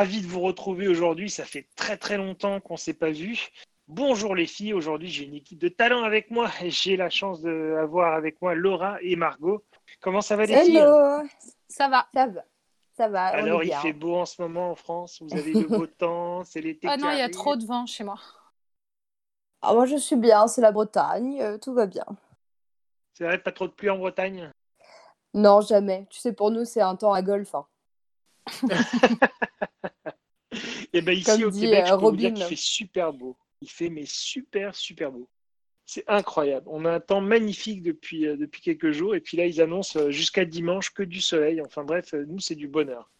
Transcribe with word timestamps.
ravi 0.00 0.22
de 0.22 0.26
vous 0.26 0.40
retrouver 0.40 0.88
aujourd'hui. 0.88 1.28
Ça 1.28 1.44
fait 1.44 1.68
très 1.76 1.98
très 1.98 2.16
longtemps 2.16 2.58
qu'on 2.58 2.74
ne 2.74 2.78
s'est 2.78 2.94
pas 2.94 3.10
vu. 3.10 3.48
Bonjour 3.86 4.34
les 4.34 4.46
filles, 4.46 4.72
aujourd'hui 4.72 5.10
j'ai 5.10 5.24
une 5.24 5.34
équipe 5.34 5.58
de 5.58 5.68
talent 5.68 6.04
avec 6.04 6.30
moi. 6.30 6.48
J'ai 6.64 6.96
la 6.96 7.10
chance 7.10 7.42
d'avoir 7.42 8.14
avec 8.14 8.40
moi 8.40 8.54
Laura 8.54 8.96
et 9.02 9.14
Margot. 9.14 9.62
Comment 10.00 10.22
ça 10.22 10.36
va 10.36 10.46
les 10.46 10.56
filles? 10.56 10.78
Hello 10.78 11.28
Ça 11.68 11.88
va. 11.88 12.08
Ça 12.14 12.28
va. 12.28 12.44
Ça 12.96 13.08
va. 13.08 13.32
on 13.34 13.38
Alors 13.44 13.62
il 13.62 13.74
fait 13.74 13.92
beau 13.92 14.16
en 14.16 14.24
ce 14.24 14.40
moment 14.40 14.70
en 14.70 14.74
France, 14.74 15.20
vous 15.20 15.36
avez 15.36 15.52
le 15.52 15.66
beau 15.78 15.86
temps, 15.86 16.44
c'est 16.44 16.62
l'été. 16.62 16.88
Ah 16.88 16.96
non, 16.96 17.10
il 17.10 17.18
y 17.18 17.22
a 17.22 17.28
trop 17.28 17.56
de 17.56 17.66
vent 17.66 17.84
chez 17.84 18.04
moi. 18.04 18.18
Ah, 19.60 19.74
moi 19.74 19.84
je 19.84 19.96
suis 19.96 20.16
bien, 20.16 20.46
c'est 20.48 20.62
la 20.62 20.72
Bretagne, 20.72 21.42
euh, 21.42 21.58
tout 21.58 21.74
va 21.74 21.84
bien. 21.84 22.06
C'est 23.12 23.24
vrai, 23.24 23.36
pas 23.36 23.52
trop 23.52 23.66
de 23.66 23.72
pluie 23.72 23.90
en 23.90 23.98
Bretagne? 23.98 24.50
Non, 25.34 25.60
jamais. 25.60 26.06
Tu 26.08 26.20
sais, 26.20 26.32
pour 26.32 26.50
nous, 26.50 26.64
c'est 26.64 26.80
un 26.80 26.96
temps 26.96 27.12
à 27.12 27.20
golf. 27.20 27.54
hein. 27.54 27.66
Et 30.92 31.02
ben 31.02 31.12
ici 31.12 31.24
Comme 31.24 31.42
au 31.44 31.50
dit, 31.50 31.60
Québec, 31.62 31.84
je 31.86 31.92
euh, 31.92 31.96
peux 31.96 32.04
vous 32.06 32.16
dire 32.16 32.32
qu'il 32.34 32.44
fait 32.44 32.56
super 32.56 33.12
beau. 33.12 33.36
Il 33.60 33.70
fait 33.70 33.88
mais 33.90 34.04
super 34.06 34.74
super 34.74 35.12
beau. 35.12 35.28
C'est 35.86 36.04
incroyable. 36.08 36.66
On 36.68 36.84
a 36.84 36.92
un 36.92 37.00
temps 37.00 37.20
magnifique 37.20 37.82
depuis, 37.82 38.26
euh, 38.26 38.36
depuis 38.36 38.60
quelques 38.62 38.92
jours 38.92 39.14
et 39.14 39.20
puis 39.20 39.36
là 39.36 39.46
ils 39.46 39.60
annoncent 39.60 39.98
euh, 39.98 40.10
jusqu'à 40.10 40.44
dimanche 40.44 40.90
que 40.90 41.02
du 41.02 41.20
soleil. 41.20 41.60
Enfin 41.60 41.84
bref, 41.84 42.14
euh, 42.14 42.24
nous 42.28 42.40
c'est 42.40 42.54
du 42.54 42.68
bonheur. 42.68 43.10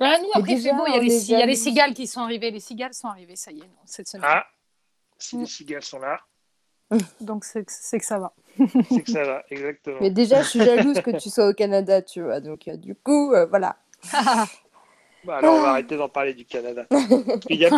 Ah, 0.00 0.18
nous, 0.20 0.26
Mais 0.34 0.40
après, 0.40 0.52
il 0.52 0.60
fait 0.60 0.72
beau. 0.74 0.84
Il 0.86 0.92
y, 0.94 0.96
a 0.96 1.00
les, 1.00 1.30
il 1.30 1.38
y 1.38 1.42
a 1.42 1.54
cigales 1.54 1.94
qui 1.94 2.06
sont 2.06 2.20
arrivées. 2.20 2.50
Les 2.50 2.60
cigales 2.60 2.92
sont 2.92 3.08
arrivées, 3.08 3.36
ça 3.36 3.50
y 3.50 3.60
est, 3.60 3.62
non, 3.62 3.68
cette 3.86 4.08
semaine. 4.08 4.26
Ah, 4.28 4.46
si 5.18 5.36
Mm. 5.36 5.40
les 5.40 5.46
cigales 5.46 5.82
sont 5.82 5.98
là, 5.98 6.20
Donc, 7.20 7.44
c'est 7.44 7.64
que- 7.64 7.72
c'est 7.72 7.98
que 7.98 8.04
ça 8.04 8.18
va. 8.18 8.34
c'est 8.90 9.02
que 9.02 9.10
ça 9.10 9.24
va, 9.24 9.42
exactement. 9.50 9.98
Mais 10.00 10.10
déjà, 10.10 10.42
je 10.42 10.48
suis 10.50 10.60
jalouse 10.60 11.00
que 11.00 11.10
tu 11.18 11.30
sois 11.30 11.48
au 11.48 11.52
Canada, 11.54 12.00
tu 12.02 12.22
vois. 12.22 12.40
Donc, 12.40 12.68
euh, 12.68 12.76
du 12.76 12.94
coup, 12.94 13.32
euh, 13.32 13.46
voilà. 13.46 13.76
Bah, 15.26 15.38
alors 15.38 15.56
on 15.56 15.60
va 15.62 15.70
arrêter 15.70 15.96
d'en 15.96 16.08
parler 16.08 16.34
du 16.34 16.44
Canada. 16.44 16.86
Il 17.50 17.64
a, 17.64 17.70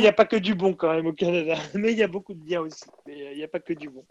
n'y 0.00 0.06
a 0.06 0.12
pas 0.12 0.24
que 0.24 0.36
du 0.36 0.54
bon 0.54 0.72
quand 0.74 0.92
même 0.94 1.06
au 1.06 1.12
Canada, 1.12 1.56
mais 1.74 1.92
il 1.92 1.98
y 1.98 2.02
a 2.02 2.06
beaucoup 2.08 2.32
de 2.34 2.42
bien 2.42 2.60
aussi. 2.60 2.84
Mais 3.06 3.14
euh, 3.26 3.32
il 3.32 3.38
n'y 3.38 3.42
a 3.44 3.48
pas 3.48 3.60
que 3.60 3.72
du 3.72 3.88
bon. 3.88 4.04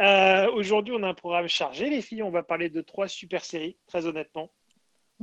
Euh, 0.00 0.50
Aujourd'hui, 0.52 0.92
on 0.98 1.02
a 1.04 1.08
un 1.08 1.14
programme 1.14 1.46
chargé, 1.48 1.88
les 1.88 2.02
filles. 2.02 2.22
On 2.24 2.30
va 2.30 2.42
parler 2.42 2.68
de 2.68 2.80
trois 2.80 3.06
super 3.06 3.44
séries, 3.44 3.76
très 3.86 4.06
honnêtement. 4.06 4.50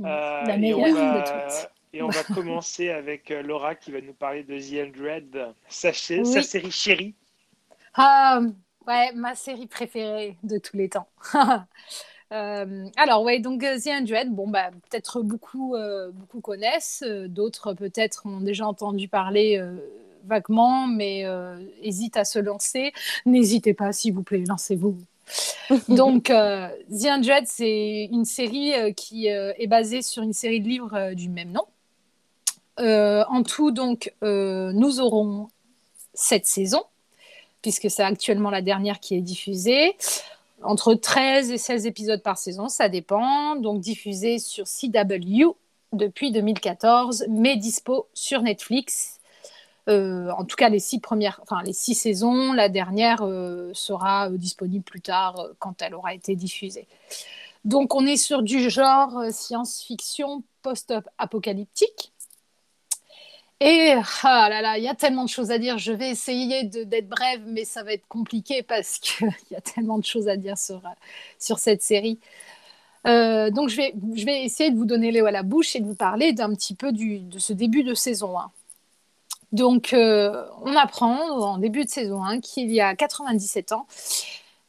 Euh, 0.00 0.04
La 0.04 0.54
et 0.54 0.58
meilleure 0.58 0.78
on 0.78 0.92
va- 0.94 1.20
de 1.20 1.24
toutes. 1.26 1.70
Et 1.94 2.00
on 2.02 2.08
va 2.08 2.24
commencer 2.24 2.88
avec 2.88 3.28
Laura 3.28 3.74
qui 3.74 3.92
va 3.92 4.00
nous 4.00 4.14
parler 4.14 4.44
de 4.44 4.56
The 4.58 5.54
sa, 5.68 5.90
Oui. 5.90 6.24
sa 6.24 6.40
série 6.42 6.70
chérie. 6.70 7.14
Ah, 7.92 8.40
ouais, 8.86 9.12
ma 9.12 9.34
série 9.34 9.66
préférée 9.66 10.38
de 10.42 10.56
tous 10.56 10.78
les 10.78 10.88
temps. 10.88 11.08
Euh, 12.32 12.86
alors, 12.96 13.22
ouais, 13.22 13.40
donc 13.40 13.62
euh, 13.62 13.78
The 13.78 13.88
Undread, 13.88 14.30
bon, 14.30 14.48
bah, 14.48 14.70
peut-être 14.90 15.22
beaucoup, 15.22 15.74
euh, 15.74 16.10
beaucoup 16.12 16.40
connaissent, 16.40 17.04
d'autres 17.26 17.74
peut-être 17.74 18.26
ont 18.26 18.40
déjà 18.40 18.66
entendu 18.66 19.08
parler 19.08 19.58
euh, 19.58 19.76
vaguement, 20.24 20.86
mais 20.86 21.24
hésitent 21.82 22.16
à 22.16 22.24
se 22.24 22.38
lancer. 22.38 22.92
N'hésitez 23.26 23.74
pas, 23.74 23.92
s'il 23.92 24.14
vous 24.14 24.22
plaît, 24.22 24.44
lancez-vous. 24.46 24.96
Donc, 25.88 26.24
The 26.24 27.06
Undread, 27.06 27.46
c'est 27.46 28.08
une 28.12 28.24
série 28.24 28.94
qui 28.94 29.26
est 29.26 29.66
basée 29.66 30.02
sur 30.02 30.22
une 30.22 30.32
série 30.32 30.60
de 30.60 30.68
livres 30.68 31.14
du 31.14 31.28
même 31.28 31.50
nom. 31.50 31.64
En 32.78 33.42
tout, 33.42 33.72
donc, 33.72 34.12
nous 34.22 35.00
aurons 35.00 35.48
sept 36.14 36.46
saisons 36.46 36.84
puisque 37.62 37.88
c'est 37.90 38.02
actuellement 38.02 38.50
la 38.50 38.60
dernière 38.60 39.00
qui 39.00 39.14
est 39.14 39.20
diffusée. 39.20 39.96
Entre 40.64 40.94
13 40.94 41.50
et 41.50 41.58
16 41.58 41.86
épisodes 41.86 42.22
par 42.22 42.38
saison, 42.38 42.68
ça 42.68 42.88
dépend. 42.88 43.56
Donc 43.56 43.80
diffusée 43.80 44.38
sur 44.38 44.66
CW 44.66 45.56
depuis 45.92 46.32
2014, 46.32 47.26
mais 47.28 47.56
dispo 47.56 48.08
sur 48.14 48.42
Netflix. 48.42 49.20
Euh, 49.88 50.30
en 50.30 50.44
tout 50.44 50.56
cas, 50.56 50.68
les 50.68 50.78
six 50.78 51.00
premières, 51.00 51.40
les 51.64 51.72
six 51.72 51.94
saisons. 51.94 52.52
La 52.52 52.68
dernière 52.68 53.22
euh, 53.22 53.70
sera 53.74 54.30
euh, 54.30 54.36
disponible 54.36 54.84
plus 54.84 55.00
tard 55.00 55.48
quand 55.58 55.82
elle 55.82 55.94
aura 55.94 56.14
été 56.14 56.36
diffusée. 56.36 56.86
Donc 57.64 57.94
on 57.94 58.06
est 58.06 58.16
sur 58.16 58.42
du 58.42 58.70
genre 58.70 59.24
science-fiction 59.30 60.42
post-apocalyptique. 60.62 62.11
Et 63.64 63.94
ah 64.24 64.76
il 64.76 64.82
y 64.82 64.88
a 64.88 64.94
tellement 64.96 65.22
de 65.22 65.28
choses 65.28 65.52
à 65.52 65.58
dire. 65.58 65.78
Je 65.78 65.92
vais 65.92 66.10
essayer 66.10 66.64
d'être 66.64 67.08
brève, 67.08 67.42
mais 67.46 67.64
ça 67.64 67.84
va 67.84 67.92
être 67.92 68.08
compliqué 68.08 68.64
parce 68.64 68.98
qu'il 68.98 69.28
y 69.52 69.54
a 69.54 69.60
tellement 69.60 69.98
de 69.98 70.04
choses 70.04 70.26
à 70.26 70.36
dire 70.36 70.58
sur, 70.58 70.82
euh, 70.84 71.54
cette 71.56 71.80
série. 71.80 72.18
Euh, 73.06 73.50
donc 73.50 73.68
je 73.68 73.76
vais, 73.76 74.44
essayer 74.44 74.72
de 74.72 74.76
vous 74.76 74.84
donner 74.84 75.12
l'eau 75.12 75.26
à 75.26 75.30
la 75.30 75.44
bouche 75.44 75.76
et 75.76 75.80
de 75.80 75.86
vous 75.86 75.94
parler 75.94 76.32
d'un 76.32 76.52
petit 76.54 76.74
peu 76.74 76.90
de 76.90 77.38
ce 77.38 77.52
début 77.52 77.84
de 77.84 77.94
saison 77.94 78.36
1. 78.36 78.50
Donc 79.52 79.92
euh, 79.92 80.44
on 80.62 80.74
apprend 80.74 81.20
en 81.30 81.58
début 81.58 81.84
de 81.84 81.90
saison 81.90 82.24
1 82.24 82.40
qu'il 82.40 82.72
y 82.72 82.80
a 82.80 82.96
97 82.96 83.70
ans, 83.70 83.86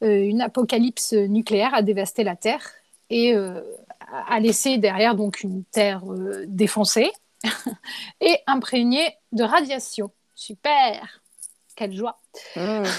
une 0.01 0.41
apocalypse 0.41 1.13
nucléaire 1.13 1.73
a 1.73 1.81
dévasté 1.81 2.23
la 2.23 2.35
Terre 2.35 2.69
et 3.09 3.33
a 3.33 4.39
laissé 4.39 4.77
derrière 4.77 5.15
donc 5.15 5.41
une 5.41 5.63
Terre 5.71 6.03
défoncée 6.45 7.11
et 8.21 8.39
imprégné 8.47 9.17
de 9.31 9.43
radiation. 9.43 10.11
Super 10.35 11.21
Quelle 11.75 11.93
joie 11.93 12.19
Mmh. 12.55 12.83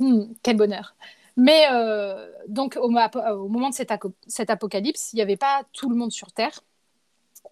Hmm, 0.00 0.32
Quel 0.44 0.56
bonheur 0.56 0.94
Mais 1.36 1.66
euh, 1.72 2.30
donc, 2.46 2.78
au, 2.80 2.88
moment 2.88 3.68
de 3.68 3.74
cette 3.74 4.50
apocalypse, 4.50 5.12
il 5.12 5.16
n'y 5.16 5.22
avait 5.22 5.36
pas 5.36 5.64
tout 5.72 5.90
le 5.90 5.96
monde 5.96 6.12
sur 6.12 6.30
Terre. 6.30 6.60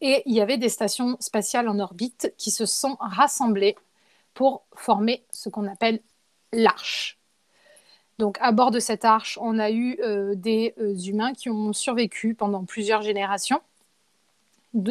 Et 0.01 0.23
il 0.27 0.35
y 0.35 0.41
avait 0.41 0.57
des 0.57 0.69
stations 0.69 1.17
spatiales 1.19 1.69
en 1.69 1.81
orbite 1.81 2.33
qui 2.39 2.53
se 2.53 2.65
sont 2.65 2.97
rassemblées 3.01 3.75
pour 4.33 4.65
former 4.77 5.25
ce 5.31 5.49
qu'on 5.49 5.67
appelle 5.67 6.01
l'arche. 6.53 7.19
Donc, 8.19 8.39
à 8.41 8.53
bord 8.53 8.71
de 8.71 8.79
cette 8.79 9.05
arche, 9.05 9.39
on 9.43 9.59
a 9.59 9.71
eu 9.71 9.99
euh, 10.01 10.37
des 10.37 10.75
euh, 10.79 10.95
humains 10.95 11.33
qui 11.33 11.51
ont 11.51 11.73
survécu 11.73 12.35
pendant 12.35 12.65
plusieurs 12.65 13.03
générations 13.03 13.61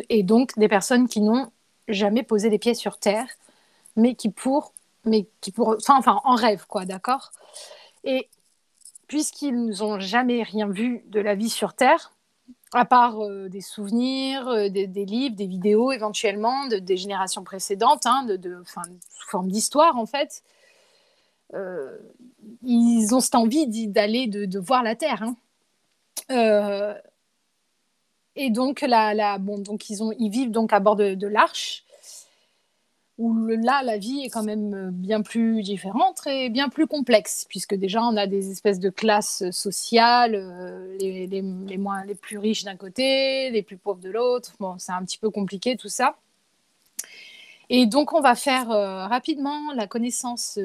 et 0.09 0.23
donc 0.23 0.57
des 0.57 0.67
personnes 0.67 1.07
qui 1.07 1.21
n'ont 1.21 1.51
jamais 1.87 2.23
posé 2.23 2.49
les 2.49 2.59
pieds 2.59 2.73
sur 2.73 2.97
Terre, 2.97 3.27
mais 3.95 4.15
qui 4.15 4.29
pour, 4.29 4.73
mais 5.05 5.27
qui 5.41 5.51
pour, 5.51 5.75
enfin, 5.87 6.21
en 6.23 6.35
rêve 6.35 6.65
quoi, 6.67 6.85
d'accord? 6.85 7.31
Et 8.03 8.29
puisqu'ils 9.07 9.69
n'ont 9.79 9.99
jamais 9.99 10.43
rien 10.43 10.67
vu 10.67 11.03
de 11.07 11.19
la 11.19 11.35
vie 11.35 11.49
sur 11.49 11.73
Terre, 11.73 12.13
à 12.73 12.85
part 12.85 13.23
euh, 13.23 13.47
des 13.49 13.61
souvenirs, 13.61 14.47
euh, 14.47 14.69
des, 14.69 14.87
livres, 14.87 15.35
des 15.35 15.47
vidéos 15.47 15.91
éventuellement 15.91 16.67
de, 16.67 16.77
des 16.77 16.97
générations 16.97 17.43
précédentes, 17.43 18.05
hein, 18.05 18.23
de, 18.25 18.35
de, 18.35 18.63
sous 18.65 19.29
forme 19.29 19.49
d'histoire 19.49 19.97
en 19.97 20.05
fait, 20.05 20.43
euh, 21.53 21.97
ils 22.63 23.13
ont 23.13 23.19
cette 23.19 23.35
envie 23.35 23.67
d'aller, 23.87 24.27
de 24.27 24.59
voir 24.59 24.83
la 24.83 24.95
Terre. 24.95 25.23
hein. 26.29 26.95
Et 28.35 28.49
donc, 28.49 28.81
la, 28.81 29.37
bon, 29.37 29.59
donc 29.59 29.89
ils, 29.89 30.03
ont, 30.03 30.11
ils 30.19 30.29
vivent 30.29 30.51
donc 30.51 30.73
à 30.73 30.79
bord 30.79 30.95
de, 30.95 31.27
l'arche, 31.27 31.83
où 33.17 33.33
là, 33.47 33.81
la 33.83 33.97
vie 33.97 34.23
est 34.25 34.29
quand 34.29 34.43
même 34.43 34.73
euh, 34.73 34.89
bien 34.91 35.21
plus 35.21 35.61
différente 35.61 36.21
et 36.27 36.49
bien 36.49 36.67
plus 36.67 36.85
complexe, 36.85 37.45
puisque 37.47 37.75
déjà, 37.75 38.03
on 38.03 38.17
a 38.17 38.27
des 38.27 38.51
espèces 38.51 38.81
de 38.81 38.89
classes 38.89 39.49
sociales, 39.51 40.35
euh, 40.35 40.97
les, 40.99 41.27
les, 41.27 41.41
les, 41.41 42.15
plus 42.15 42.37
riches 42.37 42.65
d'un 42.65 42.75
côté, 42.75 43.49
les 43.51 43.63
plus 43.63 43.77
pauvres 43.77 44.01
de 44.01 44.09
l'autre. 44.09 44.51
Bon, 44.59 44.75
c'est 44.79 44.91
un 44.91 45.03
petit 45.05 45.17
peu 45.17 45.29
compliqué 45.29 45.77
tout 45.77 45.87
ça. 45.87 46.17
Et 47.69 47.85
donc, 47.85 48.13
on 48.13 48.19
va 48.19 48.35
faire 48.35 48.69
euh, 48.69 49.07
rapidement 49.07 49.71
la 49.73 49.87
connaissance 49.87 50.59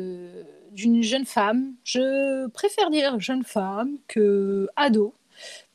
d'une 0.72 1.02
jeune 1.02 1.24
femme. 1.24 1.72
Je 1.84 2.48
préfère 2.48 2.90
dire 2.90 3.20
jeune 3.20 3.44
femme 3.44 3.96
que 4.08 4.68
ado, 4.74 5.14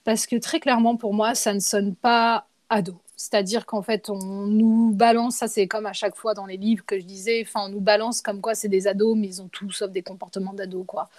parce 0.05 0.25
que 0.25 0.37
très 0.37 0.61
clairement, 0.61 0.95
pour 0.95 1.13
moi, 1.13 1.35
ça 1.35 1.53
ne 1.53 1.59
sonne 1.59 1.95
pas 1.95 2.47
ado. 2.69 2.95
C'est-à-dire 3.17 3.65
qu'en 3.65 3.81
fait, 3.81 4.09
on 4.09 4.45
nous 4.45 4.91
balance, 4.93 5.37
ça 5.37 5.47
c'est 5.47 5.67
comme 5.67 5.85
à 5.85 5.93
chaque 5.93 6.15
fois 6.15 6.33
dans 6.33 6.45
les 6.45 6.57
livres 6.57 6.83
que 6.85 6.99
je 6.99 7.05
disais, 7.05 7.43
enfin, 7.47 7.67
on 7.67 7.69
nous 7.69 7.79
balance 7.79 8.21
comme 8.21 8.41
quoi 8.41 8.55
c'est 8.55 8.67
des 8.67 8.87
ados, 8.87 9.17
mais 9.17 9.27
ils 9.27 9.41
ont 9.41 9.47
tout 9.47 9.71
sauf 9.71 9.89
des 9.89 10.01
comportements 10.01 10.53
d'ados, 10.53 10.85
quoi. 10.85 11.09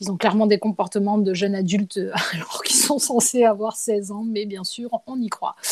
Ils 0.00 0.10
ont 0.10 0.16
clairement 0.16 0.46
des 0.46 0.58
comportements 0.58 1.18
de 1.18 1.34
jeunes 1.34 1.54
adultes 1.56 1.98
alors 2.32 2.62
qu'ils 2.62 2.76
sont 2.76 2.98
censés 2.98 3.44
avoir 3.44 3.76
16 3.76 4.12
ans, 4.12 4.24
mais 4.24 4.46
bien 4.46 4.64
sûr, 4.64 5.02
on 5.06 5.20
y 5.20 5.28
croit. 5.28 5.56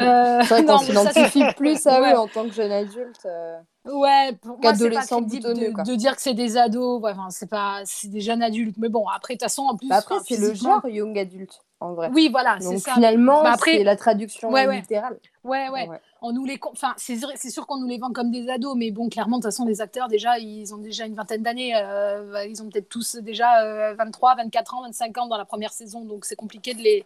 Euh, 0.00 0.40
c'est 0.42 0.62
vrai 0.62 0.64
qu'on 0.66 0.78
s'identifie 0.78 1.44
plus 1.56 1.86
à 1.86 2.00
ouais. 2.00 2.12
eux 2.12 2.18
en 2.18 2.28
tant 2.28 2.44
que 2.44 2.52
jeune 2.52 2.72
adulte. 2.72 3.24
Euh... 3.24 3.58
Ouais, 3.86 4.32
pour 4.42 4.58
moi, 4.60 4.74
c'est 4.74 4.90
pas 4.90 5.02
de, 5.04 5.72
quoi. 5.72 5.84
de 5.84 5.94
dire 5.94 6.16
que 6.16 6.22
c'est 6.22 6.34
des 6.34 6.56
ados. 6.56 7.00
Ouais, 7.02 7.12
enfin, 7.12 7.28
c'est 7.30 7.48
pas, 7.48 7.82
c'est 7.84 8.08
des 8.08 8.20
jeunes 8.20 8.42
adultes. 8.42 8.76
Mais 8.78 8.88
bon, 8.88 9.06
après, 9.08 9.34
de 9.34 9.38
toute 9.38 9.42
façon, 9.44 9.62
en 9.62 9.76
plus. 9.76 9.88
Bah 9.88 9.96
après, 9.96 10.16
c'est 10.26 10.36
le 10.38 10.54
genre 10.54 10.86
young 10.88 11.16
adulte, 11.18 11.60
en 11.80 11.92
vrai. 11.94 12.10
Oui, 12.12 12.28
voilà, 12.30 12.56
c'est 12.60 12.78
ça. 12.78 12.94
finalement, 12.94 13.42
Bah, 13.44 13.52
après- 13.54 13.78
c'est 13.78 13.84
la 13.84 13.96
traduction 13.96 14.50
Ouais, 14.50 14.66
littérale. 14.80 15.18
Ouais, 15.44 15.68
ouais. 15.68 15.88
Ouais. 15.88 16.00
On 16.22 16.32
nous 16.32 16.44
les, 16.44 16.58
enfin, 16.72 16.94
c'est 16.96 17.16
sûr 17.50 17.66
qu'on 17.66 17.76
nous 17.76 17.86
les 17.86 17.98
vend 17.98 18.10
comme 18.10 18.32
des 18.32 18.48
ados, 18.48 18.74
mais 18.76 18.90
bon, 18.90 19.08
clairement, 19.08 19.36
de 19.38 19.42
toute 19.42 19.52
façon, 19.52 19.64
les 19.64 19.80
acteurs 19.80 20.08
déjà, 20.08 20.38
ils 20.38 20.74
ont 20.74 20.78
déjà 20.78 21.06
une 21.06 21.14
vingtaine 21.14 21.42
d'années. 21.42 21.72
euh, 21.76 22.44
ils 22.48 22.60
ont 22.62 22.68
peut-être 22.68 22.88
tous 22.88 23.16
déjà 23.16 23.62
euh, 23.62 23.94
23, 23.94 24.34
24 24.34 24.74
ans, 24.74 24.82
25 24.82 25.16
ans 25.18 25.26
dans 25.28 25.36
la 25.36 25.44
première 25.44 25.72
saison, 25.72 26.04
donc 26.04 26.24
c'est 26.24 26.34
compliqué 26.34 26.74
de 26.74 26.82
les 26.82 27.04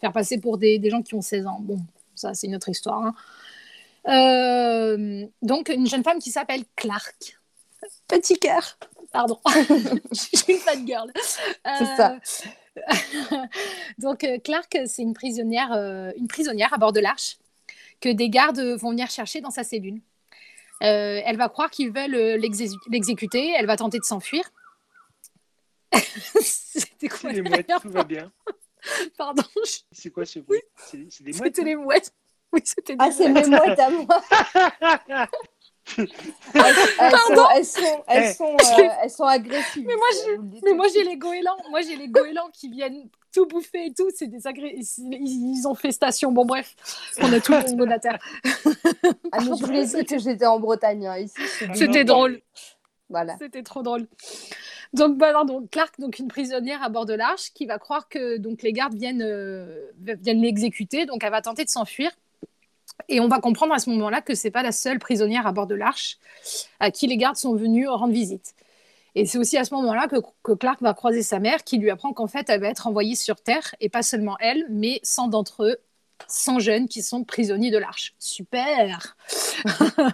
faire 0.00 0.12
passer 0.12 0.38
pour 0.38 0.58
des, 0.58 0.78
des 0.78 0.90
gens 0.90 1.00
qui 1.00 1.14
ont 1.14 1.22
16 1.22 1.46
ans. 1.46 1.58
Bon, 1.60 1.78
ça, 2.14 2.34
c'est 2.34 2.46
une 2.48 2.56
autre 2.56 2.68
histoire. 2.68 3.02
hein. 3.02 3.14
Euh, 4.08 5.26
donc, 5.42 5.68
une 5.68 5.86
jeune 5.86 6.02
femme 6.04 6.18
qui 6.18 6.30
s'appelle 6.30 6.62
Clark. 6.76 7.38
Petit 8.08 8.38
cœur. 8.38 8.78
Pardon. 9.12 9.38
Je 10.12 10.36
suis 10.36 10.52
une 10.54 10.58
fan 10.58 10.86
girl. 10.86 11.12
C'est 11.78 11.96
ça. 11.96 12.18
donc, 13.98 14.24
euh, 14.24 14.38
Clark, 14.38 14.78
c'est 14.86 15.02
une 15.02 15.14
prisonnière, 15.14 15.72
euh, 15.72 16.12
une 16.16 16.28
prisonnière 16.28 16.72
à 16.72 16.78
bord 16.78 16.92
de 16.92 17.00
l'arche 17.00 17.38
que 18.00 18.08
des 18.08 18.28
gardes 18.30 18.60
vont 18.60 18.90
venir 18.90 19.10
chercher 19.10 19.40
dans 19.40 19.50
sa 19.50 19.64
cellule. 19.64 20.00
Euh, 20.82 21.20
elle 21.26 21.36
va 21.36 21.48
croire 21.50 21.70
qu'ils 21.70 21.92
veulent 21.92 22.14
euh, 22.14 22.36
l'exé- 22.38 22.74
l'exécuter. 22.88 23.52
Elle 23.56 23.66
va 23.66 23.76
tenter 23.76 23.98
de 23.98 24.04
s'enfuir. 24.04 24.42
C'était 26.40 27.08
quoi 27.08 27.18
C'est 27.30 27.32
les 27.32 27.42
mouettes, 27.42 27.70
tout 27.82 27.90
va 27.90 28.04
bien. 28.04 28.32
Pardon, 29.18 29.42
je- 29.66 29.78
C'est 29.92 30.10
quoi 30.10 30.24
ce 30.24 30.38
bruit? 30.38 30.62
C'est 30.76 31.06
c'est 31.10 31.24
des 31.24 31.32
mouettes 31.32 31.56
c'était 31.56 31.68
les 31.68 31.76
mouettes. 31.76 32.14
Oui, 32.52 32.60
c'était 32.64 32.94
des 32.96 32.98
Ah, 33.04 33.10
c'est 33.12 33.28
mes 33.28 33.44
mouettes 33.46 33.78
à 33.78 33.90
moi. 33.90 34.22
Elles, 35.98 36.06
elles 36.54 37.16
sont, 37.16 37.48
elles, 37.54 37.64
sont, 37.64 38.04
elles, 38.08 38.24
Eh. 38.24 38.32
sont, 38.32 38.56
euh, 38.56 38.88
elles 39.02 39.10
sont 39.10 39.24
agressives. 39.24 39.84
Mais 39.86 39.94
moi, 39.96 40.06
le 40.36 40.42
dis 40.44 40.60
Mais 40.64 40.74
moi 40.74 40.86
j'ai 40.92 41.02
les 41.04 41.16
goélands, 41.16 41.56
moi 41.70 41.80
j'ai 41.82 41.96
les 41.96 42.08
goélands 42.08 42.48
qui 42.52 42.68
viennent 42.68 43.08
tout 43.32 43.46
bouffer 43.46 43.86
et 43.86 43.94
tout, 43.94 44.08
c'est 44.14 44.26
des 44.26 44.46
agré... 44.46 44.74
ils 44.76 44.84
ils 44.98 45.66
ont 45.68 45.74
fait 45.74 45.92
station. 45.92 46.32
Bon 46.32 46.44
bref, 46.44 46.74
on 47.20 47.32
a 47.32 47.40
tout 47.40 47.52
le 47.52 47.60
monde 47.60 47.76
de 47.76 47.84
la 47.84 47.98
terre. 47.98 48.18
Ah, 49.32 49.38
mais 49.40 49.44
je 49.56 49.64
vous 49.64 49.70
l'ai 49.72 49.86
dit 49.86 50.04
que 50.04 50.18
j'étais 50.18 50.46
en 50.46 50.58
Bretagne. 50.60 51.06
hein. 51.06 51.18
Ici, 51.18 51.34
C'était 51.74 52.04
drôle. 52.04 52.40
Voilà. 53.08 53.36
C'était 53.38 53.62
trop 53.62 53.82
drôle. 53.82 54.06
Donc, 54.92 55.18
voilà, 55.18 55.44
donc 55.44 55.70
Clark, 55.70 55.98
donc 56.00 56.18
une 56.18 56.26
prisonnière 56.28 56.82
à 56.82 56.88
bord 56.88 57.06
de 57.06 57.14
l'arche, 57.14 57.52
qui 57.54 57.66
va 57.66 57.78
croire 57.78 58.08
que 58.08 58.38
donc 58.38 58.62
les 58.62 58.72
gardes 58.72 58.94
viennent, 58.94 59.22
euh, 59.22 59.90
viennent 59.98 60.42
l'exécuter, 60.42 61.06
donc 61.06 61.22
elle 61.24 61.30
va 61.30 61.42
tenter 61.42 61.64
de 61.64 61.68
s'enfuir. 61.70 62.10
Et 63.08 63.20
on 63.20 63.28
va 63.28 63.40
comprendre 63.40 63.74
à 63.74 63.78
ce 63.78 63.90
moment-là 63.90 64.20
que 64.20 64.34
c'est 64.34 64.50
pas 64.50 64.62
la 64.62 64.72
seule 64.72 64.98
prisonnière 64.98 65.46
à 65.46 65.52
bord 65.52 65.66
de 65.66 65.74
l'arche 65.74 66.18
à 66.78 66.90
qui 66.90 67.06
les 67.06 67.16
gardes 67.16 67.36
sont 67.36 67.54
venus 67.54 67.88
rendre 67.88 68.12
visite. 68.12 68.54
Et 69.14 69.26
c'est 69.26 69.38
aussi 69.38 69.56
à 69.56 69.64
ce 69.64 69.74
moment-là 69.74 70.06
que, 70.06 70.16
que 70.42 70.52
Clark 70.52 70.80
va 70.82 70.94
croiser 70.94 71.22
sa 71.22 71.40
mère, 71.40 71.64
qui 71.64 71.78
lui 71.78 71.90
apprend 71.90 72.12
qu'en 72.12 72.28
fait, 72.28 72.48
elle 72.48 72.60
va 72.60 72.68
être 72.68 72.86
envoyée 72.86 73.16
sur 73.16 73.36
Terre, 73.40 73.74
et 73.80 73.88
pas 73.88 74.02
seulement 74.02 74.36
elle, 74.38 74.64
mais 74.70 75.00
100 75.02 75.28
d'entre 75.28 75.64
eux, 75.64 75.76
100 76.28 76.60
jeunes 76.60 76.88
qui 76.88 77.02
sont 77.02 77.24
prisonniers 77.24 77.70
de 77.70 77.78
l'arche. 77.78 78.14
Super 78.18 79.16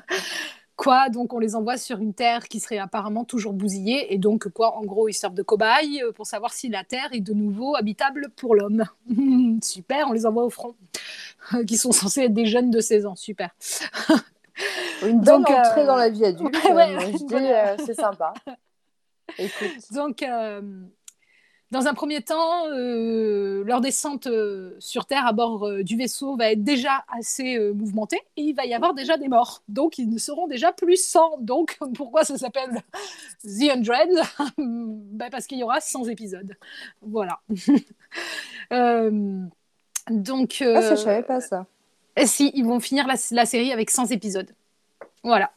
Quoi, 0.76 1.08
donc 1.08 1.32
on 1.32 1.38
les 1.38 1.54
envoie 1.54 1.78
sur 1.78 2.00
une 2.00 2.12
terre 2.12 2.48
qui 2.48 2.60
serait 2.60 2.76
apparemment 2.76 3.24
toujours 3.24 3.54
bousillée, 3.54 4.12
et 4.12 4.18
donc 4.18 4.48
quoi, 4.48 4.76
en 4.76 4.84
gros, 4.84 5.08
ils 5.08 5.14
servent 5.14 5.34
de 5.34 5.42
cobayes 5.42 6.02
euh, 6.02 6.12
pour 6.12 6.26
savoir 6.26 6.52
si 6.52 6.68
la 6.68 6.84
terre 6.84 7.08
est 7.12 7.20
de 7.20 7.32
nouveau 7.32 7.74
habitable 7.76 8.28
pour 8.36 8.54
l'homme. 8.54 8.84
Super, 9.62 10.08
on 10.08 10.12
les 10.12 10.26
envoie 10.26 10.44
au 10.44 10.50
front, 10.50 10.74
qui 11.66 11.76
sont 11.76 11.92
censés 11.92 12.22
être 12.22 12.34
des 12.34 12.46
jeunes 12.46 12.70
de 12.70 12.80
16 12.80 13.06
ans. 13.06 13.16
Super. 13.16 13.50
Une 15.02 15.20
bonne 15.20 15.42
Donc, 15.42 15.50
euh, 15.50 15.54
entrée 15.54 15.84
dans 15.86 15.96
la 15.96 16.08
vie 16.08 16.24
adulte. 16.24 16.54
ouais, 16.64 16.72
ouais, 16.72 16.96
euh, 17.08 17.12
dis, 17.12 17.24
bonne- 17.26 17.44
euh, 17.44 17.76
c'est 17.84 17.94
sympa. 17.94 18.32
Écoute. 19.38 19.92
Donc, 19.92 20.22
euh, 20.22 20.62
dans 21.72 21.86
un 21.88 21.92
premier 21.94 22.22
temps, 22.22 22.66
euh, 22.68 23.62
leur 23.64 23.80
descente 23.82 24.28
euh, 24.28 24.74
sur 24.78 25.04
Terre 25.04 25.26
à 25.26 25.32
bord 25.32 25.66
euh, 25.66 25.82
du 25.82 25.96
vaisseau 25.96 26.36
va 26.36 26.52
être 26.52 26.62
déjà 26.64 27.04
assez 27.08 27.56
euh, 27.58 27.74
mouvementée 27.74 28.20
et 28.36 28.42
il 28.42 28.54
va 28.54 28.64
y 28.64 28.72
avoir 28.72 28.94
déjà 28.94 29.18
des 29.18 29.28
morts. 29.28 29.62
Donc, 29.68 29.98
ils 29.98 30.08
ne 30.08 30.16
seront 30.16 30.46
déjà 30.46 30.72
plus 30.72 30.96
100. 31.04 31.38
Donc, 31.40 31.76
pourquoi 31.94 32.24
ça 32.24 32.38
s'appelle 32.38 32.82
The 33.42 33.70
Hundred? 33.74 34.08
Ben, 34.56 35.28
Parce 35.30 35.46
qu'il 35.46 35.58
y 35.58 35.64
aura 35.64 35.80
100 35.80 36.04
épisodes. 36.08 36.54
Voilà. 37.02 37.40
Euh, 40.10 40.14
donc, 40.14 40.58
Ah, 40.60 40.80
ça, 40.82 40.88
euh, 40.92 40.96
je 40.96 40.96
savais 40.96 41.22
pas 41.22 41.40
ça. 41.40 41.66
si, 42.24 42.50
ils 42.54 42.64
vont 42.64 42.80
finir 42.80 43.06
la, 43.06 43.14
la 43.32 43.46
série 43.46 43.72
avec 43.72 43.90
100 43.90 44.06
épisodes. 44.10 44.50
Voilà. 45.22 45.50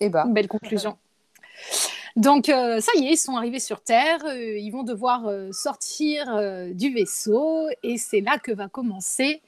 Eh 0.00 0.08
ben, 0.08 0.26
Belle 0.26 0.48
conclusion. 0.48 0.96
Donc, 2.16 2.48
euh, 2.48 2.80
ça 2.80 2.92
y 2.96 3.06
est, 3.06 3.12
ils 3.12 3.16
sont 3.16 3.36
arrivés 3.36 3.60
sur 3.60 3.80
Terre. 3.80 4.24
euh, 4.26 4.58
ils 4.58 4.70
vont 4.70 4.82
devoir 4.82 5.26
euh, 5.28 5.50
sortir 5.52 6.34
euh, 6.34 6.72
du 6.74 6.92
vaisseau. 6.92 7.68
Et 7.82 7.96
c'est 7.96 8.20
là 8.20 8.38
que 8.38 8.52
va 8.52 8.68
commencer 8.68 9.40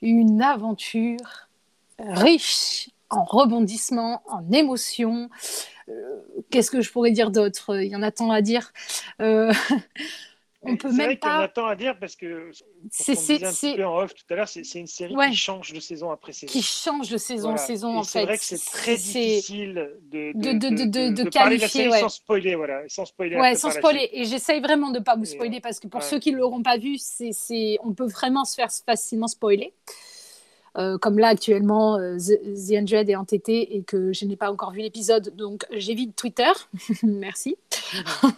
une 0.00 0.40
aventure 0.42 1.48
riche 1.98 2.90
en 3.10 3.24
rebondissements, 3.24 4.22
en 4.26 4.50
émotions. 4.52 5.28
Euh, 5.88 6.16
Qu'est-ce 6.50 6.70
que 6.70 6.80
je 6.80 6.90
pourrais 6.90 7.10
dire 7.10 7.30
d'autre? 7.30 7.76
Il 7.82 7.88
y 7.90 7.96
en 7.96 8.02
a 8.02 8.10
tant 8.10 8.30
à 8.30 8.40
dire. 8.40 8.72
Euh, 10.66 10.72
on 10.72 10.76
peut 10.76 10.90
c'est 10.90 10.96
même 10.96 11.06
vrai 11.06 11.16
qu'il 11.18 11.28
y 11.28 11.32
en 11.32 11.36
pas. 11.38 11.42
a 11.44 11.48
tant 11.48 11.66
à 11.66 11.76
dire 11.76 11.98
parce 11.98 12.16
que 12.16 12.50
C'est 12.90 13.12
un 13.44 13.52
c'est- 13.52 13.76
peu 13.76 13.84
en 13.84 13.98
off 13.98 14.14
tout 14.14 14.24
à 14.30 14.34
l'heure, 14.36 14.48
c'est 14.48 14.64
c'est 14.64 14.78
une 14.80 14.86
série 14.86 15.14
Ouais. 15.14 15.30
qui 15.30 15.36
change 15.36 15.72
de 15.72 15.80
saison 15.80 16.10
après 16.10 16.32
saison. 16.32 16.52
qui 16.52 16.62
change 16.62 17.08
de 17.08 17.16
saison 17.16 17.48
en 17.48 17.52
Voilà. 17.52 17.66
saison, 17.66 17.94
Et 17.94 17.96
en 17.98 18.02
c'est 18.02 18.18
fait. 18.20 18.24
vrai 18.26 18.38
que 18.38 18.44
c'est 18.44 18.58
très 18.64 18.96
C'est- 18.96 19.18
difficile 19.20 19.90
de, 20.10 20.32
de- 20.34 20.52
de- 20.58 20.68
de- 20.68 20.84
de- 20.84 21.22
de 21.24 21.30
parler 21.30 21.56
de 21.56 21.62
la 21.62 21.68
qualifier, 21.68 21.68
série 21.68 21.88
ouais. 21.90 22.00
sans 22.00 22.08
spoiler, 22.08 22.54
voilà, 22.54 22.82
sans 22.88 23.04
spoiler. 23.04 23.36
Ouais, 23.36 23.54
sans 23.54 23.70
spoiler. 23.70 24.08
Et 24.12 24.24
j'essaye 24.24 24.60
vraiment 24.60 24.90
de 24.90 24.98
ne 24.98 25.04
pas 25.04 25.16
vous 25.16 25.22
Et, 25.24 25.26
spoiler 25.26 25.60
parce 25.60 25.80
que 25.80 25.86
pour 25.88 26.00
ouais. 26.00 26.06
ceux 26.06 26.18
qui 26.18 26.32
ne 26.32 26.38
l'auront 26.38 26.62
pas 26.62 26.78
vu, 26.78 26.96
c'est, 26.98 27.30
c'est, 27.32 27.78
on 27.82 27.92
peut 27.94 28.06
vraiment 28.06 28.44
se 28.44 28.54
faire 28.54 28.68
facilement 28.84 29.28
spoiler. 29.28 29.72
Euh, 30.78 30.98
comme 30.98 31.18
là 31.18 31.28
actuellement, 31.28 31.96
euh, 31.96 32.18
The, 32.18 32.38
The 32.68 32.72
Hundred 32.72 33.08
est 33.08 33.16
entêté 33.16 33.76
et 33.76 33.82
que 33.82 34.12
je 34.12 34.26
n'ai 34.26 34.36
pas 34.36 34.52
encore 34.52 34.72
vu 34.72 34.80
l'épisode, 34.80 35.34
donc 35.34 35.64
j'évite 35.70 36.14
Twitter. 36.16 36.50
Merci. 37.02 37.56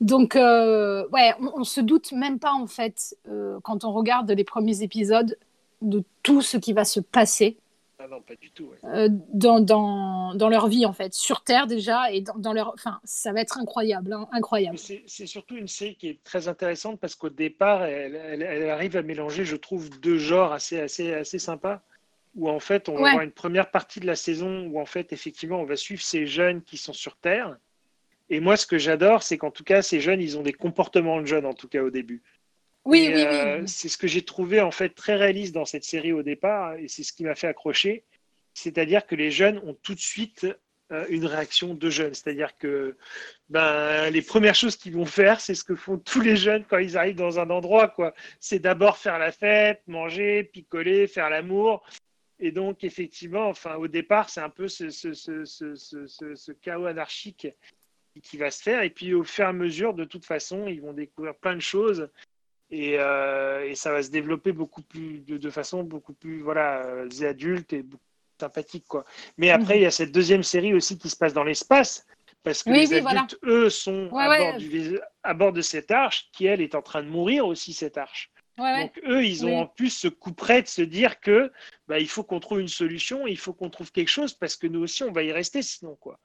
donc, 0.00 0.36
euh, 0.36 1.06
ouais, 1.08 1.32
on, 1.40 1.60
on 1.60 1.64
se 1.64 1.80
doute 1.80 2.12
même 2.12 2.38
pas 2.38 2.52
en 2.52 2.66
fait, 2.66 3.16
euh, 3.28 3.58
quand 3.62 3.84
on 3.84 3.92
regarde 3.92 4.30
les 4.30 4.44
premiers 4.44 4.82
épisodes, 4.82 5.38
de 5.82 6.02
tout 6.22 6.40
ce 6.42 6.56
qui 6.56 6.72
va 6.72 6.84
se 6.84 7.00
passer 7.00 7.56
Ah 7.98 8.08
non, 8.08 8.20
pas 8.22 8.34
du 8.34 8.50
tout. 8.50 8.64
ouais. 8.64 8.78
euh, 8.84 9.08
dans, 9.32 9.60
dans, 9.60 10.34
dans 10.34 10.48
leur 10.48 10.68
vie 10.68 10.86
en 10.86 10.92
fait, 10.92 11.12
sur 11.14 11.42
Terre 11.42 11.66
déjà, 11.66 12.10
et 12.12 12.22
dans, 12.22 12.34
dans 12.36 12.52
leur... 12.52 12.72
Enfin, 12.74 12.98
ça 13.04 13.32
va 13.32 13.40
être 13.42 13.58
incroyable, 13.58 14.12
hein, 14.12 14.26
incroyable. 14.32 14.78
C'est 14.78 15.26
surtout 15.26 15.56
une 15.56 15.68
série 15.68 15.94
qui 15.96 16.08
est 16.08 16.22
très 16.24 16.48
intéressante 16.48 16.98
parce 16.98 17.14
qu'au 17.14 17.28
départ, 17.30 17.84
elle, 17.84 18.14
elle- 18.16 18.42
elle 18.42 18.70
arrive 18.70 18.96
à 18.96 19.02
mélanger, 19.02 19.44
je 19.44 19.56
trouve, 19.56 19.90
deux 20.00 20.18
genres 20.18 20.52
assez, 20.52 20.80
assez, 20.80 21.12
assez 21.14 21.38
sympas. 21.38 21.80
Où 22.36 22.50
en 22.50 22.60
fait, 22.60 22.90
on 22.90 22.94
va 22.96 23.00
Ouais. 23.00 23.08
avoir 23.10 23.24
une 23.24 23.30
première 23.32 23.70
partie 23.70 23.98
de 23.98 24.06
la 24.06 24.14
saison 24.16 24.66
où 24.66 24.78
en 24.78 24.84
fait, 24.84 25.10
effectivement, 25.14 25.58
on 25.60 25.64
va 25.64 25.76
suivre 25.76 26.02
ces 26.02 26.26
jeunes 26.26 26.60
qui 26.62 26.76
sont 26.76 26.92
sur 26.92 27.16
Terre. 27.16 27.56
Et 28.28 28.40
moi, 28.40 28.56
ce 28.56 28.66
que 28.66 28.78
j'adore, 28.78 29.22
c'est 29.22 29.38
qu'en 29.38 29.50
tout 29.50 29.64
cas, 29.64 29.82
ces 29.82 30.00
jeunes, 30.00 30.20
ils 30.20 30.36
ont 30.38 30.42
des 30.42 30.52
comportements 30.52 31.20
de 31.20 31.26
jeunes, 31.26 31.46
en 31.46 31.54
tout 31.54 31.68
cas 31.68 31.82
au 31.82 31.90
début. 31.90 32.22
Oui, 32.84 33.04
Et, 33.04 33.14
oui, 33.14 33.22
euh, 33.24 33.60
oui. 33.60 33.68
C'est 33.68 33.88
ce 33.88 33.98
que 33.98 34.06
j'ai 34.06 34.22
trouvé 34.22 34.60
en 34.60 34.70
fait 34.70 34.90
très 34.90 35.16
réaliste 35.16 35.54
dans 35.54 35.64
cette 35.64 35.84
série 35.84 36.12
au 36.12 36.22
départ, 36.22 36.74
et 36.74 36.88
c'est 36.88 37.02
ce 37.02 37.12
qui 37.12 37.24
m'a 37.24 37.34
fait 37.34 37.46
accrocher. 37.48 38.04
C'est-à-dire 38.54 39.06
que 39.06 39.14
les 39.14 39.30
jeunes 39.30 39.58
ont 39.64 39.74
tout 39.74 39.94
de 39.94 40.00
suite 40.00 40.46
euh, 40.92 41.04
une 41.08 41.26
réaction 41.26 41.74
de 41.74 41.90
jeunes. 41.90 42.14
C'est-à-dire 42.14 42.56
que 42.56 42.96
ben, 43.48 44.08
les 44.10 44.22
premières 44.22 44.54
choses 44.54 44.76
qu'ils 44.76 44.94
vont 44.94 45.04
faire, 45.04 45.40
c'est 45.40 45.54
ce 45.54 45.64
que 45.64 45.74
font 45.76 45.98
tous 45.98 46.20
les 46.20 46.36
jeunes 46.36 46.64
quand 46.64 46.78
ils 46.78 46.96
arrivent 46.96 47.16
dans 47.16 47.38
un 47.40 47.50
endroit. 47.50 47.88
quoi. 47.88 48.14
C'est 48.40 48.60
d'abord 48.60 48.96
faire 48.98 49.18
la 49.18 49.32
fête, 49.32 49.82
manger, 49.88 50.44
picoler, 50.44 51.06
faire 51.06 51.28
l'amour. 51.28 51.84
Et 52.38 52.50
donc, 52.52 52.84
effectivement, 52.84 53.48
enfin, 53.48 53.76
au 53.76 53.88
départ, 53.88 54.30
c'est 54.30 54.40
un 54.42 54.50
peu 54.50 54.68
ce, 54.68 54.90
ce, 54.90 55.12
ce, 55.12 55.44
ce, 55.44 55.74
ce- 55.74 56.06
ce- 56.06 56.34
ce 56.34 56.52
chaos 56.52 56.86
anarchique 56.86 57.48
qui 58.20 58.36
va 58.36 58.50
se 58.50 58.62
faire. 58.62 58.82
Et 58.82 58.90
puis, 58.90 59.14
au 59.14 59.24
fur 59.24 59.44
et 59.44 59.48
à 59.48 59.52
mesure, 59.52 59.94
de 59.94 60.04
toute 60.04 60.24
façon, 60.24 60.66
ils 60.66 60.80
vont 60.80 60.92
découvrir 60.92 61.34
plein 61.34 61.54
de 61.54 61.60
choses. 61.60 62.08
Et, 62.70 62.98
euh, 62.98 63.64
et 63.64 63.74
ça 63.74 63.92
va 63.92 64.02
se 64.02 64.10
développer 64.10 64.52
beaucoup 64.52 64.82
plus, 64.82 65.20
de, 65.20 65.36
de 65.36 65.50
façon 65.50 65.84
beaucoup 65.84 66.12
plus 66.12 66.40
voilà, 66.40 66.84
euh, 66.86 67.08
adulte 67.28 67.72
et 67.72 67.84
sympathique. 68.40 68.84
Quoi. 68.88 69.04
Mais 69.38 69.50
après, 69.50 69.78
il 69.78 69.82
y 69.82 69.86
a 69.86 69.90
cette 69.90 70.12
deuxième 70.12 70.42
série 70.42 70.74
aussi 70.74 70.98
qui 70.98 71.08
se 71.08 71.16
passe 71.16 71.32
dans 71.32 71.44
l'espace. 71.44 72.04
Parce 72.42 72.62
que 72.62 72.70
Oui, 72.70 72.86
les 72.86 72.94
oui, 72.94 73.00
voilà. 73.00 73.20
adultes, 73.22 73.38
eux, 73.44 73.70
sont 73.70 74.08
Ouais, 74.12 74.24
à, 74.24 74.28
ouais. 74.30 74.38
Bord 74.38 74.56
du- 74.58 75.00
à 75.24 75.34
bord 75.34 75.52
de 75.52 75.62
cette 75.62 75.90
arche, 75.90 76.28
qui, 76.32 76.46
elle, 76.46 76.60
est 76.60 76.74
en 76.76 76.82
train 76.82 77.02
de 77.02 77.08
mourir 77.08 77.46
aussi, 77.46 77.72
cette 77.72 77.98
arche. 77.98 78.30
Ouais. 78.58 78.82
Donc 78.84 79.00
eux, 79.06 79.24
ils 79.24 79.44
ont 79.44 79.48
Oui. 79.48 79.56
en 79.56 79.66
plus 79.66 79.90
ce 79.90 80.08
coup 80.08 80.32
près 80.32 80.62
de 80.62 80.68
se 80.68 80.80
dire 80.82 81.20
que 81.20 81.52
bah, 81.88 81.98
il 81.98 82.08
faut 82.08 82.22
qu'on 82.24 82.40
trouve 82.40 82.60
une 82.60 82.68
solution, 82.68 83.26
il 83.26 83.36
faut 83.36 83.52
qu'on 83.52 83.68
trouve 83.68 83.92
quelque 83.92 84.08
chose 84.08 84.32
parce 84.32 84.56
que 84.56 84.66
nous 84.66 84.80
aussi 84.80 85.02
on 85.04 85.12
va 85.12 85.22
y 85.24 85.30
rester 85.32 85.60
sinon 85.60 85.94
quoi. 85.96 86.18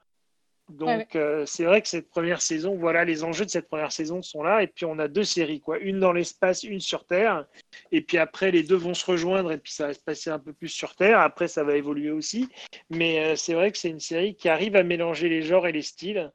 Donc 0.71 0.87
Ouais, 0.87 0.97
ouais. 0.97 1.07
euh, 1.15 1.45
c'est 1.45 1.65
vrai 1.65 1.81
que 1.81 1.87
cette 1.87 2.09
première 2.09 2.41
saison, 2.41 2.75
voilà 2.77 3.03
les 3.05 3.23
enjeux 3.23 3.45
de 3.45 3.49
cette 3.49 3.67
première 3.67 3.91
saison 3.91 4.21
sont 4.21 4.41
là 4.43 4.63
et 4.63 4.67
puis 4.67 4.85
on 4.85 4.97
a 4.99 5.07
deux 5.07 5.23
séries 5.23 5.59
quoi, 5.61 5.77
une 5.79 5.99
dans 5.99 6.13
l'espace, 6.13 6.63
une 6.63 6.79
sur 6.79 7.05
Terre 7.05 7.45
et 7.91 8.01
puis 8.01 8.17
après 8.17 8.51
les 8.51 8.63
deux 8.63 8.75
vont 8.75 8.93
se 8.93 9.05
rejoindre 9.05 9.51
et 9.51 9.57
puis 9.57 9.71
ça 9.73 9.87
va 9.87 9.93
se 9.93 9.99
passer 9.99 10.29
un 10.29 10.39
peu 10.39 10.53
plus 10.53 10.69
sur 10.69 10.95
Terre. 10.95 11.19
Après 11.19 11.47
ça 11.47 11.63
va 11.63 11.75
évoluer 11.75 12.11
aussi, 12.11 12.47
mais 12.89 13.23
euh, 13.23 13.35
c'est 13.35 13.53
vrai 13.53 13.71
que 13.71 13.77
c'est 13.77 13.89
une 13.89 13.99
série 13.99 14.35
qui 14.35 14.49
arrive 14.49 14.75
à 14.75 14.83
mélanger 14.83 15.29
les 15.29 15.41
genres 15.41 15.67
et 15.67 15.71
les 15.71 15.81
styles. 15.81 16.31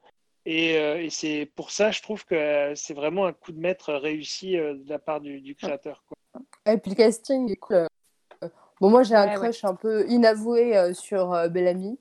Et, 0.48 0.78
euh, 0.78 1.02
et 1.02 1.10
c'est 1.10 1.50
pour 1.56 1.72
ça, 1.72 1.90
je 1.90 2.00
trouve 2.02 2.24
que 2.24 2.34
euh, 2.36 2.74
c'est 2.76 2.94
vraiment 2.94 3.26
un 3.26 3.32
coup 3.32 3.50
de 3.50 3.58
maître 3.58 3.92
réussi 3.94 4.56
euh, 4.56 4.74
de 4.74 4.88
la 4.88 5.00
part 5.00 5.20
du, 5.20 5.40
du 5.40 5.56
créateur. 5.56 6.04
Quoi. 6.06 6.42
Et 6.72 6.76
puis 6.78 6.90
le 6.92 6.96
casting 6.96 7.56
cool. 7.56 7.76
Euh, 7.76 7.86
Bon, 8.80 8.90
moi, 8.90 9.02
j'ai 9.02 9.14
un 9.14 9.26
Ouais, 9.26 9.34
crush 9.36 9.64
un 9.64 9.74
peu 9.74 10.06
inavoué 10.06 10.76
euh, 10.76 10.92
sur 10.92 11.32
euh, 11.32 11.48
Bellamy. 11.48 11.98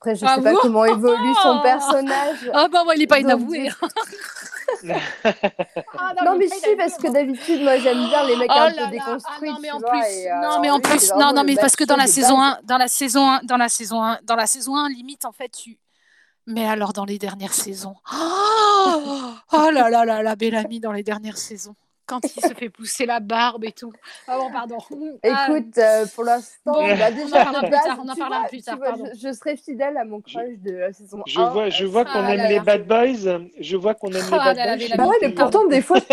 Après, 0.00 0.14
je 0.14 0.24
Ah 0.26 0.36
sais 0.36 0.42
pas 0.42 0.54
comment 0.62 0.84
évolue 0.84 1.34
son 1.42 1.60
personnage. 1.62 2.50
Ah 2.54 2.68
bah, 2.70 2.84
ouais, 2.86 2.94
il 2.96 3.00
n'est 3.00 3.06
pas 3.08 3.18
inavoué. 3.18 3.68
du- 3.68 3.74
Ah, 5.98 6.14
Non, 6.24 6.36
mais 6.38 6.44
il 6.46 6.52
si, 6.52 6.76
parce 6.76 6.96
que 6.98 7.08
hein. 7.08 7.10
d'habitude, 7.10 7.62
moi, 7.62 7.78
j'aime 7.78 8.06
bien 8.06 8.24
les 8.26 8.36
mecs 8.36 8.50
Oh 8.54 8.58
un 8.60 8.70
peu 8.70 8.90
déconstruits. 8.90 9.48
ah 9.50 9.52
non 9.54 9.58
mais 9.60 9.70
en 9.72 9.78
vois, 9.78 9.90
plus, 9.90 10.04
et, 10.12 10.30
euh, 10.30 10.40
non 10.40 10.60
mais 10.60 10.70
en 10.70 10.80
plus, 10.80 11.12
non 11.14 11.42
mais 11.44 11.56
parce 11.56 11.74
que 11.74 11.84
dans 11.84 11.96
la 11.96 12.06
saison 12.06 12.38
base. 12.38 12.58
1, 12.62 12.64
dans 12.64 12.78
la 12.78 12.88
saison 12.88 13.28
1, 13.30 13.40
dans 13.44 13.56
la 13.56 13.68
saison 13.68 14.02
1, 14.04 14.18
dans 14.22 14.36
la 14.36 14.46
saison 14.46 14.76
1, 14.76 14.88
limite 14.90 15.24
en 15.24 15.32
fait 15.32 15.48
tu 15.48 15.78
mais 16.46 16.66
alors 16.66 16.92
dans 16.94 17.04
les 17.04 17.18
dernières 17.18 17.52
saisons. 17.52 17.94
Oh, 18.10 19.02
oh 19.52 19.70
là 19.70 19.90
là 19.90 20.04
là 20.06 20.22
là 20.22 20.36
Bellamy 20.36 20.80
dans 20.80 20.92
les 20.92 21.02
dernières 21.02 21.36
saisons. 21.36 21.74
Quand 22.08 22.20
il 22.36 22.42
se 22.42 22.54
fait 22.54 22.70
pousser 22.70 23.06
la 23.06 23.20
barbe 23.20 23.64
et 23.64 23.72
tout. 23.72 23.92
Ah 24.26 24.38
bon, 24.38 24.50
pardon. 24.50 24.78
Ah, 25.22 25.48
Écoute, 25.48 25.78
euh, 25.78 26.06
pour 26.14 26.24
l'instant, 26.24 26.72
Bon, 26.72 26.88
bah, 26.96 27.10
on 27.10 27.14
déjà, 27.24 27.40
en 27.40 27.44
parlera 27.44 27.62
de 27.62 27.66
plus 27.68 27.70
tard, 27.70 27.98
on 28.02 28.08
en 28.08 28.14
tu 28.14 28.18
parlera 28.18 28.40
vois, 28.40 28.48
plus 28.48 28.58
tu 28.58 28.64
tard, 28.64 28.76
vois, 28.78 28.88
pardon. 28.88 29.10
Je, 29.14 29.28
je 29.28 29.32
serais 29.32 29.56
fidèle 29.56 29.96
à 29.96 30.04
mon 30.04 30.20
crush 30.20 30.58
de 30.64 30.72
la 30.72 30.92
saison 30.92 31.22
Je 31.26 31.40
1. 31.40 31.48
vois, 31.50 31.68
je 31.70 31.84
vois 31.84 32.04
qu'on 32.04 32.10
Ah 32.24 32.30
aime 32.32 32.36
là 32.38 32.48
les 32.48 32.54
là. 32.56 32.62
bad 32.62 32.86
boys. 32.86 33.40
Je 33.60 33.76
vois 33.76 33.94
qu'on 33.94 34.08
aime 34.08 34.14
les 34.14 34.20
Ah 34.32 34.38
bad 34.38 34.56
là 34.56 34.66
là, 34.66 34.76
boys. 34.76 34.96
Bah 34.96 35.06
ouais, 35.06 35.16
les 35.22 35.28
mais 35.28 35.34
pourtant, 35.34 35.66
des 35.66 35.82
fois, 35.82 35.98
je, 35.98 36.04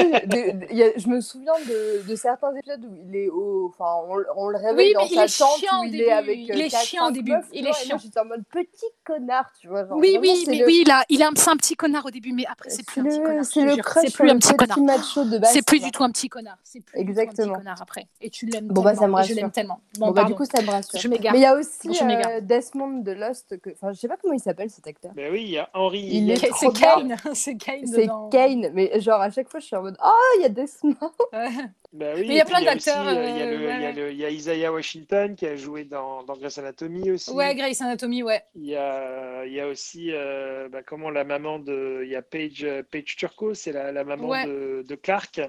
il 0.72 0.78
y 0.78 0.84
a- 0.84 0.92
je 0.98 1.08
me 1.08 1.22
souviens 1.22 1.54
de, 1.68 2.08
de 2.08 2.16
certains 2.16 2.54
épisodes 2.56 2.86
où 2.86 2.96
il 3.10 3.16
est 3.16 3.30
au. 3.30 3.68
Enfin, 3.74 3.92
on, 4.10 4.18
on 4.36 4.50
le 4.50 4.58
réveille 4.58 4.76
Oui, 4.76 4.94
dans 4.94 5.00
mais 5.02 5.08
il 5.12 5.16
sa 5.16 5.24
est 5.26 5.38
tente 5.38 5.60
chiant 5.60 5.80
où 5.80 5.84
au 5.84 5.86
il 5.86 5.92
début, 5.92 6.04
est 6.04 6.12
avec. 6.12 6.38
il 6.38 6.52
euh, 6.52 6.66
est 6.66 6.70
quatre, 6.70 6.86
chiant 6.86 7.08
au 7.08 7.12
début, 7.12 7.34
il 7.54 7.66
est 7.68 7.74
chiant. 7.74 7.98
j'étais 7.98 8.20
en 8.20 8.26
mode 8.26 8.44
petit 8.52 8.86
connard, 9.06 9.52
tu 9.60 9.68
vois. 9.68 9.86
Oui, 9.92 10.18
oui, 10.22 10.46
mais 10.48 10.66
oui, 10.66 10.84
il 10.86 10.92
a, 10.92 11.04
il 11.10 11.22
un 11.24 11.32
petit 11.58 11.76
connard 11.76 12.06
au 12.06 12.12
début, 12.12 12.32
mais 12.34 12.46
après 12.46 12.70
c'est 12.70 12.86
plus 12.86 13.02
un 13.02 13.04
petit 13.06 13.22
connard. 13.22 13.44
je 13.44 13.50
c'est 13.50 13.62
le 13.62 13.76
crush 13.78 14.06
C'est 14.06 14.14
plus 14.14 14.26
le 14.26 14.32
un 14.32 14.40
petit 14.40 14.56
connard. 14.56 14.78
de. 14.78 15.46
C'est 15.46 15.62
plus. 15.66 15.80
Du 15.86 15.92
tout 15.92 16.04
un 16.04 16.12
petit 16.12 16.30
connard. 16.30 16.58
C'est 16.64 16.82
plus 16.82 17.00
du 17.00 17.06
tout 17.06 17.10
un 17.10 17.12
Exactement. 17.24 17.54
petit 17.54 17.60
connard 17.60 17.82
après. 17.82 18.08
Et 18.22 18.30
tu 18.30 18.46
l'aimes 18.46 18.68
Bon, 18.68 18.82
bah, 18.82 18.94
ça 18.94 19.02
tellement. 19.02 19.18
me 19.18 19.24
et 19.24 19.28
je 19.28 19.34
l'aime 19.34 19.46
rassure. 19.46 19.52
tellement. 19.54 19.80
Bon, 19.98 20.08
Bon, 20.08 20.12
bah, 20.14 20.24
du 20.26 20.36
coup, 20.36 20.46
ça 20.46 20.62
me 20.62 20.70
rassure. 20.70 21.00
Je 21.00 21.08
m'égare. 21.08 21.34
Mais 21.34 21.40
il 21.40 21.44
y 21.44 21.46
a 21.46 21.56
aussi 21.56 21.90
euh, 22.02 22.42
Desmond 22.42 23.00
de 23.04 23.12
Lost. 23.12 23.60
Que... 23.62 23.70
Enfin, 23.72 23.92
je 23.94 24.00
sais 24.00 24.08
pas 24.08 24.18
comment 24.18 24.34
il 24.34 24.40
s'appelle 24.40 24.70
cet 24.70 24.88
acteur. 24.88 25.12
Ben 25.14 25.32
oui, 25.32 25.44
il 25.44 25.50
y 25.52 25.58
a 25.58 25.70
Henry. 25.74 26.02
Il 26.02 26.32
est 26.32 26.36
C'est. 26.38 26.72
Kane. 26.74 27.16
C'est 27.34 27.58
Kane 27.58 27.86
C'est 27.86 28.02
dedans. 28.04 28.30
Kane, 28.30 28.70
mais 28.74 29.00
genre 29.00 29.22
à 29.22 29.30
chaque 29.30 29.50
fois 29.50 29.60
je 29.60 29.66
suis 29.66 29.76
en 29.76 29.82
mode 29.82 29.98
Oh, 30.04 30.12
il 30.40 30.42
y 30.44 30.46
a 30.46 30.50
Desmond 30.50 30.96
Ouais. 31.34 31.50
Ben 31.94 32.14
oui, 32.18 32.22
Mais 32.28 32.34
il 32.34 32.38
y 32.38 32.42
a 32.42 32.46
plein 32.46 32.62
d'acteurs, 32.62 33.08
euh, 33.08 33.14
Il 33.14 33.38
y, 33.38 33.42
a 33.42 33.46
euh, 33.46 34.12
y, 34.12 34.22
ouais. 34.24 34.34
y 34.34 34.36
Isaiah 34.36 34.72
Washington 34.74 35.34
qui 35.34 35.46
a 35.46 35.56
joué 35.56 35.86
dans, 35.86 36.24
dans 36.24 36.34
Grey's 36.36 36.58
Anatomy 36.58 37.12
aussi. 37.12 37.32
Ouais, 37.32 37.56
Grey's 37.56 37.80
Anatomy, 37.82 38.22
ouais. 38.22 38.44
Il 38.56 38.66
y 38.66 38.76
a, 38.76 39.46
il 39.46 39.54
y 39.54 39.62
a 39.62 39.68
aussi 39.68 40.10
euh, 40.12 40.68
bah, 40.68 40.84
comment 40.84 41.10
la 41.10 41.24
maman 41.24 41.58
de. 41.60 42.02
Il 42.04 42.10
y 42.10 42.18
a 42.18 42.22
Paige, 42.22 42.66
euh, 42.66 42.84
Paige 42.84 43.16
Turco, 43.16 43.54
c'est 43.54 43.72
la, 43.72 43.94
la 43.94 44.04
maman 44.04 44.28
Ouais. 44.28 44.46
de, 44.46 44.84
de 44.86 44.96
Clark, 44.96 45.40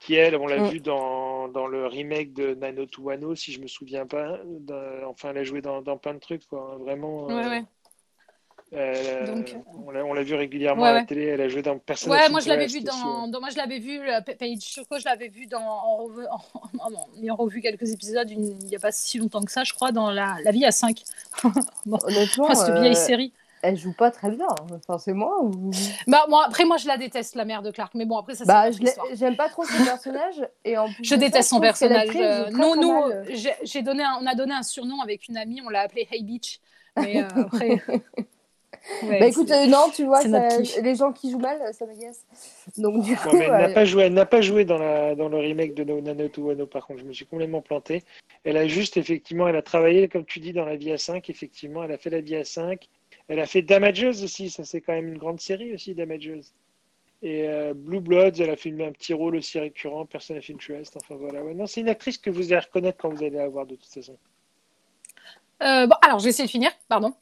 qui 0.00 0.14
elle, 0.14 0.36
on 0.36 0.46
l'a 0.46 0.58
Mm. 0.58 0.68
vu 0.68 0.80
dans, 0.80 1.48
dans 1.48 1.66
le 1.66 1.86
remake 1.86 2.32
de 2.32 2.54
90210, 2.54 3.36
si 3.36 3.52
je 3.52 3.60
me 3.60 3.66
souviens 3.66 4.06
pas. 4.06 4.38
Enfin, 5.08 5.30
elle 5.30 5.38
a 5.38 5.44
joué 5.44 5.62
dans, 5.62 5.80
dans 5.82 5.96
plein 5.96 6.14
de 6.14 6.18
trucs, 6.20 6.46
quoi. 6.46 6.72
hein, 6.74 6.78
Vraiment. 6.80 7.26
Ouais, 7.26 7.32
euh, 7.34 7.48
ouais. 7.50 7.64
euh, 8.74 9.26
Donc- 9.26 9.54
on 9.86 9.90
l'a 9.90 10.04
on 10.04 10.12
l'a 10.12 10.22
vu 10.22 10.34
régulièrement 10.34 10.82
Ouais, 10.82 10.88
à 10.88 10.94
la 10.94 11.04
télé. 11.04 11.24
Elle 11.26 11.40
a 11.40 11.48
joué 11.48 11.62
dans 11.62 11.78
Persona 11.78 12.14
Ouais, 12.16 12.28
moi 12.28 12.40
je 12.40 12.48
l'avais 12.48 12.66
vu 12.66 12.80
dans, 12.80 12.92
ouais. 13.24 13.30
dans- 13.30 13.40
moi 13.40 13.48
je 13.50 13.56
l'avais 13.56 13.78
vu 13.78 13.98
euh, 14.00 14.20
Pa- 14.20 14.34
Paige 14.34 14.58
Choco, 14.62 14.98
je 14.98 15.04
l'avais 15.04 15.28
vu 15.28 15.46
dans 15.46 15.60
en, 15.62 16.04
revu- 16.06 16.26
en, 16.28 16.40
en- 16.80 16.94
en 16.94 17.22
ayant 17.22 17.36
revu 17.36 17.60
quelques 17.60 17.90
épisodes 17.92 18.28
une- 18.30 18.58
il 18.62 18.66
n'y 18.66 18.76
a 18.76 18.80
pas 18.80 18.92
si 18.92 19.18
longtemps 19.18 19.42
que 19.42 19.52
ça, 19.52 19.64
je 19.64 19.72
crois, 19.72 19.92
dans 19.92 20.10
la, 20.10 20.36
la 20.44 20.50
vie 20.50 20.64
à 20.64 20.72
5. 20.72 21.02
Honnêtement, 21.90 22.54
cette 22.54 22.74
euh, 22.74 22.80
vieille 22.80 22.96
série. 22.96 23.32
Elle 23.68 23.76
joue 23.76 23.92
pas 23.92 24.10
très 24.10 24.30
bien. 24.30 24.46
Enfin, 24.88 25.12
ou. 25.42 25.70
Bah 26.06 26.24
moi 26.28 26.44
après 26.46 26.64
moi 26.64 26.76
je 26.76 26.86
la 26.86 26.96
déteste 26.96 27.34
la 27.34 27.44
mère 27.44 27.62
de 27.62 27.70
Clark, 27.70 27.92
mais 27.94 28.04
bon 28.04 28.16
après 28.18 28.34
ça 28.34 28.44
c'est 28.44 28.52
Bah, 28.52 28.70
j'aime 29.14 29.36
pas 29.36 29.48
trop 29.48 29.64
ce 29.64 29.84
personnage. 29.84 30.46
Et 30.64 30.78
en 30.78 30.86
plus 30.92 31.04
Je 31.04 31.10
ça, 31.10 31.16
déteste 31.16 31.48
son 31.50 31.60
personnage. 31.60 32.08
euh, 32.14 32.50
très, 32.50 32.76
nous, 32.76 33.02
j'ai 33.62 33.82
donné, 33.82 34.02
un- 34.02 34.18
on 34.22 34.26
a 34.26 34.34
donné 34.34 34.54
un 34.54 34.62
surnom 34.62 35.00
avec 35.02 35.28
une 35.28 35.36
amie, 35.36 35.60
on 35.64 35.68
l'a 35.68 35.80
appelé 35.80 36.06
Hey 36.10 36.22
Beach. 36.22 36.60
Mais 36.96 37.22
euh, 37.22 37.28
après. 37.36 37.82
Ouais, 39.02 39.18
Bah 39.18 39.26
écoute, 39.26 39.50
euh, 39.50 39.66
non, 39.66 39.90
tu 39.92 40.04
vois, 40.04 40.20
ça- 40.22 40.58
les 40.80 40.94
gens 40.94 41.12
qui 41.12 41.32
jouent 41.32 41.40
mal, 41.40 41.58
ça 41.74 41.86
m'agace. 41.86 42.24
Donc 42.78 43.02
du 43.02 43.16
coup, 43.16 43.30
mais 43.32 43.46
elle 43.46 43.50
n'a 43.50 43.68
pas 43.70 43.84
joué, 43.84 44.04
elle 44.04 44.14
n'a 44.14 44.26
pas 44.26 44.40
joué 44.40 44.64
dans, 44.64 44.78
la, 44.78 45.16
dans 45.16 45.28
le 45.28 45.38
remake 45.38 45.74
de 45.74 45.82
No 45.82 46.00
Nano 46.00 46.28
to 46.28 46.42
Wano, 46.42 46.66
par 46.66 46.86
contre, 46.86 47.00
je 47.00 47.04
me 47.04 47.12
suis 47.12 47.26
complètement 47.26 47.62
planté. 47.62 48.04
Elle 48.44 48.56
a 48.56 48.68
juste, 48.68 48.96
effectivement, 48.96 49.48
elle 49.48 49.56
a 49.56 49.62
travaillé, 49.62 50.06
comme 50.06 50.24
tu 50.24 50.38
dis, 50.38 50.52
dans 50.52 50.64
la 50.64 50.76
vie 50.76 50.92
à 50.92 50.98
5, 50.98 51.28
effectivement, 51.30 51.82
elle 51.82 51.90
a 51.90 51.98
fait 51.98 52.10
la 52.10 52.20
vie 52.20 52.36
à 52.36 52.44
5. 52.44 52.86
Elle 53.28 53.40
a 53.40 53.46
fait 53.46 53.62
Damages 53.62 54.22
aussi, 54.22 54.50
ça 54.50 54.64
c'est 54.64 54.80
quand 54.80 54.92
même 54.92 55.08
une 55.08 55.18
grande 55.18 55.40
série 55.40 55.74
aussi, 55.74 55.94
Damages. 55.94 56.30
Et 57.22 57.48
euh, 57.48 57.74
Blue 57.74 58.00
Bloods, 58.00 58.40
elle 58.40 58.50
a 58.50 58.56
fait 58.56 58.70
un 58.70 58.92
petit 58.92 59.14
rôle 59.14 59.36
aussi 59.36 59.58
récurrent, 59.58 60.06
Person 60.06 60.36
of 60.36 60.48
Interest, 60.50 60.96
enfin 60.96 61.16
voilà. 61.16 61.42
Ouais, 61.42 61.54
non, 61.54 61.66
c'est 61.66 61.80
une 61.80 61.88
actrice 61.88 62.18
que 62.18 62.30
vous 62.30 62.52
allez 62.52 62.60
reconnaître 62.60 62.98
quand 62.98 63.08
vous 63.08 63.22
allez 63.22 63.30
la 63.30 63.48
voir 63.48 63.66
de 63.66 63.74
toute 63.74 63.92
façon. 63.92 64.16
Euh, 65.62 65.86
bon, 65.86 65.96
alors 66.02 66.18
je 66.18 66.24
vais 66.24 66.30
essayer 66.30 66.46
de 66.46 66.50
finir, 66.50 66.70
pardon. 66.88 67.14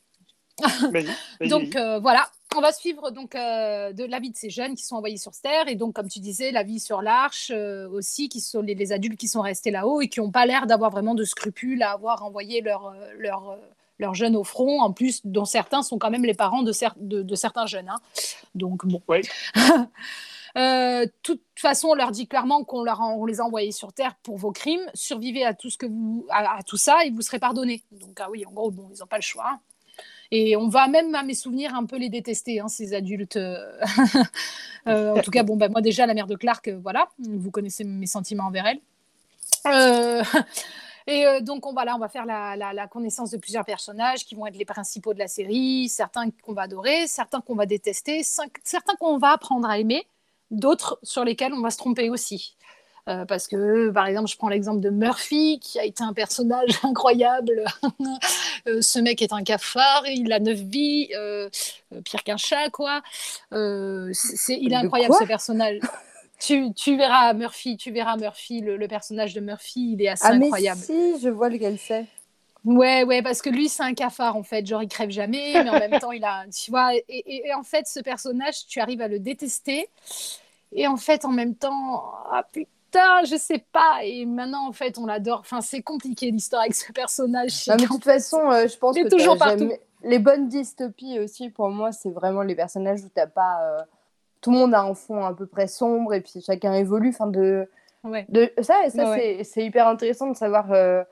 Vas-y, 0.92 1.06
vas-y. 1.40 1.48
Donc 1.48 1.76
euh, 1.76 2.00
voilà, 2.00 2.30
on 2.56 2.60
va 2.60 2.72
suivre 2.72 3.10
donc 3.10 3.34
euh, 3.34 3.92
de 3.92 4.04
la 4.04 4.20
vie 4.20 4.30
de 4.30 4.36
ces 4.36 4.50
jeunes 4.50 4.74
qui 4.74 4.84
sont 4.84 4.96
envoyés 4.96 5.16
sur 5.16 5.32
Terre 5.32 5.68
et 5.68 5.74
donc 5.74 5.94
comme 5.94 6.08
tu 6.08 6.20
disais 6.20 6.52
la 6.52 6.62
vie 6.62 6.78
sur 6.78 7.02
l'Arche 7.02 7.50
euh, 7.52 7.88
aussi 7.88 8.28
qui 8.28 8.40
sont 8.40 8.62
les, 8.62 8.74
les 8.74 8.92
adultes 8.92 9.18
qui 9.18 9.28
sont 9.28 9.40
restés 9.40 9.70
là-haut 9.70 10.00
et 10.00 10.08
qui 10.08 10.20
n'ont 10.20 10.30
pas 10.30 10.46
l'air 10.46 10.66
d'avoir 10.66 10.90
vraiment 10.90 11.14
de 11.14 11.24
scrupules 11.24 11.82
à 11.82 11.92
avoir 11.92 12.24
envoyé 12.24 12.60
leurs 12.60 12.94
leur, 13.18 13.50
euh, 13.50 13.56
leurs 13.98 14.14
jeunes 14.14 14.36
au 14.36 14.44
front 14.44 14.80
en 14.80 14.92
plus 14.92 15.20
dont 15.24 15.44
certains 15.44 15.82
sont 15.82 15.98
quand 15.98 16.10
même 16.10 16.24
les 16.24 16.34
parents 16.34 16.62
de, 16.62 16.72
cer- 16.72 16.94
de, 16.96 17.22
de 17.22 17.34
certains 17.34 17.66
jeunes. 17.66 17.88
hein. 17.88 17.98
Donc 18.54 18.86
bon. 18.86 19.02
Oui. 19.08 19.20
Euh, 20.56 21.06
de 21.06 21.12
toute 21.24 21.42
façon, 21.56 21.88
on 21.88 21.94
leur 21.94 22.12
dit 22.12 22.28
clairement 22.28 22.62
qu'on 22.62 22.86
on 22.86 23.26
les 23.26 23.40
a 23.40 23.44
envoyés 23.44 23.72
sur 23.72 23.92
Terre 23.92 24.14
pour 24.22 24.36
vos 24.38 24.52
crimes. 24.52 24.88
Survivez 24.94 25.44
à 25.44 25.52
tout 25.52 25.68
ce 25.68 25.76
que 25.76 25.86
vous 25.86 26.24
à, 26.30 26.58
à 26.58 26.62
tout 26.62 26.76
ça 26.76 27.04
et 27.04 27.10
vous 27.10 27.22
serez 27.22 27.40
pardonnés. 27.40 27.82
Donc 27.90 28.16
ah 28.20 28.28
oui, 28.30 28.46
en 28.46 28.52
gros, 28.52 28.70
bon, 28.70 28.88
ils 28.94 29.00
n'ont 29.00 29.06
pas 29.06 29.16
le 29.16 29.22
choix. 29.22 29.46
hein. 29.50 29.58
Et 30.30 30.54
on 30.56 30.68
va 30.68 30.86
même, 30.86 31.12
à 31.16 31.24
mes 31.24 31.34
souvenirs, 31.34 31.74
un 31.74 31.86
peu 31.86 31.96
les 31.96 32.08
détester, 32.08 32.60
hein, 32.60 32.68
ces 32.68 32.94
adultes. 32.94 33.36
euh. 33.36 33.58
Euh, 34.86 35.16
en 35.16 35.20
tout 35.22 35.30
cas, 35.32 35.42
bon, 35.42 35.56
bah, 35.56 35.68
moi 35.70 35.80
déjà, 35.80 36.06
la 36.06 36.12
mère 36.14 36.26
de 36.28 36.36
Clark, 36.36 36.68
euh, 36.68 36.78
voilà, 36.80 37.08
vous 37.18 37.50
connaissez 37.50 37.82
mes 37.84 38.06
sentiments 38.06 38.44
envers 38.44 38.66
elle. 38.66 38.80
Et 41.06 41.26
euh, 41.26 41.40
donc, 41.40 41.66
on 41.66 41.72
va, 41.74 41.84
là, 41.84 41.94
on 41.96 41.98
va 41.98 42.08
faire 42.08 42.24
la, 42.26 42.56
la- 42.56 42.72
la 42.72 42.86
connaissance 42.86 43.30
de 43.30 43.36
plusieurs 43.36 43.64
personnages 43.64 44.24
qui 44.24 44.34
vont 44.34 44.46
être 44.46 44.56
les 44.56 44.64
principaux 44.64 45.12
de 45.12 45.18
la 45.18 45.28
série, 45.28 45.88
certains 45.88 46.30
qu'on 46.30 46.54
va 46.54 46.62
adorer, 46.62 47.06
certains 47.06 47.40
qu'on 47.40 47.54
va 47.54 47.66
détester, 47.66 48.22
cinq- 48.22 48.56
certains 48.64 48.94
qu'on 48.94 49.18
va 49.18 49.32
apprendre 49.32 49.68
à 49.68 49.78
aimer, 49.78 50.06
d'autres 50.50 50.98
sur 51.02 51.24
lesquels 51.24 51.52
on 51.52 51.60
va 51.60 51.70
se 51.70 51.76
tromper 51.78 52.08
aussi. 52.10 52.56
Euh, 53.06 53.26
parce 53.26 53.48
que, 53.48 53.90
par 53.90 54.06
exemple, 54.06 54.30
je 54.30 54.36
prends 54.38 54.48
l'exemple 54.48 54.80
de 54.80 54.88
Murphy, 54.88 55.60
qui 55.60 55.78
a 55.78 55.84
été 55.84 56.02
un 56.02 56.14
personnage 56.14 56.70
incroyable. 56.82 57.64
Euh, 58.66 58.80
ce 58.80 58.98
mec 58.98 59.20
est 59.20 59.34
un 59.34 59.42
cafard, 59.44 60.06
il 60.06 60.32
a 60.32 60.38
neuf 60.40 60.58
vies, 60.58 61.10
euh, 61.14 61.50
pire 62.02 62.22
qu'un 62.24 62.38
chat, 62.38 62.70
quoi. 62.70 63.02
Il 63.52 64.72
est 64.72 64.74
incroyable, 64.74 65.12
ce 65.20 65.24
personnage. 65.26 65.80
Tu, 66.38 66.72
tu 66.74 66.96
verras 66.96 67.32
Murphy, 67.32 67.76
tu 67.76 67.90
verras 67.90 68.16
Murphy, 68.16 68.60
le, 68.60 68.76
le 68.76 68.88
personnage 68.88 69.34
de 69.34 69.40
Murphy, 69.40 69.92
il 69.94 70.02
est 70.02 70.08
assez 70.08 70.26
Ah, 70.26 70.32
mais 70.34 70.46
incroyable. 70.46 70.80
si, 70.80 71.18
je 71.20 71.28
vois 71.28 71.48
lequel 71.48 71.78
c'est. 71.78 72.06
Ouais, 72.64 73.04
ouais, 73.04 73.22
parce 73.22 73.42
que 73.42 73.50
lui, 73.50 73.68
c'est 73.68 73.82
un 73.82 73.92
cafard, 73.92 74.36
en 74.36 74.42
fait. 74.42 74.66
Genre, 74.66 74.82
il 74.82 74.88
crève 74.88 75.10
jamais, 75.10 75.60
mais 75.60 75.68
en 75.70 75.76
même 75.76 75.96
temps, 75.98 76.12
il 76.12 76.24
a. 76.24 76.46
Tu 76.48 76.70
vois, 76.70 76.94
et, 76.94 77.04
et- 77.08 77.46
et 77.48 77.54
en 77.54 77.62
fait, 77.62 77.86
ce 77.86 78.00
personnage, 78.00 78.66
tu 78.66 78.80
arrives 78.80 79.02
à 79.02 79.08
le 79.08 79.18
détester. 79.18 79.88
Et 80.72 80.86
en 80.86 80.96
fait, 80.96 81.24
en 81.26 81.30
même 81.32 81.54
temps, 81.54 82.04
ah 82.32 82.42
putain, 82.52 83.24
je 83.24 83.36
sais 83.36 83.58
pas. 83.72 84.00
Et 84.04 84.24
maintenant, 84.26 84.66
en 84.68 84.72
fait, 84.72 84.98
on 84.98 85.06
l'adore. 85.06 85.40
Enfin, 85.40 85.60
c'est 85.60 85.82
compliqué 85.82 86.30
l'histoire 86.30 86.62
avec 86.62 86.74
ce 86.74 86.90
personnage. 86.92 87.66
Non, 87.68 87.76
mais 87.76 87.82
de 87.82 87.86
toute 87.92 88.04
façon, 88.04 88.50
euh, 88.50 88.66
je 88.68 88.76
pense 88.78 88.96
que 88.96 89.02
t'as 89.02 89.10
toujours 89.10 89.38
partout. 89.38 89.64
jamais- 89.64 89.80
les 90.02 90.18
bonnes 90.18 90.48
dystopies 90.48 91.18
aussi, 91.18 91.50
pour 91.50 91.68
moi, 91.70 91.92
c'est 91.92 92.10
vraiment 92.10 92.42
les 92.42 92.54
personnages 92.54 93.02
où 93.02 93.08
t'as 93.14 93.26
pas. 93.26 93.60
euh, 93.62 93.82
Tout 94.44 94.50
le 94.52 94.58
monde 94.58 94.74
a 94.74 94.82
un 94.82 94.92
fond 94.94 95.24
à 95.24 95.32
peu 95.34 95.46
près 95.46 95.66
sombre 95.66 96.12
et 96.12 96.20
puis 96.20 96.42
chacun 96.44 96.74
évolue. 96.74 97.08
Enfin, 97.08 97.26
de... 97.28 97.66
Ouais. 98.04 98.26
de... 98.28 98.50
Ça, 98.60 98.74
ça 98.90 99.08
Ouais, 99.10 99.16
c'est- 99.38 99.44
c'est 99.44 99.64
hyper 99.64 99.88
intéressant 99.88 100.28
de 100.28 100.36
savoir 100.36 100.70
euh, 100.72 101.02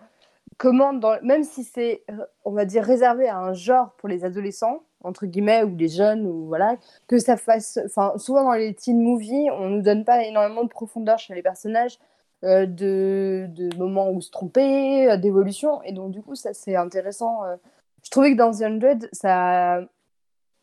comment, 0.59 0.93
dans... 0.93 1.17
même 1.23 1.43
si 1.43 1.65
c'est, 1.65 2.03
euh, 2.11 2.25
on 2.45 2.53
va 2.53 2.67
dire, 2.67 2.85
réservé 2.85 3.29
à 3.29 3.39
un 3.39 3.55
genre 3.55 3.93
pour 3.97 4.09
les 4.11 4.25
adolescents, 4.27 4.83
entre 5.03 5.25
guillemets, 5.25 5.63
ou 5.65 5.75
les 5.77 5.89
jeunes, 5.89 6.27
ou 6.27 6.47
voilà, 6.47 6.77
que 7.09 7.19
ça 7.19 7.37
fasse. 7.39 7.79
Enfin, 7.87 8.13
souvent 8.19 8.45
dans 8.45 8.53
les 8.53 8.75
teen 8.75 9.01
movies, 9.03 9.51
on 9.53 9.71
nous 9.71 9.83
donne 9.83 10.05
pas 10.05 10.23
énormément 10.25 10.65
de 10.65 10.69
profondeur 10.69 11.19
chez 11.19 11.35
les 11.35 11.43
personnages. 11.43 11.99
euh, 12.45 12.67
de, 12.67 13.47
de 13.51 13.75
moments 13.77 14.11
où 14.11 14.21
se 14.21 14.31
tromper, 14.31 15.17
d'évolution. 15.19 15.81
Et 15.85 15.93
donc, 15.93 16.11
du 16.11 16.21
coup, 16.23 16.35
ça, 16.35 16.53
c'est 16.53 16.75
intéressant. 16.77 17.45
euh. 17.45 17.55
Je 18.05 18.11
trouvais 18.11 18.33
que 18.33 18.37
dans 18.37 18.51
The 18.51 18.63
Hundred, 18.63 19.09
ça, 19.13 19.81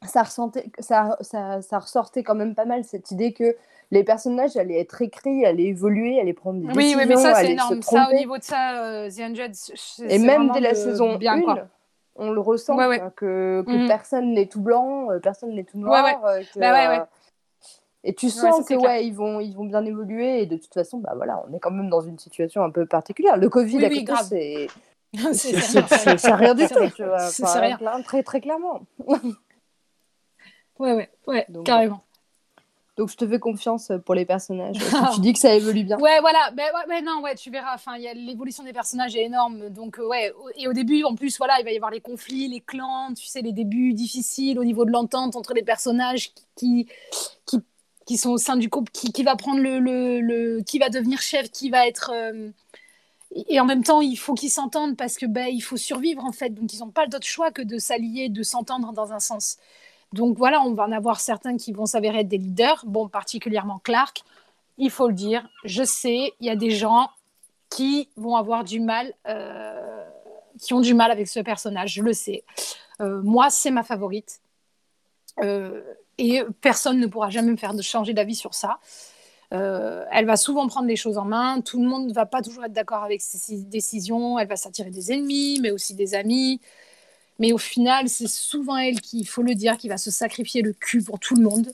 ça, 0.05 0.23
ressentait, 0.23 0.69
ça, 0.79 1.17
ça, 1.21 1.61
ça 1.61 1.79
ressortait 1.79 2.23
quand 2.23 2.35
même 2.35 2.55
pas 2.55 2.65
mal 2.65 2.83
cette 2.83 3.11
idée 3.11 3.33
que 3.33 3.55
les 3.91 4.03
personnages 4.03 4.55
allaient 4.55 4.79
être 4.79 5.01
écrits, 5.01 5.45
allaient 5.45 5.63
évoluer, 5.63 6.19
allaient 6.19 6.33
prendre 6.33 6.59
des 6.59 6.67
Oui, 6.67 6.73
décisions, 6.75 6.99
oui, 6.99 7.05
mais 7.07 7.15
ça, 7.17 7.35
c'est 7.35 7.51
énorme. 7.51 7.81
Ça, 7.81 8.07
au 8.11 8.13
niveau 8.13 8.37
de 8.37 8.43
ça, 8.43 8.83
euh, 8.83 9.09
The 9.09 9.73
c'est 9.73 10.11
Et 10.15 10.19
même 10.19 10.51
dès 10.51 10.59
la 10.61 10.75
saison 10.75 11.15
bien, 11.17 11.37
1, 11.37 11.41
quoi. 11.41 11.67
on 12.15 12.31
le 12.31 12.39
ressent, 12.39 12.77
Ouais, 12.77 12.87
ouais. 12.87 12.99
quoi, 12.99 13.09
que, 13.11 13.63
que 13.65 13.71
Mhm. 13.71 13.87
personne 13.87 14.33
n'est 14.33 14.45
tout 14.45 14.61
blanc, 14.61 15.11
euh, 15.11 15.19
personne 15.19 15.53
n'est 15.55 15.63
tout 15.63 15.79
noir. 15.79 16.03
Ouais, 16.23 16.29
euh, 16.29 16.43
que, 16.53 16.59
Bah 16.59 16.99
euh, 17.01 17.05
Et 18.05 18.13
tu 18.13 18.29
sens 18.29 18.65
que 18.65 18.75
ouais, 18.75 19.05
ils 19.05 19.13
vont, 19.13 19.39
ils 19.41 19.53
vont 19.55 19.65
bien 19.65 19.83
évoluer. 19.83 20.43
Et 20.43 20.45
de 20.45 20.55
toute 20.55 20.73
façon, 20.73 20.99
bah 20.99 21.13
voilà, 21.15 21.43
on 21.49 21.53
est 21.53 21.59
quand 21.59 21.71
même 21.71 21.89
dans 21.89 22.01
une 22.01 22.17
situation 22.19 22.63
un 22.63 22.69
peu 22.69 22.85
particulière. 22.85 23.35
Le 23.37 23.49
Covid, 23.49 23.77
Oui, 23.77 23.85
à 23.85 23.89
oui, 23.89 24.05
côté, 24.05 24.69
c'est 25.33 25.33
C'est- 25.33 26.33
rien, 26.33 26.53
du 26.53 26.67
tout. 26.67 26.75
C'est- 27.31 27.45
rien. 27.59 27.79
très, 28.03 28.23
très 28.23 28.39
clairement. 28.39 28.81
Ouais, 30.79 30.93
ouais, 30.93 31.09
ouais, 31.27 31.45
Donc, 31.49 31.65
carrément. 31.65 32.03
Donc 32.99 33.09
je 33.09 33.15
te 33.15 33.25
fais 33.25 33.39
confiance 33.39 33.93
pour 34.05 34.13
les 34.13 34.25
personnages. 34.25 34.75
tu 35.15 35.21
dis 35.21 35.31
que 35.31 35.39
ça 35.39 35.55
évolue 35.55 35.85
bien. 35.85 35.97
Ouais, 35.99 36.19
voilà. 36.19 36.51
Ben, 36.51 36.65
ouais, 36.89 37.01
non, 37.01 37.21
ouais, 37.21 37.33
tu 37.33 37.49
verras. 37.49 37.73
Enfin, 37.73 37.97
l'évolution 37.97 38.61
des 38.65 38.73
personnages 38.73 39.15
est 39.15 39.23
énorme. 39.23 39.69
Donc, 39.69 39.99
euh, 39.99 40.05
ouais. 40.05 40.33
Et 40.57 40.67
au 40.67 40.73
début, 40.73 41.05
en 41.05 41.15
plus, 41.15 41.37
voilà, 41.37 41.61
il 41.61 41.63
va 41.63 41.71
y 41.71 41.77
avoir 41.77 41.91
les 41.91 42.01
conflits, 42.01 42.49
les 42.49 42.59
clans, 42.59 43.13
tu 43.13 43.25
sais, 43.25 43.41
les 43.41 43.53
débuts 43.53 43.93
difficiles 43.93 44.59
au 44.59 44.65
niveau 44.65 44.83
de 44.83 44.91
l'entente 44.91 45.37
entre 45.37 45.53
les 45.53 45.63
personnages 45.63 46.33
qui, 46.57 46.89
qui, 47.45 47.59
qui, 48.05 48.17
sont 48.17 48.31
au 48.31 48.37
sein 48.37 48.57
du 48.57 48.69
couple, 48.69 48.91
qui, 48.91 49.13
qui 49.13 49.23
va 49.23 49.37
prendre 49.37 49.61
le, 49.61 49.79
le, 49.79 50.19
le, 50.19 50.61
qui 50.61 50.77
va 50.77 50.89
devenir 50.89 51.21
chef, 51.21 51.49
qui 51.51 51.69
va 51.69 51.87
être. 51.87 52.11
Euh, 52.13 52.49
et 53.47 53.61
en 53.61 53.65
même 53.65 53.85
temps, 53.85 54.01
il 54.01 54.17
faut 54.17 54.33
qu'ils 54.33 54.51
s'entendent 54.51 54.97
parce 54.97 55.15
que 55.15 55.25
ben, 55.25 55.47
il 55.47 55.61
faut 55.61 55.77
survivre 55.77 56.25
en 56.25 56.33
fait. 56.33 56.49
Donc, 56.49 56.73
ils 56.73 56.79
n'ont 56.79 56.91
pas 56.91 57.07
d'autre 57.07 57.27
choix 57.27 57.51
que 57.51 57.61
de 57.61 57.77
s'allier, 57.77 58.27
de 58.27 58.43
s'entendre 58.43 58.91
dans 58.91 59.13
un 59.13 59.21
sens. 59.21 59.55
Donc 60.13 60.37
voilà, 60.37 60.61
on 60.61 60.73
va 60.73 60.83
en 60.83 60.91
avoir 60.91 61.19
certains 61.19 61.57
qui 61.57 61.71
vont 61.71 61.85
s'avérer 61.85 62.19
être 62.19 62.27
des 62.27 62.37
leaders, 62.37 62.83
bon, 62.85 63.07
particulièrement 63.07 63.79
Clark. 63.79 64.23
Il 64.77 64.89
faut 64.89 65.07
le 65.07 65.13
dire, 65.13 65.47
je 65.65 65.83
sais, 65.83 66.33
il 66.39 66.47
y 66.47 66.49
a 66.49 66.55
des 66.55 66.71
gens 66.71 67.09
qui 67.69 68.09
vont 68.17 68.35
avoir 68.35 68.63
du 68.63 68.79
mal, 68.79 69.13
euh, 69.27 70.03
qui 70.59 70.73
ont 70.73 70.81
du 70.81 70.93
mal 70.93 71.11
avec 71.11 71.27
ce 71.27 71.39
personnage, 71.39 71.93
je 71.93 72.01
le 72.01 72.13
sais. 72.13 72.43
Euh, 73.01 73.21
moi, 73.21 73.49
c'est 73.49 73.71
ma 73.71 73.83
favorite. 73.83 74.41
Euh, 75.41 75.81
et 76.17 76.41
personne 76.61 76.99
ne 76.99 77.07
pourra 77.07 77.29
jamais 77.29 77.51
me 77.51 77.57
faire 77.57 77.73
changer 77.81 78.13
d'avis 78.13 78.35
sur 78.35 78.53
ça. 78.53 78.79
elle 79.51 80.25
va 80.25 80.35
souvent 80.35 80.67
prendre 80.67 80.87
les 80.87 80.95
choses 80.95 81.17
en 81.17 81.25
main. 81.25 81.61
Tout 81.61 81.81
le 81.81 81.87
monde 81.87 82.07
ne 82.07 82.13
va 82.13 82.25
pas 82.25 82.41
toujours 82.41 82.65
être 82.65 82.73
d'accord 82.73 83.03
avec 83.03 83.21
ses 83.21 83.63
décisions. 83.63 84.37
Elle 84.39 84.47
va 84.47 84.55
s'attirer 84.55 84.89
des 84.89 85.11
ennemis, 85.11 85.59
mais 85.61 85.71
aussi 85.71 85.93
des 85.93 86.15
amis. 86.15 86.59
Mais 87.39 87.53
au 87.53 87.57
final, 87.57 88.09
c'est 88.09 88.27
souvent 88.27 88.77
elle 88.77 88.99
qui, 88.99 89.21
il 89.21 89.27
faut 89.27 89.41
le 89.41 89.55
dire, 89.55 89.77
qui 89.77 89.87
va 89.87 89.97
se 89.97 90.11
sacrifier 90.11 90.61
le 90.61 90.73
cul 90.73 91.01
pour 91.01 91.19
tout 91.19 91.35
le 91.35 91.43
monde. 91.43 91.71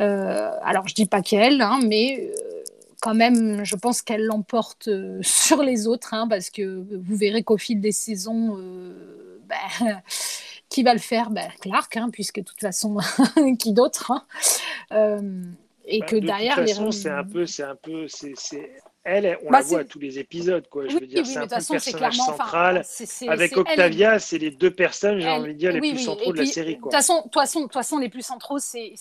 Euh, 0.00 0.50
alors, 0.62 0.88
je 0.88 0.94
dis 0.94 1.06
pas 1.06 1.20
qu'elle, 1.20 1.60
hein, 1.60 1.80
mais 1.84 2.30
euh, 2.30 2.62
quand 3.00 3.14
même, 3.14 3.64
je 3.64 3.76
pense 3.76 4.02
qu'elle 4.02 4.24
l'emporte 4.24 4.88
euh, 4.88 5.18
sur 5.22 5.62
les 5.62 5.86
autres, 5.86 6.14
hein, 6.14 6.26
parce 6.28 6.50
que 6.50 6.84
vous 6.90 7.16
verrez 7.16 7.42
qu'au 7.42 7.58
fil 7.58 7.80
des 7.80 7.92
saisons, 7.92 8.56
ben, 9.48 10.02
qui 10.68 10.82
va 10.82 10.94
le 10.94 11.00
faire? 11.00 11.30
Ben, 11.30 11.48
Clark, 11.60 11.96
hein, 11.96 12.08
puisque 12.12 12.38
de 12.38 12.44
toute 12.44 12.60
façon, 12.60 12.98
qui 13.58 13.72
d'autre 13.72 14.12
Et 14.92 16.00
bah, 16.00 16.06
que 16.06 16.16
derrière, 16.16 16.56
de 16.56 16.62
toute 16.62 16.70
façon, 16.70 16.90
c'est 16.92 17.10
un 17.10 17.24
peu, 17.24 17.46
c'est 17.46 17.64
un 17.64 17.76
peu, 17.76 18.06
c'est 18.08 18.34
elle, 19.04 19.38
on 19.44 19.50
bah, 19.50 19.58
la 19.58 19.64
voit 19.64 19.80
à 19.80 19.84
tous 19.84 19.98
les 19.98 20.18
épisodes, 20.18 20.66
quoi. 20.68 20.88
Je 20.88 20.94
veux 20.94 21.06
dire, 21.06 21.26
c'est 21.26 21.36
un 21.36 21.46
peu 21.46 21.64
personnage 21.68 22.16
central. 22.16 22.84
Avec 23.28 23.56
Octavia, 23.56 24.18
c'est 24.18 24.38
les 24.38 24.50
deux 24.50 24.70
personnes, 24.70 25.20
j'ai 25.20 25.28
envie 25.28 25.52
de 25.52 25.58
dire, 25.58 25.72
les 25.72 25.80
plus 25.80 25.98
centraux 25.98 26.32
de 26.32 26.38
la 26.38 26.46
série, 26.46 26.78
quoi. 26.78 26.90
De 26.90 27.22
toute 27.24 27.72
façon, 27.72 27.98
les 27.98 28.08
plus 28.08 28.22
centraux, 28.22 28.58
c'est 28.58 28.94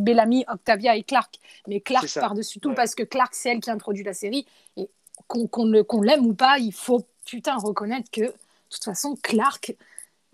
Bellamy, 0.00 0.44
Octavia 0.48 0.96
et 0.96 1.02
Clark. 1.02 1.38
Mais 1.66 1.80
Clark 1.80 2.12
par-dessus 2.14 2.58
tout, 2.58 2.72
parce 2.74 2.94
que 2.94 3.02
Clark, 3.02 3.34
c'est 3.34 3.50
elle 3.50 3.60
qui 3.60 3.70
introduit 3.70 4.04
la 4.04 4.14
série. 4.14 4.46
Et 4.76 4.88
qu'on 5.26 6.00
l'aime 6.02 6.26
ou 6.26 6.34
pas, 6.34 6.58
il 6.58 6.72
faut 6.72 7.06
putain 7.26 7.56
reconnaître 7.56 8.10
que, 8.10 8.22
de 8.22 8.34
toute 8.70 8.84
façon, 8.84 9.16
Clark, 9.22 9.74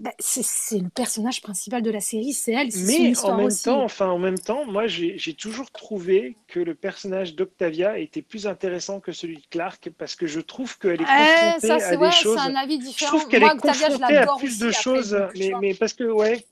bah, 0.01 0.11
c'est 0.19 0.79
le 0.79 0.89
personnage 0.89 1.41
principal 1.41 1.81
de 1.81 1.91
la 1.91 2.01
série, 2.01 2.33
c'est 2.33 2.53
elle. 2.53 2.69
Mais 2.87 3.17
en 3.25 3.37
même 3.37 3.57
temps, 3.57 3.83
enfin 3.85 4.09
en 4.09 4.19
même 4.19 4.39
temps, 4.39 4.65
moi 4.67 4.89
j'ai 4.89 5.35
toujours 5.35 5.71
trouvé 5.71 6.37
que 6.49 6.59
le 6.59 6.75
personnage 6.75 7.37
d'Octavia 7.37 7.99
était 7.99 8.23
plus 8.23 8.49
intéressant 8.49 8.99
que 8.99 9.13
celui 9.13 9.37
de 9.37 9.47
Clark 9.51 9.91
parce 9.97 10.17
que 10.17 10.27
je 10.27 10.41
trouve 10.41 10.77
qu'elle 10.79 11.01
est 11.01 11.05
confrontée 11.05 11.67
ça, 11.69 11.89
à 11.89 11.97
des 11.97 12.11
choses. 12.11 12.39
Un 12.39 12.57
avis 12.57 12.79
différent. 12.79 13.13
Je 13.13 13.17
trouve 13.17 13.29
qu'elle 13.29 13.45
est 13.45 13.57
confrontée 13.57 14.17
à 14.17 14.27
plus 14.37 14.59
de 14.59 14.71
choses, 14.73 15.17
mais, 15.37 15.53
mais, 15.61 15.75
parce 15.75 15.93
que 15.93 16.05
ouais. 16.05 16.45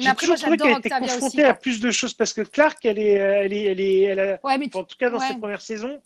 J'ai 0.00 0.14
toujours 0.14 0.36
trouvé 0.36 0.56
qu'elle 0.56 0.78
était 0.78 0.90
confrontée 0.90 1.44
à 1.44 1.54
plus 1.54 1.80
de 1.80 1.90
choses 1.92 2.14
parce 2.14 2.32
que 2.32 2.42
Clark, 2.42 2.84
elle 2.84 2.98
est, 2.98 3.12
elle 3.12 3.52
est, 3.52 3.64
elle 3.64 3.80
est, 3.80 4.00
elle 4.02 4.20
a, 4.20 4.40
en 4.42 4.84
tout 4.84 4.96
cas 4.98 5.10
dans 5.10 5.20
ses 5.20 5.36
premières 5.36 5.60
saisons, 5.60 6.00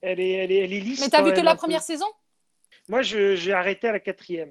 elle 0.00 0.18
est, 0.18 0.32
elle 0.32 0.50
est, 0.50 0.58
elle 0.64 0.72
est 0.72 0.80
lisse. 0.80 1.00
Mais 1.00 1.08
t'as 1.08 1.22
vu 1.22 1.32
que 1.32 1.40
la 1.40 1.54
première 1.54 1.82
saison? 1.82 2.06
Moi, 2.88 3.02
j'ai 3.02 3.52
arrêté 3.52 3.86
à 3.86 3.92
la 3.92 4.00
quatrième. 4.00 4.50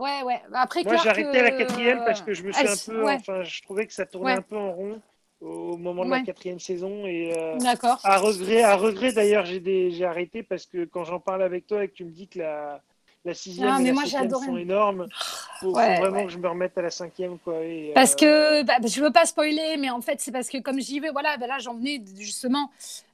Ouais, 0.00 0.22
ouais. 0.24 0.40
Après, 0.54 0.82
Moi, 0.82 0.96
j'ai 0.96 1.08
arrêté 1.10 1.38
à 1.38 1.42
la 1.42 1.50
quatrième 1.50 1.98
parce 2.06 2.22
que 2.22 2.32
je 2.32 2.42
me 2.42 2.52
suis 2.52 2.66
un 2.66 2.92
peu. 2.92 3.08
Enfin, 3.08 3.42
je 3.42 3.62
trouvais 3.62 3.86
que 3.86 3.92
ça 3.92 4.06
tournait 4.06 4.32
un 4.32 4.42
peu 4.42 4.56
en 4.56 4.72
rond 4.72 5.02
au 5.40 5.76
moment 5.76 6.04
de 6.04 6.10
la 6.10 6.20
quatrième 6.20 6.58
saison. 6.58 7.06
Et, 7.06 7.34
euh, 7.36 7.56
D'accord. 7.58 8.00
À 8.02 8.16
regret, 8.18 8.62
à 8.62 8.76
regret 8.76 9.12
d'ailleurs, 9.12 9.44
j'ai 9.44 10.04
arrêté 10.04 10.42
parce 10.42 10.66
que 10.66 10.86
quand 10.86 11.04
j'en 11.04 11.20
parle 11.20 11.42
avec 11.42 11.66
toi 11.66 11.84
et 11.84 11.88
que 11.88 11.94
tu 11.94 12.04
me 12.04 12.10
dis 12.10 12.28
que 12.28 12.38
la, 12.38 12.80
la 13.26 13.34
sixième 13.34 13.68
ah, 13.70 13.80
et 13.82 13.92
la 13.92 14.30
sont 14.30 14.56
énormes, 14.56 15.06
il 15.10 15.66
faut, 15.66 15.72
vraiment 15.72 16.24
que 16.24 16.32
je 16.32 16.38
me 16.38 16.48
remette 16.48 16.76
à 16.78 16.82
la 16.82 16.90
cinquième. 16.90 17.38
Quoi, 17.38 17.56
parce 17.94 18.14
que, 18.14 18.60
euh, 18.60 18.62
bah, 18.62 18.76
je 18.82 19.02
veux 19.02 19.12
pas 19.12 19.26
spoiler, 19.26 19.76
mais 19.78 19.90
en 19.90 20.00
fait, 20.00 20.20
c'est 20.20 20.32
parce 20.32 20.48
que 20.48 20.58
comme 20.58 20.80
j'y 20.80 21.00
vais, 21.00 21.10
voilà, 21.10 21.36
bah, 21.36 21.46
là, 21.46 21.58
j'en 21.58 21.74
venais 21.74 22.02
justement 22.18 22.70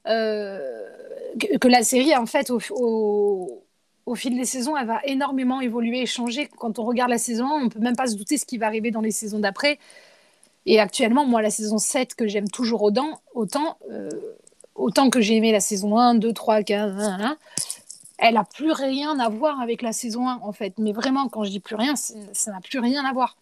euh, 0.07 0.87
que, 1.59 1.67
la 1.67 1.83
série, 1.83 2.15
en 2.15 2.25
fait, 2.25 2.49
au 2.49 2.59
au 2.71 3.66
fil 4.15 4.35
des 4.35 4.45
saisons, 4.45 4.77
elle 4.77 4.87
va 4.87 5.01
énormément 5.03 5.61
évoluer 5.61 6.01
et 6.01 6.05
changer. 6.05 6.47
Quand 6.57 6.79
on 6.79 6.85
regarde 6.85 7.09
la 7.09 7.17
saison 7.17 7.45
1, 7.45 7.65
on 7.65 7.69
peut 7.69 7.79
même 7.79 7.95
pas 7.95 8.07
se 8.07 8.15
douter 8.15 8.37
ce 8.37 8.45
qui 8.45 8.57
va 8.57 8.67
arriver 8.67 8.91
dans 8.91 9.01
les 9.01 9.11
saisons 9.11 9.39
d'après. 9.39 9.79
Et 10.65 10.79
actuellement, 10.79 11.25
moi, 11.25 11.41
la 11.41 11.49
saison 11.49 11.77
7 11.77 12.15
que 12.15 12.27
j'aime 12.27 12.49
toujours 12.49 12.83
autant, 12.83 13.21
autant, 13.33 13.77
euh, 13.91 14.09
autant 14.75 15.09
que 15.09 15.21
j'ai 15.21 15.35
aimé 15.35 15.51
la 15.51 15.61
saison 15.61 15.97
1, 15.97 16.15
2, 16.15 16.33
3, 16.33 16.63
4, 16.63 17.37
elle 18.17 18.33
n'a 18.33 18.43
plus 18.43 18.71
rien 18.71 19.17
à 19.19 19.29
voir 19.29 19.61
avec 19.61 19.81
la 19.81 19.93
saison 19.93 20.27
1, 20.27 20.39
en 20.41 20.51
fait. 20.51 20.73
Mais 20.77 20.91
vraiment, 20.91 21.29
quand 21.29 21.43
je 21.43 21.51
dis 21.51 21.59
plus 21.59 21.75
rien, 21.75 21.95
ça 21.95 22.51
n'a 22.51 22.59
plus 22.59 22.79
rien 22.79 23.05
à 23.05 23.13
voir. 23.13 23.37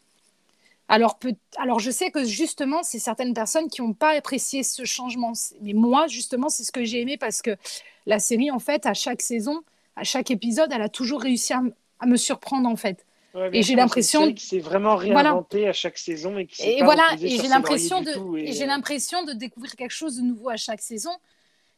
Alors, 0.87 1.17
peut... 1.17 1.33
Alors, 1.57 1.79
je 1.79 1.89
sais 1.89 2.11
que 2.11 2.23
justement, 2.25 2.83
c'est 2.83 2.99
certaines 2.99 3.33
personnes 3.33 3.69
qui 3.69 3.81
n'ont 3.81 3.93
pas 3.93 4.11
apprécié 4.11 4.61
ce 4.63 4.85
changement. 4.85 5.33
Mais 5.61 5.73
moi, 5.73 6.07
justement, 6.07 6.49
c'est 6.49 6.63
ce 6.63 6.71
que 6.71 6.83
j'ai 6.83 7.01
aimé 7.01 7.17
parce 7.17 7.41
que 7.41 7.57
la 8.05 8.19
série, 8.19 8.51
en 8.51 8.59
fait, 8.59 8.85
à 8.85 8.93
chaque 8.93 9.21
saison, 9.21 9.63
à 9.95 10.03
chaque 10.03 10.31
épisode, 10.31 10.69
elle 10.73 10.81
a 10.81 10.89
toujours 10.89 11.21
réussi 11.21 11.53
à, 11.53 11.61
me 12.05 12.17
surprendre 12.17 12.69
en 12.69 12.75
fait. 12.75 13.05
et 13.51 13.63
j'ai 13.63 13.75
l'impression 13.75 14.33
que 14.33 14.39
c'est 14.39 14.59
vraiment 14.59 14.95
réinventé 14.95 15.67
à 15.67 15.73
chaque 15.73 15.97
saison 15.97 16.37
et, 16.37 16.47
et 16.59 16.83
voilà 16.83 17.03
et 17.19 17.29
j'ai 17.29 17.47
l'impression 17.47 18.01
de 18.01 18.37
et, 18.37 18.51
j'ai 18.51 18.65
l'impression 18.65 19.23
de 19.23 19.33
découvrir 19.33 19.75
quelque 19.75 19.91
chose 19.91 20.17
de 20.17 20.21
nouveau 20.21 20.49
à 20.49 20.57
chaque 20.57 20.81
saison 20.81 21.11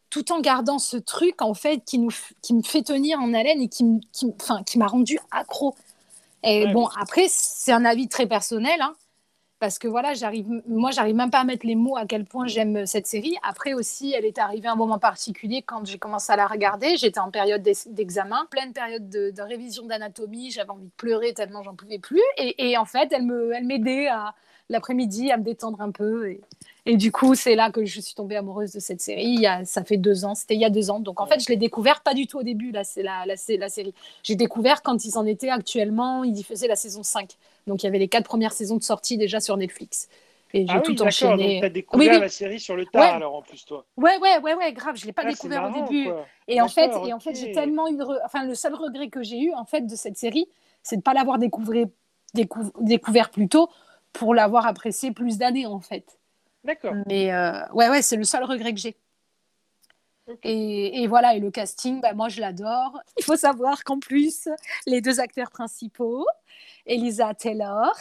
tout 0.10 0.32
en 0.32 0.42
gardant 0.42 0.80
ce 0.80 0.98
truc 0.98 1.42
en 1.42 1.54
fait 1.54 1.84
qui 1.86 2.00
nous 2.00 2.12
qui 2.42 2.54
me 2.54 2.62
fait 2.62 2.82
tenir 2.82 3.20
en 3.20 3.34
haleine 3.34 3.62
et 3.62 3.70
qui 3.70 3.86
qui 4.12 4.34
enfin 4.42 4.64
qui 4.64 4.78
m'a 4.78 4.88
rendu 4.88 5.18
accro. 5.32 5.76
Et 6.44 6.68
bon 6.68 6.88
après 7.00 7.28
c'est 7.30 7.72
un 7.72 7.86
avis 7.86 8.08
très 8.08 8.28
personnel 8.28 8.82
hein, 8.82 8.94
parce 9.60 9.80
que 9.80 9.88
voilà, 9.88 10.14
j'arrive, 10.14 10.48
moi, 10.68 10.92
j'arrive 10.92 11.16
même 11.16 11.32
pas 11.32 11.40
à 11.40 11.44
mettre 11.44 11.66
les 11.66 11.76
mots 11.76 11.98
à 11.98 12.06
quel 12.06 12.26
point 12.26 12.48
j'aime 12.48 12.86
cette 12.86 13.08
série. 13.08 13.36
Après 13.44 13.74
aussi, 13.74 14.14
elle 14.14 14.26
est 14.26 14.38
arrivée 14.38 14.68
à 14.68 14.74
un 14.74 14.76
moment 14.76 15.00
particulier 15.00 15.64
quand 15.64 15.86
j'ai 15.86 15.98
commencé 15.98 16.32
à 16.32 16.36
la 16.36 16.48
regarder. 16.48 16.96
J'étais 16.98 17.20
en 17.20 17.32
période 17.32 17.68
d'examen, 17.88 18.46
pleine 18.52 18.74
période 18.74 19.10
de, 19.10 19.42
révision 19.42 19.86
d'anatomie. 19.86 20.52
J'avais 20.52 20.70
envie 20.70 20.86
de 20.86 20.92
pleurer 20.98 21.34
tellement 21.34 21.64
j'en 21.64 21.76
pouvais 21.76 22.00
plus. 22.00 22.22
Et, 22.38 22.78
en 22.78 22.86
fait, 22.86 23.12
elle 23.12 23.24
me, 23.24 23.52
elle 23.54 23.66
m'aidait 23.66 24.10
l'après-midi 24.70 25.32
à 25.32 25.38
me 25.38 25.44
détendre 25.44 25.82
un 25.82 25.92
peu. 25.92 26.30
Et, 26.30 26.42
et 26.90 26.96
du 26.96 27.12
coup, 27.12 27.36
c'est 27.36 27.56
là 27.56 27.70
que 27.70 27.84
je 27.84 28.00
suis 28.00 28.14
tombée 28.14 28.38
amoureuse 28.38 28.72
de 28.72 28.80
cette 28.80 29.02
série. 29.02 29.26
Il 29.26 29.42
y 29.42 29.46
a, 29.46 29.66
ça 29.66 29.84
fait 29.84 29.98
deux 29.98 30.24
ans, 30.24 30.36
c'était 30.36 30.56
il 30.56 30.62
y 30.62 30.66
a 30.66 30.70
deux 30.70 30.90
ans. 30.90 31.02
Donc 31.02 31.20
en 31.20 31.26
fait, 31.26 31.42
je 31.42 31.50
l'ai 31.50 31.58
découvert 31.58 32.02
pas 32.02 32.14
du 32.14 32.28
tout 32.28 32.38
au 32.38 32.44
début, 32.44 32.72
là, 32.72 32.86
c'est 32.86 33.04
la, 33.04 33.26
la, 33.26 33.34
la, 33.60 33.70
série. 33.70 33.94
J'ai 34.24 34.36
découvert 34.36 34.82
quand 34.84 35.04
ils 35.04 35.18
en 35.18 35.26
étaient 35.26 35.50
actuellement, 35.50 36.24
ils 36.24 36.38
y 36.38 36.44
faisaient 36.44 36.70
la 36.70 36.78
saison 36.78 37.04
5. 37.04 37.36
Donc 37.68 37.84
il 37.84 37.86
y 37.86 37.90
avait 37.90 38.00
les 38.00 38.08
quatre 38.08 38.26
premières 38.26 38.54
saisons 38.54 38.78
de 38.78 38.84
sortie 38.84 39.18
déjà 39.18 39.40
sur 39.40 39.58
Netflix. 39.58 40.10
Et 40.54 40.66
j'ai 40.66 40.74
ah 40.74 40.80
tout 40.80 41.02
enchaîné. 41.02 41.60
Tu 41.60 41.66
as 41.66 41.70
découvert 41.70 42.20
la 42.20 42.30
série 42.30 42.60
sur 42.60 42.76
le 42.76 42.86
tard 42.86 43.16
alors 43.16 43.36
en 43.36 43.42
plus 43.42 43.66
toi. 43.66 43.86
Ouais 43.98 44.18
ouais 44.18 44.40
ouais 44.40 44.54
ouais 44.56 44.74
grave, 44.74 44.96
je 44.96 45.06
l'ai 45.06 45.12
pas 45.12 45.24
ah, 45.26 45.30
découvert 45.30 45.70
au 45.70 45.84
début. 45.84 46.10
Et 46.48 46.62
en 46.62 46.70
fait 46.70 46.92
et 47.06 47.14
en 47.14 47.20
fait 47.20 47.36
j'ai 47.36 47.52
tellement 47.52 47.88
eu 47.90 47.98
enfin 48.26 48.46
le 48.46 48.56
seul 48.56 48.74
regret 48.74 49.10
que 49.10 49.22
j'ai 49.24 49.40
eu 49.40 49.54
en 49.54 49.66
fait 49.66 49.82
de 49.82 49.96
cette 49.96 50.18
série, 50.18 50.48
c'est 50.84 50.98
de 50.98 51.02
pas 51.02 51.14
l'avoir 51.14 51.38
découvert 51.38 51.86
découvert 52.34 53.30
plus 53.30 53.50
tôt 53.50 53.70
pour 54.14 54.34
l'avoir 54.34 54.66
apprécié 54.66 55.12
plus 55.12 55.38
d'années 55.38 55.66
en 55.66 55.80
fait. 55.82 56.18
D'accord. 56.64 56.94
Mais 57.08 57.34
euh, 57.34 57.60
ouais 57.74 57.90
ouais, 57.90 58.02
c'est 58.02 58.18
le 58.18 58.24
seul 58.24 58.44
regret 58.44 58.74
que 58.74 58.80
j'ai. 58.80 58.96
Et, 60.44 61.04
et, 61.04 61.08
voilà, 61.08 61.36
et 61.36 61.40
le 61.40 61.52
casting, 61.52 62.02
bah, 62.02 62.14
moi 62.14 62.30
je 62.30 62.42
l'adore. 62.42 63.00
Il 63.18 63.24
faut 63.24 63.36
savoir 63.36 63.84
qu'en 63.84 64.00
plus, 64.00 64.48
les 64.86 65.02
deux 65.02 65.20
acteurs 65.20 65.50
principaux, 65.50 66.26
Elisa 66.86 67.34
Taylor 67.34 67.94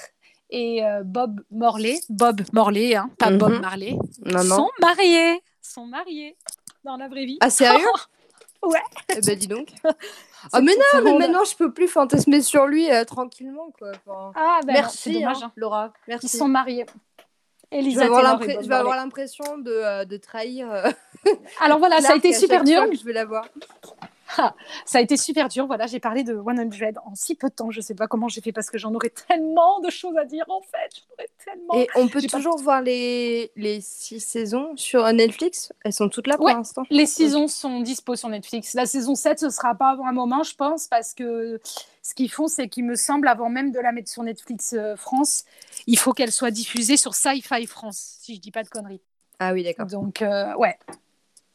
et 0.51 0.85
euh, 0.85 1.03
Bob 1.05 1.41
Morley, 1.51 1.99
Bob 2.09 2.43
Morley, 2.53 2.95
hein, 2.95 3.11
pas 3.19 3.31
Bob 3.31 3.53
mhm. 3.53 3.61
Marley, 3.61 3.97
sont 4.25 4.71
mariés, 4.81 5.43
sont 5.61 5.87
mariés 5.87 6.37
dans 6.85 6.97
la 6.97 7.09
vraie 7.09 7.27
vie. 7.27 7.39
Ah 7.41 7.51
sérieux 7.51 7.85
Ouais. 8.63 8.81
Eh 9.11 9.21
ben 9.21 9.39
dis 9.39 9.49
donc. 9.49 9.69
Ah 10.53 10.61
mais 10.61 10.75
non, 10.77 11.03
mais 11.03 11.19
maintenant 11.19 11.43
je 11.43 11.57
peux 11.57 11.73
plus 11.73 11.89
fantasmer 11.89 12.41
sur 12.41 12.67
lui 12.67 12.89
euh, 12.89 13.05
tranquillement 13.05 13.73
quoi. 13.77 13.91
ah 14.37 14.61
ben 14.65 14.75
merci 14.75 15.15
dommage, 15.15 15.39
hein, 15.43 15.47
hein. 15.47 15.53
Laura. 15.57 15.93
Merci. 16.07 16.27
Ils 16.27 16.39
sont 16.39 16.47
mariés. 16.47 16.87
Elisa 17.73 18.05
je 18.05 18.69
vais 18.69 18.75
avoir 18.75 18.95
l'impression 18.97 19.59
de, 19.59 19.73
euh, 19.73 20.05
de, 20.05 20.17
trahir. 20.19 20.69
Alors 21.61 21.79
voilà, 21.79 22.01
ça 22.01 22.13
a 22.13 22.17
été 22.17 22.33
super 22.33 22.65
dur. 22.65 22.83
Je 22.93 23.05
vais 23.05 23.13
la 23.13 23.25
voir. 23.25 23.49
ça 24.85 24.99
a 24.99 25.01
été 25.01 25.17
super 25.17 25.49
dur. 25.49 25.67
Voilà, 25.67 25.87
j'ai 25.87 26.01
parlé 26.01 26.25
de 26.25 26.35
100 26.35 26.99
en 27.05 27.15
si 27.15 27.35
peu 27.35 27.49
de 27.49 27.55
temps. 27.55 27.71
Je 27.71 27.81
sais 27.81 27.95
pas 27.95 28.07
comment 28.07 28.29
j'ai 28.29 28.41
fait 28.41 28.53
parce 28.53 28.71
que 28.71 28.79
j'en 28.79 28.95
aurais 28.95 29.11
tellement 29.29 29.81
de 29.81 29.91
choses 29.91 30.17
à 30.17 30.25
dire 30.25 30.45
en 30.49 30.61
fait. 30.61 31.27
Tellement... 31.45 31.75
Et 31.75 31.89
on 31.95 32.09
peut 32.09 32.23
toujours 32.23 32.59
voir 32.59 32.83
les, 32.83 33.51
les 33.57 33.81
six 33.81 34.21
saisons 34.21 34.77
sur 34.77 35.11
Netflix? 35.13 35.73
Elles 35.85 35.93
sont 35.93 36.09
toutes 36.09 36.27
là 36.27 36.37
pour 36.37 36.49
l'instant? 36.49 36.83
Les 36.91 37.07
saisons 37.07 37.49
sont 37.49 37.81
dispo 37.81 38.17
sur 38.17 38.29
Netflix. 38.29 38.75
La 38.75 38.87
saison 38.87 39.15
7, 39.15 39.39
ce 39.39 39.51
sera 39.51 39.75
pas 39.75 39.91
avant 39.91 40.07
un 40.07 40.13
moment, 40.13 40.43
je 40.43 40.55
pense, 40.55 40.89
parce 40.89 41.15
que 41.15 41.61
ce 42.03 42.15
qu'ils 42.15 42.31
font, 42.31 42.49
c'est 42.49 42.69
qu'il 42.69 42.85
me 42.85 42.95
semble, 42.95 43.29
avant 43.29 43.49
même 43.49 43.73
de 43.73 43.81
la 43.81 43.93
mettre 43.93 44.11
sur 44.11 44.23
Netflix 44.23 44.75
euh, 44.75 44.97
France, 44.97 45.45
il 45.87 45.99
faut 45.99 46.13
qu'elle 46.13 46.33
soit 46.33 46.51
diffusée 46.51 46.97
sur 46.97 47.15
Sci-Fi 47.15 47.67
France, 47.67 48.19
si 48.21 48.37
je 48.37 48.41
dis 48.41 48.51
pas 48.51 48.63
de 48.63 48.69
conneries. 48.69 49.01
Ah 49.39 49.53
oui, 49.53 49.65
d'accord. 49.65 49.87
Donc, 49.87 50.23
euh, 50.23 50.55
ouais. 50.55 50.77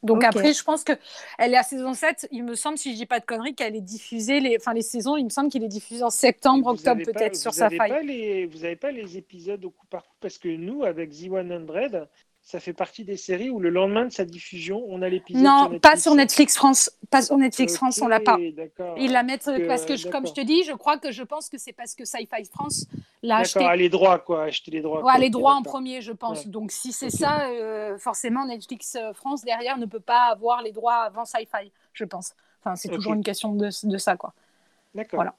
Donc 0.04 0.24
après, 0.24 0.54
je 0.54 0.64
pense 0.64 0.84
qu'elle 0.84 0.98
est 1.40 1.58
à 1.58 1.64
saison 1.64 1.94
7. 1.94 2.28
Il 2.32 2.44
me 2.44 2.56
semble, 2.56 2.78
si 2.78 2.92
je 2.94 2.98
dis 2.98 3.06
pas 3.06 3.20
de 3.20 3.26
conneries, 3.26 3.54
qu'elle 3.54 3.76
est 3.76 3.82
diffusée, 3.82 4.40
les, 4.40 4.58
enfin 4.60 4.74
les 4.74 4.82
saisons, 4.82 5.18
il 5.18 5.26
me 5.26 5.30
semble 5.30 5.50
qu'il 5.50 5.64
est 5.64 5.68
diffusé 5.68 6.04
en 6.04 6.10
septembre, 6.10 6.68
octobre 6.68 7.04
peut-être 7.04 7.36
sur 7.36 7.54
sa 7.54 7.70
faille. 7.70 8.48
Vous 8.48 8.60
n'avez 8.60 8.76
pas 8.76 8.92
les 8.92 9.18
épisodes 9.18 9.64
au 9.64 9.70
coup 9.70 9.86
par 9.88 10.04
coup? 10.04 10.16
Parce 10.20 10.38
que 10.38 10.50
nous, 10.50 10.84
avec 10.84 11.12
The 11.12 11.30
100, 11.30 12.08
ça 12.44 12.60
fait 12.60 12.74
partie 12.74 13.04
des 13.04 13.18
séries 13.18 13.50
où 13.50 13.60
le 13.60 13.70
lendemain 13.70 14.06
de 14.06 14.12
sa 14.12 14.26
diffusion, 14.26 14.84
on 14.88 15.02
a 15.02 15.10
l'épisode. 15.10 15.44
Non, 15.44 15.80
pas 15.80 15.96
sur 15.96 16.16
Netflix 16.16 16.56
France. 16.56 16.92
Pas 17.10 17.22
sur 17.22 17.38
Netflix 17.38 17.76
France, 17.76 18.02
on 18.02 18.08
l'a 18.08 18.20
pas. 18.20 18.38
Ils 18.98 19.12
la 19.12 19.24
mettent 19.24 19.50
parce 19.68 19.86
que, 19.86 20.10
comme 20.10 20.26
je 20.26 20.34
te 20.34 20.42
dis, 20.42 20.64
je 20.64 20.74
crois 20.74 20.98
que 20.98 21.12
je 21.12 21.24
pense 21.24 21.50
que 21.50 21.58
c'est 21.58 21.72
parce 21.72 21.96
que 21.96 22.04
Sci-Fi 22.04 22.46
France 22.46 22.88
l'a 23.22 23.38
acheté. 23.38 23.60
D'accord, 23.60 23.76
les 23.76 23.90
droits 23.90 24.20
quoi, 24.20 24.44
acheter 24.44 24.72
les 24.72 24.82
droits. 24.82 25.04
Ouais, 25.04 25.20
les 25.20 25.30
droits 25.30 25.54
en 25.54 25.62
premier, 25.62 26.02
je 26.02 26.12
pense. 26.12 26.48
Donc 26.48 26.72
si 26.72 26.92
c'est 26.92 27.12
ça, 27.12 27.46
euh, 27.50 27.98
forcément 27.98 28.46
Netflix 28.46 28.96
euh, 28.96 29.14
France 29.14 29.44
derrière 29.44 29.78
ne 29.78 29.86
peut 29.86 30.00
pas 30.00 30.24
avoir 30.32 30.62
les 30.62 30.72
droits 30.72 30.96
avant 30.96 31.26
Sci-Fi, 31.26 31.72
je 31.94 32.06
pense. 32.06 32.34
Enfin, 32.60 32.76
c'est 32.76 32.90
toujours 32.90 33.14
une 33.14 33.24
question 33.24 33.54
de, 33.54 33.70
de 33.84 33.98
ça 33.98 34.18
quoi. 34.18 34.34
D'accord. 34.94 35.18
Voilà 35.18 35.36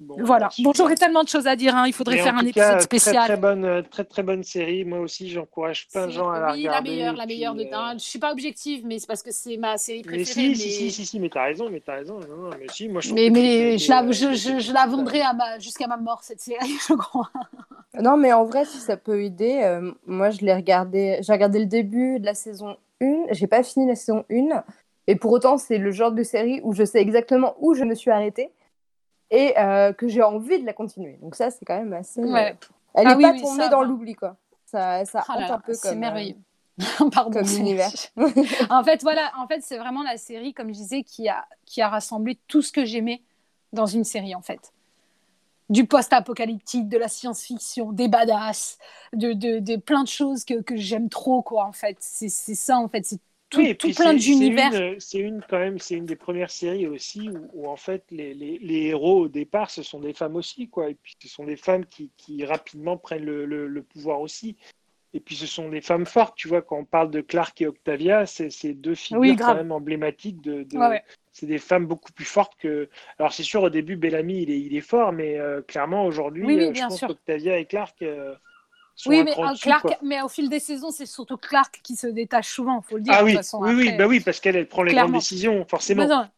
voilà. 0.00 0.48
Bon, 0.58 0.72
j'aurais 0.74 0.96
tellement 0.96 1.22
de 1.22 1.28
choses 1.28 1.46
à 1.46 1.54
dire. 1.54 1.74
Hein. 1.76 1.84
Il 1.86 1.92
faudrait 1.92 2.18
faire 2.18 2.36
un 2.36 2.44
épisode 2.44 2.80
spécial. 2.80 3.14
Très, 3.16 3.26
très 3.26 3.36
bonne, 3.36 3.64
euh, 3.64 3.82
très 3.82 4.04
très 4.04 4.22
bonne 4.22 4.42
série. 4.42 4.84
Moi 4.84 4.98
aussi, 4.98 5.30
j'encourage 5.30 5.88
plein 5.88 6.06
de 6.06 6.12
gens 6.12 6.30
à 6.30 6.40
la 6.40 6.52
oui, 6.52 6.66
regarder. 6.66 6.90
Oui, 6.90 6.96
la 6.96 7.12
meilleure, 7.12 7.16
la 7.16 7.26
meilleure 7.26 7.54
de. 7.54 7.62
Euh... 7.62 7.92
je 7.94 8.04
suis 8.04 8.18
pas 8.18 8.32
objective, 8.32 8.84
mais 8.84 8.98
c'est 8.98 9.06
parce 9.06 9.22
que 9.22 9.30
c'est 9.30 9.56
ma 9.56 9.76
série 9.76 10.02
préférée. 10.02 10.48
Mais 10.48 10.54
si, 10.54 10.56
si, 10.56 10.70
si, 10.70 10.90
si, 10.90 11.06
si, 11.06 11.20
mais 11.20 11.28
t'as 11.28 11.44
raison, 11.44 11.70
mais 11.70 11.80
t'as 11.80 11.94
raison. 11.94 12.18
Non, 12.18 12.36
non, 12.36 12.50
mais 12.58 12.66
si, 12.72 12.88
moi 12.88 13.00
je. 13.00 13.14
Mais, 13.14 13.30
mais 13.30 13.78
je, 13.78 13.88
la, 13.88 14.10
je, 14.10 14.34
je, 14.34 14.58
je, 14.58 14.72
la 14.72 14.86
vendrai 14.86 15.20
à 15.20 15.32
ma, 15.32 15.58
jusqu'à 15.60 15.86
ma 15.86 15.96
mort 15.96 16.24
cette 16.24 16.40
série, 16.40 16.76
je 16.88 16.94
crois. 16.94 17.30
Non, 18.00 18.16
mais 18.16 18.32
en 18.32 18.44
vrai, 18.44 18.64
si 18.64 18.78
ça 18.78 18.96
peut 18.96 19.22
aider, 19.22 19.60
euh, 19.62 19.92
moi 20.06 20.30
je 20.30 20.40
l'ai 20.40 20.54
regardé. 20.54 21.18
J'ai 21.20 21.32
regardé 21.32 21.60
le 21.60 21.66
début 21.66 22.18
de 22.18 22.26
la 22.26 22.34
saison 22.34 22.76
1. 23.00 23.26
J'ai 23.30 23.46
pas 23.46 23.62
fini 23.62 23.86
la 23.86 23.94
saison 23.94 24.24
1. 24.30 24.64
Et 25.06 25.16
pour 25.16 25.32
autant, 25.32 25.58
c'est 25.58 25.78
le 25.78 25.92
genre 25.92 26.12
de 26.12 26.22
série 26.22 26.60
où 26.64 26.72
je 26.72 26.84
sais 26.84 27.00
exactement 27.00 27.54
où 27.60 27.74
je 27.74 27.84
me 27.84 27.94
suis 27.94 28.10
arrêtée 28.10 28.50
et 29.30 29.58
euh, 29.58 29.92
que 29.92 30.08
j'ai 30.08 30.22
envie 30.22 30.60
de 30.60 30.66
la 30.66 30.72
continuer. 30.72 31.18
Donc 31.22 31.34
ça, 31.34 31.50
c'est 31.50 31.64
quand 31.64 31.78
même 31.78 31.92
assez... 31.92 32.20
Euh, 32.20 32.52
elle 32.94 33.08
n'est 33.08 33.26
ah 33.26 33.32
pas 33.32 33.40
tombée 33.40 33.68
dans 33.68 33.82
l'oubli, 33.82 34.14
quoi. 34.14 34.36
Ça, 34.66 35.04
ça 35.04 35.24
oh 35.28 35.32
hante 35.32 35.50
un 35.50 35.58
peu 35.58 35.72
comme... 35.82 35.90
C'est 35.90 35.96
merveilleux. 35.96 36.36
Pardon, 37.12 37.30
comme 37.30 37.48
univers. 37.56 37.90
en 38.70 38.84
fait, 38.84 39.02
voilà, 39.02 39.32
en 39.38 39.46
fait, 39.46 39.60
c'est 39.62 39.78
vraiment 39.78 40.02
la 40.02 40.16
série, 40.16 40.54
comme 40.54 40.68
je 40.68 40.78
disais, 40.78 41.02
qui 41.02 41.28
a, 41.28 41.46
qui 41.66 41.82
a 41.82 41.88
rassemblé 41.88 42.38
tout 42.48 42.62
ce 42.62 42.72
que 42.72 42.84
j'aimais 42.84 43.22
dans 43.72 43.86
une 43.86 44.04
série, 44.04 44.34
en 44.34 44.42
fait. 44.42 44.72
Du 45.70 45.86
post-apocalyptique, 45.86 46.88
de 46.88 46.98
la 46.98 47.08
science-fiction, 47.08 47.92
des 47.92 48.08
badass, 48.08 48.78
de, 49.12 49.32
de, 49.32 49.60
de, 49.60 49.76
plein 49.76 50.02
de 50.02 50.08
choses 50.08 50.44
que, 50.44 50.60
que 50.60 50.76
j'aime 50.76 51.08
trop, 51.08 51.42
quoi, 51.42 51.64
en 51.64 51.72
fait. 51.72 51.96
C'est 52.00 52.28
ça, 52.28 52.78
en 52.78 52.88
fait. 52.88 53.04
C'est 53.06 53.20
tout, 53.54 53.60
oui, 53.60 53.76
tout 53.76 53.90
plein 53.92 54.14
d'univers. 54.14 54.72
C'est 54.98 55.18
une, 55.18 55.42
quand 55.48 55.58
même, 55.58 55.78
c'est 55.78 55.94
une 55.94 56.06
des 56.06 56.16
premières 56.16 56.50
séries 56.50 56.86
aussi 56.86 57.30
où, 57.52 57.68
en 57.68 57.76
fait 57.76 58.04
les, 58.10 58.34
les, 58.34 58.58
les, 58.58 58.86
héros 58.86 59.22
au 59.22 59.28
départ 59.28 59.70
ce 59.70 59.82
sont 59.82 60.00
des 60.00 60.12
femmes 60.12 60.36
aussi 60.36 60.68
quoi. 60.68 60.90
Et 60.90 60.94
puis 60.94 61.16
ce 61.22 61.28
sont 61.28 61.44
des 61.44 61.56
femmes 61.56 61.86
qui, 61.86 62.10
qui 62.16 62.44
rapidement 62.44 62.96
prennent 62.96 63.24
le, 63.24 63.44
le, 63.44 63.82
pouvoir 63.82 64.20
aussi. 64.20 64.56
Et 65.12 65.20
puis 65.20 65.36
ce 65.36 65.46
sont 65.46 65.68
des 65.68 65.80
femmes 65.80 66.06
fortes, 66.06 66.34
tu 66.36 66.48
vois. 66.48 66.60
Quand 66.60 66.76
on 66.76 66.84
parle 66.84 67.10
de 67.10 67.20
Clark 67.20 67.60
et 67.62 67.68
Octavia, 67.68 68.26
c'est 68.26 68.74
deux 68.74 68.96
figures 68.96 69.36
quand 69.38 69.54
même 69.54 69.72
emblématiques 69.72 70.40
de. 70.40 70.64
de... 70.64 70.78
C'est 71.30 71.46
des 71.46 71.58
femmes 71.58 71.86
beaucoup 71.86 72.12
plus 72.12 72.24
fortes 72.24 72.54
que. 72.58 72.88
Alors 73.18 73.32
c'est 73.32 73.42
sûr 73.42 73.62
au 73.62 73.70
début 73.70 73.96
Bellamy 73.96 74.42
il 74.42 74.50
est, 74.50 74.60
il 74.60 74.76
est 74.76 74.80
fort, 74.80 75.12
mais 75.12 75.38
euh, 75.38 75.62
clairement 75.62 76.06
aujourd'hui, 76.06 76.44
oui, 76.44 76.60
euh, 76.60 76.74
je 76.74 76.80
pense 76.80 77.00
qu'Octavia 77.00 77.58
et 77.58 77.64
Clark. 77.64 78.02
Euh, 78.02 78.34
oui, 79.06 79.24
mais, 79.24 79.34
Clark, 79.60 79.98
mais 80.02 80.22
au 80.22 80.28
fil 80.28 80.48
des 80.48 80.60
saisons, 80.60 80.90
c'est 80.90 81.06
surtout 81.06 81.36
Clark 81.36 81.80
qui 81.82 81.96
se 81.96 82.06
détache 82.06 82.48
souvent, 82.48 82.80
il 82.80 82.88
faut 82.88 82.96
le 82.96 83.02
dire. 83.02 83.14
Ah 83.16 83.24
oui, 83.24 83.32
de 83.32 83.38
façon, 83.38 83.60
oui, 83.60 83.74
oui, 83.74 83.96
bah 83.96 84.06
oui, 84.06 84.20
parce 84.20 84.40
qu'elle 84.40 84.68
prend 84.68 84.82
les 84.82 84.94
grandes 84.94 85.12
décisions, 85.12 85.64
forcément. 85.68 86.28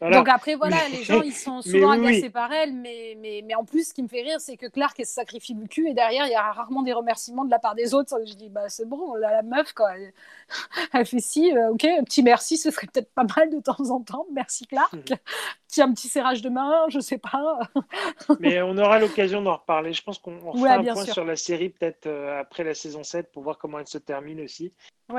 Donc 0.00 0.28
après, 0.28 0.56
voilà, 0.56 0.76
les 0.90 1.02
gens, 1.04 1.22
ils 1.22 1.32
sont 1.32 1.62
souvent 1.62 1.90
agacés 1.90 2.30
par 2.30 2.52
elle, 2.52 2.74
mais, 2.74 3.16
mais, 3.20 3.42
mais 3.44 3.54
en 3.54 3.64
plus, 3.64 3.88
ce 3.88 3.94
qui 3.94 4.02
me 4.02 4.08
fait 4.08 4.22
rire, 4.22 4.40
c'est 4.40 4.56
que 4.56 4.66
Clark, 4.66 4.98
elle 4.98 5.06
se 5.06 5.14
sacrifie 5.14 5.54
le 5.54 5.66
cul, 5.66 5.88
et 5.88 5.94
derrière, 5.94 6.26
il 6.26 6.32
y 6.32 6.34
a 6.34 6.52
rarement 6.52 6.82
des 6.82 6.92
remerciements 6.92 7.44
de 7.44 7.50
la 7.50 7.58
part 7.58 7.74
des 7.74 7.94
autres. 7.94 8.18
Je 8.26 8.34
dis, 8.34 8.50
bah 8.50 8.68
c'est 8.68 8.86
bon, 8.86 9.14
la, 9.14 9.30
la 9.30 9.42
meuf, 9.42 9.72
quoi, 9.72 9.92
elle, 10.92 11.06
fait 11.06 11.20
si, 11.20 11.56
euh, 11.56 11.70
ok, 11.70 11.84
un 11.84 12.04
petit 12.04 12.22
merci, 12.22 12.58
ce 12.58 12.70
serait 12.70 12.86
peut-être 12.86 13.10
pas 13.12 13.24
mal 13.36 13.50
de 13.50 13.60
temps 13.60 13.90
en 13.90 14.00
temps, 14.00 14.26
merci 14.32 14.66
Clark. 14.66 15.12
un 15.78 15.92
petit 15.92 16.08
serrage 16.08 16.42
de 16.42 16.48
main, 16.48 16.86
je 16.88 17.00
sais 17.00 17.18
pas. 17.18 17.58
mais 18.40 18.62
on 18.62 18.76
aura 18.78 18.98
l'occasion 18.98 19.42
d'en 19.42 19.56
reparler. 19.56 19.92
Je 19.92 20.02
pense 20.02 20.18
qu'on 20.18 20.38
fera 20.40 20.74
un 20.74 20.82
point 20.82 21.04
sur 21.04 21.24
la 21.24 21.36
série 21.36 21.68
peut-être 21.68 22.06
euh, 22.06 22.40
après 22.40 22.64
la 22.64 22.74
saison 22.74 23.02
7 23.02 23.30
pour 23.30 23.42
voir 23.42 23.58
comment 23.58 23.78
elle 23.78 23.86
se 23.86 23.98
termine 23.98 24.40
aussi. 24.40 24.72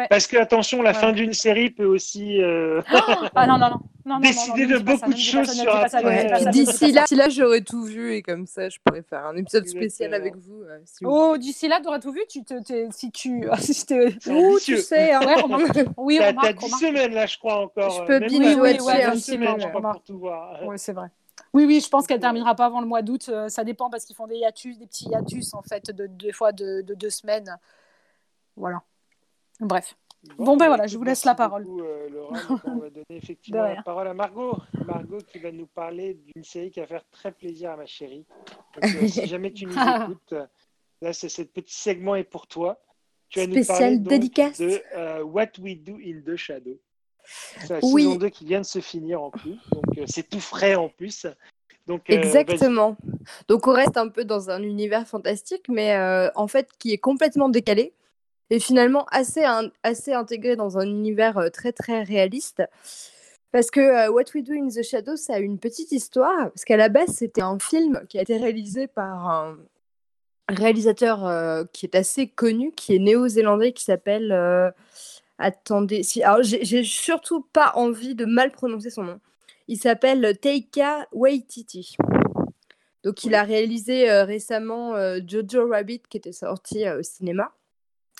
Parce 0.09 0.27
que 0.27 0.37
attention, 0.37 0.81
la 0.81 0.93
fin 0.93 1.13
d'une 1.13 1.33
série 1.33 1.69
peut 1.69 1.85
aussi 1.85 2.41
euh, 2.41 2.81
ah, 3.35 3.47
non, 3.47 3.57
non, 3.57 3.79
non. 4.05 4.19
décider 4.19 4.65
de 4.65 4.79
beaucoup 4.79 5.13
de 5.13 5.17
choses 5.17 5.51
sur 5.51 5.73
D'ici 6.51 6.91
là, 6.91 7.05
là 7.09 7.29
j'aurais 7.29 7.61
tout 7.61 7.83
vu 7.83 8.13
et 8.13 8.21
comme 8.21 8.45
ça, 8.45 8.67
je 8.67 8.79
pourrais 8.83 9.01
faire 9.01 9.25
un 9.25 9.37
épisode 9.37 9.67
spécial 9.67 10.13
avec 10.13 10.35
vous. 10.35 10.61
Euh, 10.63 10.79
oh, 11.03 11.37
d'ici 11.37 11.67
là, 11.67 11.79
tu 11.81 11.87
aurais 11.87 11.99
tout 11.99 12.11
vu 12.11 12.21
tu 12.29 12.43
te, 12.43 12.53
Si 12.91 13.11
tu. 13.11 13.47
Si 13.59 13.85
Ouh, 14.29 14.59
tu 14.59 14.77
sais. 14.77 15.13
Hein. 15.13 15.21
oui, 15.97 16.19
T'as 16.19 16.53
10 16.53 16.69
semaines 16.69 17.13
là, 17.13 17.25
je 17.25 17.37
crois 17.37 17.61
encore. 17.61 17.91
Je 17.91 18.05
peux 18.05 18.19
binge-watcher 18.19 19.03
un 19.03 19.11
petit 19.11 19.37
peu. 19.37 19.71
pour 19.71 20.03
tout 20.03 20.19
voir. 20.19 20.59
Oui, 20.65 20.77
c'est 20.77 20.93
vrai. 20.93 21.07
Oui, 21.53 21.65
oui, 21.65 21.81
je 21.81 21.89
pense 21.89 22.07
qu'elle 22.07 22.19
terminera 22.19 22.55
pas 22.55 22.65
avant 22.65 22.81
le 22.81 22.87
mois 22.87 23.01
d'août. 23.01 23.29
Euh, 23.29 23.49
ça 23.49 23.63
dépend 23.63 23.89
parce 23.89 24.05
qu'ils 24.05 24.15
font 24.15 24.27
des 24.27 24.35
hiatus, 24.35 24.77
des 24.77 24.85
petits 24.85 25.09
hiatus 25.09 25.53
en 25.53 25.61
fait, 25.61 25.91
de 25.91 26.07
deux 26.07 26.31
fois 26.31 26.51
de, 26.51 26.81
deux 26.81 27.09
semaines. 27.09 27.57
Voilà. 28.55 28.81
Bref. 29.59 29.95
Bon, 30.37 30.57
ben 30.57 30.67
voilà, 30.67 30.87
je 30.87 30.97
vous 30.97 31.03
laisse 31.03 31.23
la 31.25 31.35
parole. 31.35 31.63
Beaucoup, 31.63 31.81
euh, 31.81 32.09
Laura, 32.11 32.39
on 32.65 32.77
va 32.77 32.89
donner 32.89 33.05
effectivement 33.09 33.61
la 33.61 33.81
parole 33.81 34.07
à 34.07 34.13
Margot. 34.13 34.57
Margot 34.85 35.19
qui 35.19 35.39
va 35.39 35.51
nous 35.51 35.67
parler 35.67 36.15
d'une 36.15 36.43
série 36.43 36.71
qui 36.71 36.79
va 36.79 36.87
faire 36.87 37.05
très 37.11 37.31
plaisir 37.31 37.71
à 37.71 37.77
ma 37.77 37.85
chérie. 37.85 38.25
Euh, 38.83 38.87
si 39.07 39.25
jamais 39.27 39.53
tu 39.53 39.65
nous 39.65 39.73
écoutes, 39.73 40.35
là, 41.01 41.13
c'est 41.13 41.29
ce 41.29 41.43
petit 41.43 41.75
segment 41.75 42.15
est 42.15 42.23
pour 42.23 42.47
toi. 42.47 42.81
Tu 43.29 43.39
vas 43.39 43.47
nous 43.47 43.63
parler 43.65 43.97
dédicace. 43.97 44.59
de 44.59 45.21
What 45.21 45.59
We 45.59 45.77
Do 45.77 45.95
in 45.95 46.21
the 46.25 46.35
Shadow. 46.35 46.79
C'est 47.27 47.69
la 47.69 47.81
saison 47.81 48.15
2 48.15 48.29
qui 48.29 48.45
vient 48.45 48.61
de 48.61 48.65
se 48.65 48.79
finir 48.79 49.21
en 49.21 49.31
plus, 49.31 49.57
donc 49.71 49.97
euh, 49.97 50.05
c'est 50.07 50.27
tout 50.27 50.39
frais 50.39 50.75
en 50.75 50.89
plus. 50.89 51.27
Donc, 51.85 52.09
euh, 52.09 52.13
Exactement. 52.13 52.97
Donc 53.47 53.67
on 53.67 53.73
reste 53.73 53.97
un 53.97 54.09
peu 54.09 54.25
dans 54.25 54.49
un 54.49 54.61
univers 54.61 55.07
fantastique, 55.07 55.67
mais 55.69 55.95
euh, 55.95 56.29
en 56.35 56.47
fait 56.47 56.69
qui 56.79 56.93
est 56.93 56.97
complètement 56.97 57.49
décalé 57.49 57.93
et 58.49 58.59
finalement 58.59 59.05
assez, 59.11 59.43
intégré 60.13 60.55
dans 60.55 60.77
un 60.77 60.85
univers 60.85 61.49
très 61.51 61.71
très 61.71 62.03
réaliste. 62.03 62.63
Parce 63.51 63.71
que 63.71 64.09
What 64.09 64.25
We 64.35 64.43
Do 64.43 64.53
in 64.53 64.67
the 64.67 64.83
Shadows, 64.83 65.17
ça 65.17 65.35
a 65.35 65.39
une 65.39 65.57
petite 65.57 65.91
histoire, 65.91 66.51
parce 66.51 66.65
qu'à 66.65 66.77
la 66.77 66.89
base 66.89 67.09
c'était 67.09 67.41
un 67.41 67.59
film 67.59 68.01
qui 68.09 68.19
a 68.19 68.21
été 68.21 68.37
réalisé 68.37 68.87
par 68.87 69.29
un 69.29 69.57
réalisateur 70.49 71.67
qui 71.71 71.85
est 71.85 71.95
assez 71.95 72.27
connu, 72.27 72.71
qui 72.73 72.95
est 72.95 72.99
néo-zélandais, 72.99 73.71
qui 73.71 73.83
s'appelle 73.83 74.31
Attendez, 75.39 76.01
si, 76.01 76.23
alors 76.23 76.41
j'ai 76.41 76.83
surtout 76.83 77.41
pas 77.53 77.71
envie 77.75 78.15
de 78.15 78.25
mal 78.25 78.51
prononcer 78.51 78.89
son 78.89 79.03
nom. 79.03 79.19
Il 79.67 79.77
s'appelle 79.77 80.37
Teika 80.39 81.07
Waititi. 81.11 81.95
Donc 83.03 83.23
il 83.23 83.35
a 83.35 83.43
réalisé 83.43 84.09
euh, 84.09 84.23
récemment 84.25 84.95
euh, 84.95 85.19
Jojo 85.25 85.69
Rabbit 85.69 86.01
qui 86.09 86.17
était 86.17 86.31
sorti 86.31 86.85
euh, 86.85 86.99
au 86.99 87.03
cinéma 87.03 87.53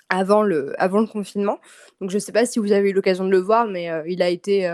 avant 0.09 0.41
le, 0.41 0.73
avant 0.81 0.99
le 0.99 1.07
confinement. 1.07 1.59
Donc 2.01 2.09
je 2.09 2.17
sais 2.17 2.31
pas 2.31 2.45
si 2.45 2.59
vous 2.59 2.71
avez 2.71 2.89
eu 2.89 2.93
l'occasion 2.93 3.25
de 3.25 3.31
le 3.31 3.39
voir, 3.39 3.67
mais 3.67 3.89
il 4.07 4.21
a 4.21 4.29
été 4.29 4.67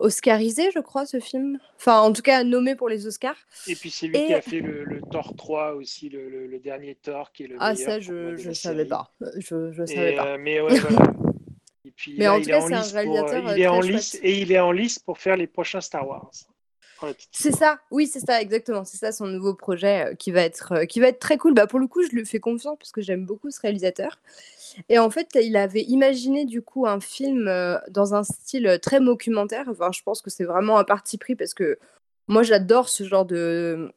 oscarisé, 0.00 0.70
je 0.74 0.80
crois, 0.80 1.06
ce 1.06 1.20
film. 1.20 1.58
Enfin, 1.76 2.00
en 2.00 2.12
tout 2.12 2.22
cas, 2.22 2.42
nommé 2.42 2.74
pour 2.74 2.88
les 2.88 3.06
Oscars. 3.06 3.36
Et 3.68 3.76
puis 3.76 3.90
c'est 3.90 4.08
lui 4.08 4.26
qui 4.26 4.34
a 4.34 4.40
fait 4.40 4.60
le, 4.60 5.00
Thor 5.10 5.36
3 5.36 5.74
aussi, 5.74 6.08
le, 6.08 6.58
dernier 6.58 6.96
Thor 6.96 7.32
qui 7.32 7.44
est 7.44 7.46
le 7.46 7.56
Ah 7.60 7.76
ça, 7.76 8.00
je 8.00 8.48
ne 8.48 8.52
savais 8.52 8.86
pas. 8.86 9.12
Je, 9.38 9.70
je 9.70 9.84
savais 9.84 10.16
pas. 10.16 10.38
Mais 10.38 10.60
ouais, 10.60 10.78
voilà. 10.78 11.12
mais 12.18 12.28
en 12.28 12.40
tout 12.40 12.48
cas, 12.48 12.60
c'est 12.60 12.74
un 12.74 12.80
réalisateur. 12.80 13.56
il 13.56 13.62
est 13.62 13.66
en 13.66 13.80
lice 13.80 14.18
et 14.22 14.40
il 14.40 14.50
est 14.50 14.60
en 14.60 14.72
lice 14.72 14.98
pour 14.98 15.18
faire 15.18 15.36
les 15.36 15.46
prochains 15.46 15.80
Star 15.80 16.08
Wars. 16.08 16.30
C'est 17.30 17.54
ça, 17.54 17.78
oui, 17.90 18.06
c'est 18.06 18.20
ça, 18.20 18.40
exactement. 18.40 18.84
C'est 18.84 18.96
ça 18.96 19.12
son 19.12 19.26
nouveau 19.26 19.54
projet 19.54 20.06
euh, 20.06 20.14
qui, 20.14 20.30
va 20.30 20.42
être, 20.42 20.72
euh, 20.72 20.84
qui 20.84 21.00
va 21.00 21.08
être 21.08 21.18
très 21.18 21.38
cool. 21.38 21.54
Bah, 21.54 21.66
pour 21.66 21.78
le 21.78 21.86
coup, 21.86 22.02
je 22.02 22.10
lui 22.10 22.24
fais 22.26 22.40
confiance 22.40 22.76
parce 22.78 22.92
que 22.92 23.00
j'aime 23.00 23.24
beaucoup 23.24 23.50
ce 23.50 23.60
réalisateur. 23.60 24.18
Et 24.88 24.98
en 24.98 25.10
fait, 25.10 25.28
il 25.34 25.56
avait 25.56 25.82
imaginé 25.82 26.44
du 26.44 26.62
coup 26.62 26.86
un 26.86 27.00
film 27.00 27.48
euh, 27.48 27.78
dans 27.90 28.14
un 28.14 28.22
style 28.22 28.78
très 28.82 29.00
documentaire. 29.00 29.66
Enfin, 29.68 29.90
je 29.92 30.02
pense 30.02 30.22
que 30.22 30.30
c'est 30.30 30.44
vraiment 30.44 30.78
un 30.78 30.84
parti 30.84 31.18
pris 31.18 31.34
parce 31.34 31.54
que 31.54 31.78
moi, 32.28 32.42
j'adore 32.42 32.88
ce 32.88 33.04
genre 33.04 33.24
de, 33.24 33.92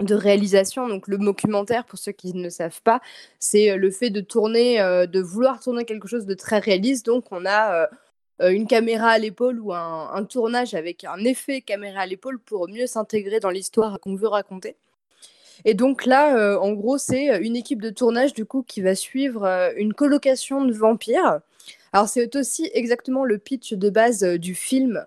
de 0.00 0.14
réalisation. 0.14 0.88
Donc, 0.88 1.08
le 1.08 1.18
documentaire, 1.18 1.86
pour 1.86 1.98
ceux 1.98 2.12
qui 2.12 2.34
ne 2.34 2.50
savent 2.50 2.82
pas, 2.82 3.00
c'est 3.38 3.76
le 3.76 3.90
fait 3.90 4.10
de 4.10 4.20
tourner, 4.20 4.78
de 4.78 5.20
vouloir 5.20 5.60
tourner 5.60 5.84
quelque 5.86 6.08
chose 6.08 6.26
de 6.26 6.34
très 6.34 6.58
réaliste. 6.58 7.06
Donc, 7.06 7.26
on 7.30 7.46
a 7.46 7.74
euh, 7.74 7.86
une 8.50 8.66
caméra 8.66 9.08
à 9.08 9.18
l'épaule 9.18 9.60
ou 9.60 9.72
un, 9.72 10.24
tournage 10.24 10.74
avec 10.74 11.04
un 11.04 11.18
effet 11.24 11.60
caméra 11.60 12.00
à 12.00 12.06
l'épaule 12.06 12.38
pour 12.38 12.68
mieux 12.68 12.86
s'intégrer 12.86 13.40
dans 13.40 13.50
l'histoire 13.50 14.00
qu'on 14.00 14.14
veut 14.14 14.28
raconter. 14.28 14.76
Et 15.64 15.74
donc 15.74 16.06
là, 16.06 16.36
euh, 16.36 16.58
en 16.58 16.72
gros, 16.72 16.98
c'est 16.98 17.38
une 17.42 17.56
équipe 17.56 17.80
de 17.80 17.90
tournage 17.90 18.32
du 18.32 18.44
coup 18.44 18.64
qui 18.66 18.80
va 18.80 18.94
suivre 18.94 19.44
euh, 19.44 19.70
une 19.76 19.94
colocation 19.94 20.64
de 20.64 20.72
vampires. 20.72 21.40
Alors 21.92 22.08
c'est 22.08 22.34
aussi 22.36 22.70
exactement 22.74 23.24
le 23.24 23.38
pitch 23.38 23.74
de 23.74 23.90
base 23.90 24.22
du 24.22 24.54
film 24.54 25.06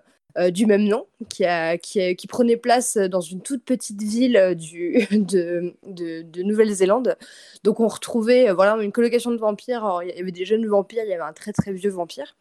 du 0.50 0.66
même 0.66 0.84
nom, 0.84 1.06
qui, 1.30 1.46
a, 1.46 1.78
qui, 1.78 2.14
qui, 2.14 2.26
prenait 2.26 2.58
place 2.58 2.98
dans 2.98 3.22
une 3.22 3.40
toute 3.40 3.64
petite 3.64 4.02
ville 4.02 4.34
de, 4.34 5.72
de, 5.86 6.42
Nouvelle-Zélande. 6.42 7.16
Donc 7.64 7.80
on 7.80 7.88
retrouvait 7.88 8.52
voilà, 8.52 8.76
une 8.82 8.92
colocation 8.92 9.30
de 9.30 9.38
vampires. 9.38 10.00
Il 10.02 10.14
y 10.14 10.20
avait 10.20 10.32
des 10.32 10.44
jeunes 10.44 10.66
vampires, 10.66 11.04
il 11.04 11.08
y 11.08 11.14
avait 11.14 11.22
un 11.22 11.32
très 11.32 11.52
très 11.52 11.72
vieux 11.72 11.88
vampire. 11.88 12.36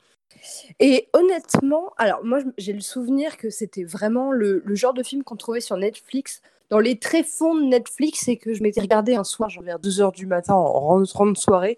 Et 0.79 1.07
honnêtement, 1.13 1.93
alors 1.97 2.23
moi 2.23 2.39
j'ai 2.57 2.73
le 2.73 2.81
souvenir 2.81 3.37
que 3.37 3.49
c'était 3.49 3.83
vraiment 3.83 4.31
le, 4.31 4.63
genre 4.75 4.93
de 4.93 5.03
film 5.03 5.23
qu'on 5.23 5.35
trouvait 5.35 5.61
sur 5.61 5.77
Netflix, 5.77 6.41
dans 6.69 6.79
les 6.79 6.97
tréfonds 6.97 7.55
de 7.55 7.63
Netflix, 7.63 8.27
et 8.27 8.37
que 8.37 8.53
je 8.53 8.63
m'étais 8.63 8.81
regardé 8.81 9.15
un 9.15 9.23
soir, 9.23 9.49
genre 9.49 9.63
vers 9.63 9.79
2h 9.79 10.13
du 10.13 10.25
matin, 10.25 10.53
en 10.53 10.79
rentrant 10.79 11.27
de 11.27 11.37
soirée. 11.37 11.77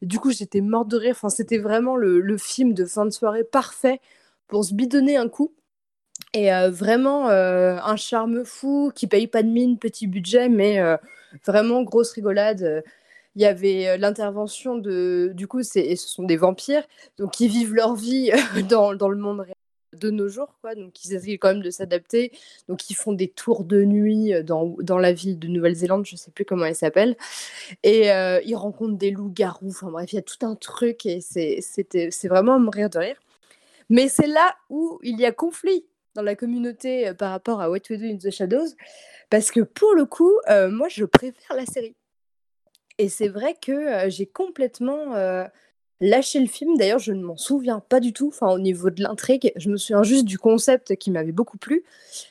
Et 0.00 0.06
du 0.06 0.18
coup, 0.20 0.30
j'étais 0.30 0.60
morte 0.60 0.88
de 0.88 0.96
rire. 0.96 1.14
Enfin, 1.16 1.28
c'était 1.28 1.58
vraiment 1.58 1.96
le, 1.96 2.38
film 2.38 2.72
de 2.72 2.84
fin 2.84 3.04
de 3.04 3.10
soirée 3.10 3.44
parfait 3.44 4.00
pour 4.46 4.64
se 4.64 4.74
bidonner 4.74 5.16
un 5.16 5.28
coup. 5.28 5.52
Et 6.34 6.52
euh, 6.52 6.70
vraiment 6.70 7.28
euh, 7.30 7.78
un 7.82 7.96
charme 7.96 8.44
fou 8.44 8.92
qui 8.94 9.06
paye 9.06 9.26
pas 9.26 9.42
de 9.42 9.48
mine, 9.48 9.78
petit 9.78 10.06
budget, 10.06 10.48
mais 10.48 10.78
euh, 10.78 10.96
vraiment 11.46 11.82
grosse 11.82 12.12
rigolade 12.12 12.84
il 13.38 13.42
y 13.42 13.46
avait 13.46 13.96
l'intervention 13.98 14.76
de. 14.76 15.30
Du 15.32 15.46
coup, 15.46 15.62
ce 15.62 15.94
sont 15.94 16.24
des 16.24 16.36
vampires, 16.36 16.82
donc 17.18 17.30
qui 17.34 17.46
vivent 17.46 17.72
leur 17.72 17.94
vie 17.94 18.32
dans, 18.68 18.96
dans 18.96 19.08
le 19.08 19.16
monde 19.16 19.40
réel 19.40 19.54
de 19.92 20.10
nos 20.10 20.28
jours, 20.28 20.58
quoi. 20.60 20.74
Donc, 20.74 21.04
ils 21.04 21.14
essayent 21.14 21.38
quand 21.38 21.48
même 21.54 21.62
de 21.62 21.70
s'adapter. 21.70 22.32
Donc, 22.68 22.90
ils 22.90 22.94
font 22.94 23.12
des 23.12 23.28
tours 23.28 23.62
de 23.62 23.84
nuit 23.84 24.32
dans, 24.42 24.74
dans 24.80 24.98
la 24.98 25.12
ville 25.12 25.38
de 25.38 25.46
Nouvelle-Zélande, 25.46 26.04
je 26.04 26.16
sais 26.16 26.32
plus 26.32 26.44
comment 26.44 26.64
elle 26.64 26.74
s'appelle. 26.74 27.16
Et 27.84 28.08
ils 28.08 28.56
rencontrent 28.56 28.98
des 28.98 29.12
loups-garous. 29.12 29.70
Enfin, 29.70 29.90
bref, 29.92 30.12
il 30.12 30.16
y 30.16 30.18
a 30.18 30.22
tout 30.22 30.44
un 30.44 30.56
truc 30.56 31.06
et 31.06 31.20
c'est 31.20 32.28
vraiment 32.28 32.54
à 32.54 32.58
mourir 32.58 32.90
de 32.90 32.98
rire. 32.98 33.16
Mais 33.88 34.08
c'est 34.08 34.26
là 34.26 34.56
où 34.68 34.98
il 35.04 35.18
y 35.20 35.26
a 35.26 35.32
conflit 35.32 35.86
dans 36.16 36.22
la 36.22 36.34
communauté 36.34 37.14
par 37.14 37.30
rapport 37.30 37.60
à 37.60 37.70
What 37.70 37.82
We 37.88 38.00
Do 38.00 38.06
in 38.06 38.16
the 38.16 38.30
Shadows. 38.30 38.74
Parce 39.30 39.52
que 39.52 39.60
pour 39.60 39.94
le 39.94 40.06
coup, 40.06 40.34
moi, 40.70 40.88
je 40.88 41.04
préfère 41.04 41.56
la 41.56 41.66
série. 41.66 41.94
Et 42.98 43.08
c'est 43.08 43.28
vrai 43.28 43.54
que 43.60 44.08
j'ai 44.08 44.26
complètement 44.26 45.14
lâché 46.00 46.40
le 46.40 46.46
film. 46.46 46.76
D'ailleurs, 46.76 46.98
je 46.98 47.12
ne 47.12 47.22
m'en 47.22 47.36
souviens 47.36 47.80
pas 47.80 48.00
du 48.00 48.12
tout. 48.12 48.28
Enfin, 48.28 48.50
au 48.50 48.58
niveau 48.58 48.90
de 48.90 49.02
l'intrigue, 49.02 49.52
je 49.56 49.70
me 49.70 49.76
souviens 49.76 50.02
juste 50.02 50.24
du 50.24 50.38
concept 50.38 50.96
qui 50.96 51.10
m'avait 51.10 51.32
beaucoup 51.32 51.58
plu. 51.58 51.84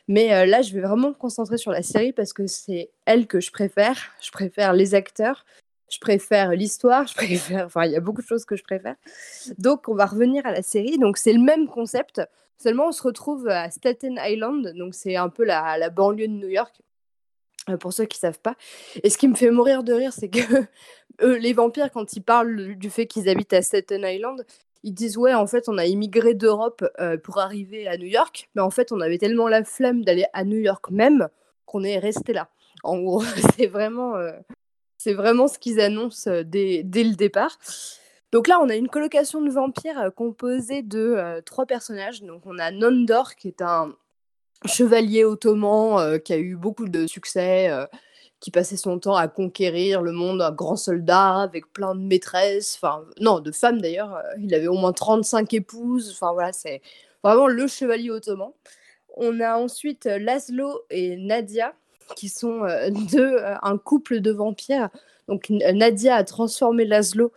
Mais 0.08 0.46
là, 0.46 0.62
je 0.62 0.74
vais 0.74 0.82
vraiment 0.82 1.10
me 1.10 1.14
concentrer 1.14 1.58
sur 1.58 1.72
la 1.72 1.82
série 1.82 2.14
parce 2.14 2.34
que 2.34 2.48
c'est 2.48 2.92
elle 3.06 3.28
que 3.28 3.40
je 3.40 3.52
préfère. 3.52 3.98
Je 4.22 4.32
préfère 4.32 4.74
les 4.74 4.94
acteurs. 4.94 5.46
Je 5.90 6.00
préfère 6.00 6.52
l'histoire. 6.52 7.06
Enfin, 7.64 7.86
il 7.86 7.94
y 7.94 7.96
a 7.96 8.02
beaucoup 8.02 8.22
de 8.22 8.28
choses 8.28 8.44
que 8.44 8.58
je 8.58 8.64
préfère. 8.64 8.96
Donc, 9.58 9.88
on 9.88 9.96
va 9.96 10.06
revenir 10.06 10.46
à 10.46 10.52
la 10.52 10.62
série. 10.62 10.98
Donc, 10.98 11.18
c'est 11.18 11.32
le 11.32 11.40
même 11.40 11.68
concept. 11.68 12.22
Seulement, 12.62 12.88
on 12.88 12.92
se 12.92 13.04
retrouve 13.04 13.48
à 13.48 13.72
Staten 13.72 14.20
Island. 14.22 14.74
Donc, 14.76 14.96
c'est 14.96 15.16
un 15.16 15.30
peu 15.30 15.46
la 15.46 15.90
banlieue 15.90 16.28
de 16.28 16.34
New 16.34 16.50
York. 16.50 16.82
Euh, 17.70 17.78
pour 17.78 17.94
ceux 17.94 18.06
qui 18.06 18.18
savent 18.18 18.40
pas. 18.40 18.56
Et 19.04 19.10
ce 19.10 19.18
qui 19.18 19.28
me 19.28 19.36
fait 19.36 19.52
mourir 19.52 19.84
de 19.84 19.94
rire, 19.94 20.14
c'est 20.14 20.30
que 20.30 20.40
les 21.40 21.54
vampires, 21.54 21.92
quand 21.92 22.14
ils 22.14 22.22
parlent 22.22 22.76
du 22.76 22.90
fait 22.90 23.08
qu'ils 23.08 23.30
habitent 23.30 23.54
à 23.54 23.62
Staten 23.62 24.04
Island, 24.06 24.46
ils 24.84 24.94
disent 24.94 25.18
ouais, 25.18 25.34
en 25.34 25.48
fait, 25.48 25.68
on 25.68 25.78
a 25.78 25.86
immigré 25.86 26.34
d'Europe 26.34 26.86
euh, 27.00 27.18
pour 27.18 27.40
arriver 27.40 27.88
à 27.88 27.98
New 27.98 28.08
York, 28.08 28.50
mais 28.56 28.62
en 28.62 28.70
fait, 28.70 28.92
on 28.92 29.02
avait 29.02 29.18
tellement 29.18 29.48
la 29.48 29.64
flemme 29.64 30.04
d'aller 30.04 30.26
à 30.34 30.44
New 30.46 30.58
York 30.58 30.90
même 30.92 31.28
qu'on 31.66 31.84
est 31.84 32.00
resté 32.00 32.32
là. 32.34 32.50
En 32.84 33.00
gros, 33.00 33.24
c'est 33.58 33.68
vraiment, 33.68 34.16
euh, 34.16 34.32
c'est 34.98 35.14
vraiment 35.14 35.48
ce 35.48 35.60
qu'ils 35.60 35.82
annoncent 35.82 36.30
dès, 36.46 36.84
dès, 36.84 37.04
le 37.04 37.16
départ. 37.16 37.58
Donc 38.32 38.48
là, 38.48 38.60
on 38.62 38.70
a 38.70 38.76
une 38.76 38.88
colocation 38.88 39.42
de 39.42 39.50
vampires 39.50 40.12
composée 40.16 40.84
de 40.84 41.42
trois 41.46 41.66
personnages. 41.66 42.22
Donc 42.24 42.44
on 42.46 42.60
a 42.60 42.72
Nondor, 42.72 43.36
qui 43.36 43.48
est 43.48 43.62
un, 43.62 43.96
chevalier 44.66 45.24
ottoman 45.24 46.00
euh, 46.00 46.18
qui 46.18 46.34
a 46.34 46.38
eu 46.38 46.56
beaucoup 46.56 46.88
de 46.88 47.08
succès, 47.08 47.70
euh, 47.70 47.86
qui 48.40 48.52
passait 48.52 48.78
son 48.78 49.00
temps 49.00 49.16
à 49.16 49.28
conquérir 49.28 50.02
le 50.02 50.12
monde, 50.12 50.42
un 50.42 50.52
grand 50.52 50.76
soldat 50.76 51.42
avec 51.42 51.72
plein 51.74 51.96
de 51.96 52.02
maîtresses, 52.02 52.78
enfin 52.82 53.04
non, 53.20 53.40
de 53.40 53.52
femmes 53.52 53.82
d'ailleurs. 53.82 54.16
Euh, 54.16 54.22
il 54.40 54.54
avait 54.54 54.68
au 54.68 54.76
moins 54.76 54.94
35 54.94 55.54
épouses. 55.54 56.12
Enfin 56.12 56.34
voilà, 56.34 56.54
c'est 56.54 56.82
vraiment 57.24 57.48
le 57.48 57.68
chevalier 57.68 58.10
ottoman. 58.10 58.52
On 59.16 59.40
a 59.40 59.58
ensuite 59.58 60.06
Laszlo 60.06 60.82
et 60.90 61.18
Nadia 61.18 61.74
qui 62.16 62.30
sont 62.30 62.62
deux, 63.12 63.40
un 63.62 63.78
couple 63.78 64.22
de 64.22 64.32
vampires. 64.32 64.90
Donc 65.28 65.50
Nadia 65.50 66.16
a 66.16 66.24
transformé 66.24 66.86
Laszlo 66.86 67.32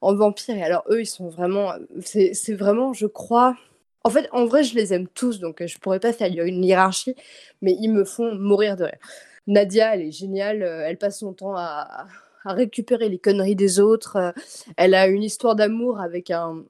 en 0.00 0.14
vampire 0.14 0.56
et 0.56 0.62
alors 0.62 0.84
eux 0.90 1.00
ils 1.00 1.06
sont 1.06 1.28
vraiment, 1.28 1.72
c'est 2.00 2.54
vraiment, 2.54 2.92
je 2.92 3.06
crois, 3.06 3.56
en 4.06 4.10
fait, 4.10 4.28
en 4.30 4.46
vrai, 4.46 4.62
je 4.62 4.76
les 4.76 4.94
aime 4.94 5.08
tous, 5.08 5.40
donc 5.40 5.60
euh, 5.60 5.66
je 5.66 5.78
pourrais 5.78 5.98
pas 5.98 6.12
faire 6.12 6.30
une 6.30 6.64
hiérarchie, 6.64 7.16
mais 7.60 7.76
ils 7.80 7.88
me 7.88 8.04
font 8.04 8.36
mourir 8.36 8.76
de 8.76 8.84
rire. 8.84 8.98
Nadia, 9.48 9.96
elle 9.96 10.02
est 10.02 10.12
géniale, 10.12 10.62
euh, 10.62 10.86
elle 10.86 10.96
passe 10.96 11.18
son 11.18 11.32
temps 11.32 11.56
à, 11.56 12.06
récupérer 12.44 13.08
les 13.08 13.18
conneries 13.18 13.56
des 13.56 13.80
autres. 13.80 14.14
Euh, 14.14 14.30
elle 14.76 14.94
a 14.94 15.08
une 15.08 15.24
histoire 15.24 15.56
d'amour 15.56 16.00
avec 16.00 16.30
un, 16.30 16.62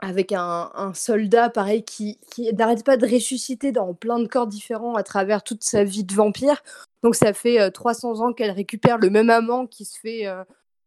avec 0.00 0.32
un, 0.32 0.92
soldat, 0.94 1.48
pareil, 1.48 1.84
qui, 1.84 2.18
qui 2.30 2.52
n'arrête 2.52 2.84
pas 2.84 2.98
de 2.98 3.06
ressusciter 3.06 3.72
dans 3.72 3.94
plein 3.94 4.18
de 4.18 4.26
corps 4.26 4.46
différents 4.46 4.94
à 4.94 5.02
travers 5.02 5.42
toute 5.42 5.64
sa 5.64 5.84
vie 5.84 6.04
de 6.04 6.12
vampire. 6.12 6.62
Donc 7.02 7.14
ça 7.14 7.32
fait 7.32 7.70
300 7.70 8.20
ans 8.20 8.34
qu'elle 8.34 8.50
récupère 8.50 8.98
le 8.98 9.08
même 9.08 9.30
amant 9.30 9.66
qui 9.66 9.86
se 9.86 9.98
fait 9.98 10.26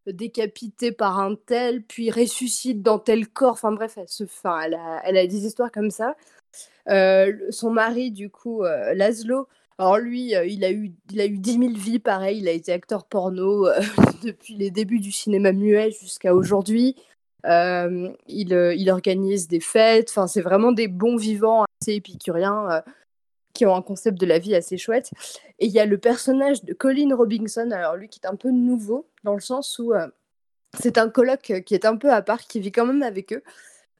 décapité 0.08 0.92
par 0.92 1.20
un 1.20 1.36
tel, 1.36 1.84
puis 1.84 2.12
ressuscite 2.12 2.82
dans 2.82 3.00
tel 3.00 3.28
corps. 3.28 3.54
Enfin 3.54 3.72
bref, 3.72 3.98
elle, 3.98 4.10
se, 4.10 4.24
enfin, 4.24 4.60
elle, 4.62 4.74
a, 4.76 5.02
elle 5.06 5.18
a 5.18 5.28
des 5.28 5.46
histoires 5.46 5.72
comme 5.72 5.92
ça. 5.92 6.16
Euh, 6.90 7.34
son 7.50 7.72
mari, 7.72 8.12
du 8.12 8.30
coup, 8.30 8.64
euh, 8.64 8.94
Laszlo, 8.94 9.48
alors 9.78 9.98
lui, 9.98 10.36
euh, 10.36 10.46
il, 10.46 10.64
a 10.64 10.72
eu, 10.72 10.92
il 11.12 11.22
a 11.22 11.26
eu 11.26 11.38
10 11.38 11.58
000 11.60 11.74
vies, 11.76 12.00
pareil, 12.00 12.40
il 12.40 12.48
a 12.48 12.52
été 12.52 12.72
acteur 12.72 13.06
porno 13.06 13.68
depuis 14.24 14.56
les 14.56 14.72
débuts 14.72 15.00
du 15.00 15.12
cinéma 15.12 15.52
muet 15.52 15.92
jusqu'à 15.92 16.36
aujourd'hui. 16.36 16.96
il, 17.46 18.18
il, 18.28 18.90
organise 18.92 19.48
des 19.48 19.60
fêtes, 19.60 20.10
enfin, 20.10 20.28
c'est 20.28 20.42
vraiment 20.42 20.72
des 20.72 20.88
bons 20.88 21.18
vivants 21.18 21.66
assez 21.82 21.94
épicuriens 21.94 22.84
qui 23.54 23.66
ont 23.66 23.76
un 23.76 23.82
concept 23.82 24.20
de 24.20 24.26
la 24.26 24.40
vie 24.40 24.56
assez 24.56 24.78
chouette. 24.78 25.12
Et 25.60 25.66
il 25.68 25.72
y 25.72 25.80
a 25.80 25.86
le 25.86 25.98
personnage 25.98 26.64
de 26.64 26.74
Colin 26.74 27.16
Robinson, 27.16 27.70
alors 27.72 27.96
lui 27.96 28.10
qui 28.10 28.20
est 28.24 28.28
un 28.28 28.36
peu 28.36 28.52
nouveau, 28.52 29.08
dans 29.24 29.34
le 29.34 29.42
sens 29.42 29.80
où 29.80 29.94
euh, 29.94 30.08
c'est 30.80 30.98
un 30.98 31.10
coloc 31.10 31.52
qui 31.66 31.74
est 31.74 31.86
un 31.86 31.98
peu 31.98 32.12
à 32.12 32.22
part, 32.22 32.42
qui 32.48 32.60
vit 32.60 32.72
quand 32.72 32.86
même 32.86 33.04
avec 33.04 33.34
eux, 33.34 33.44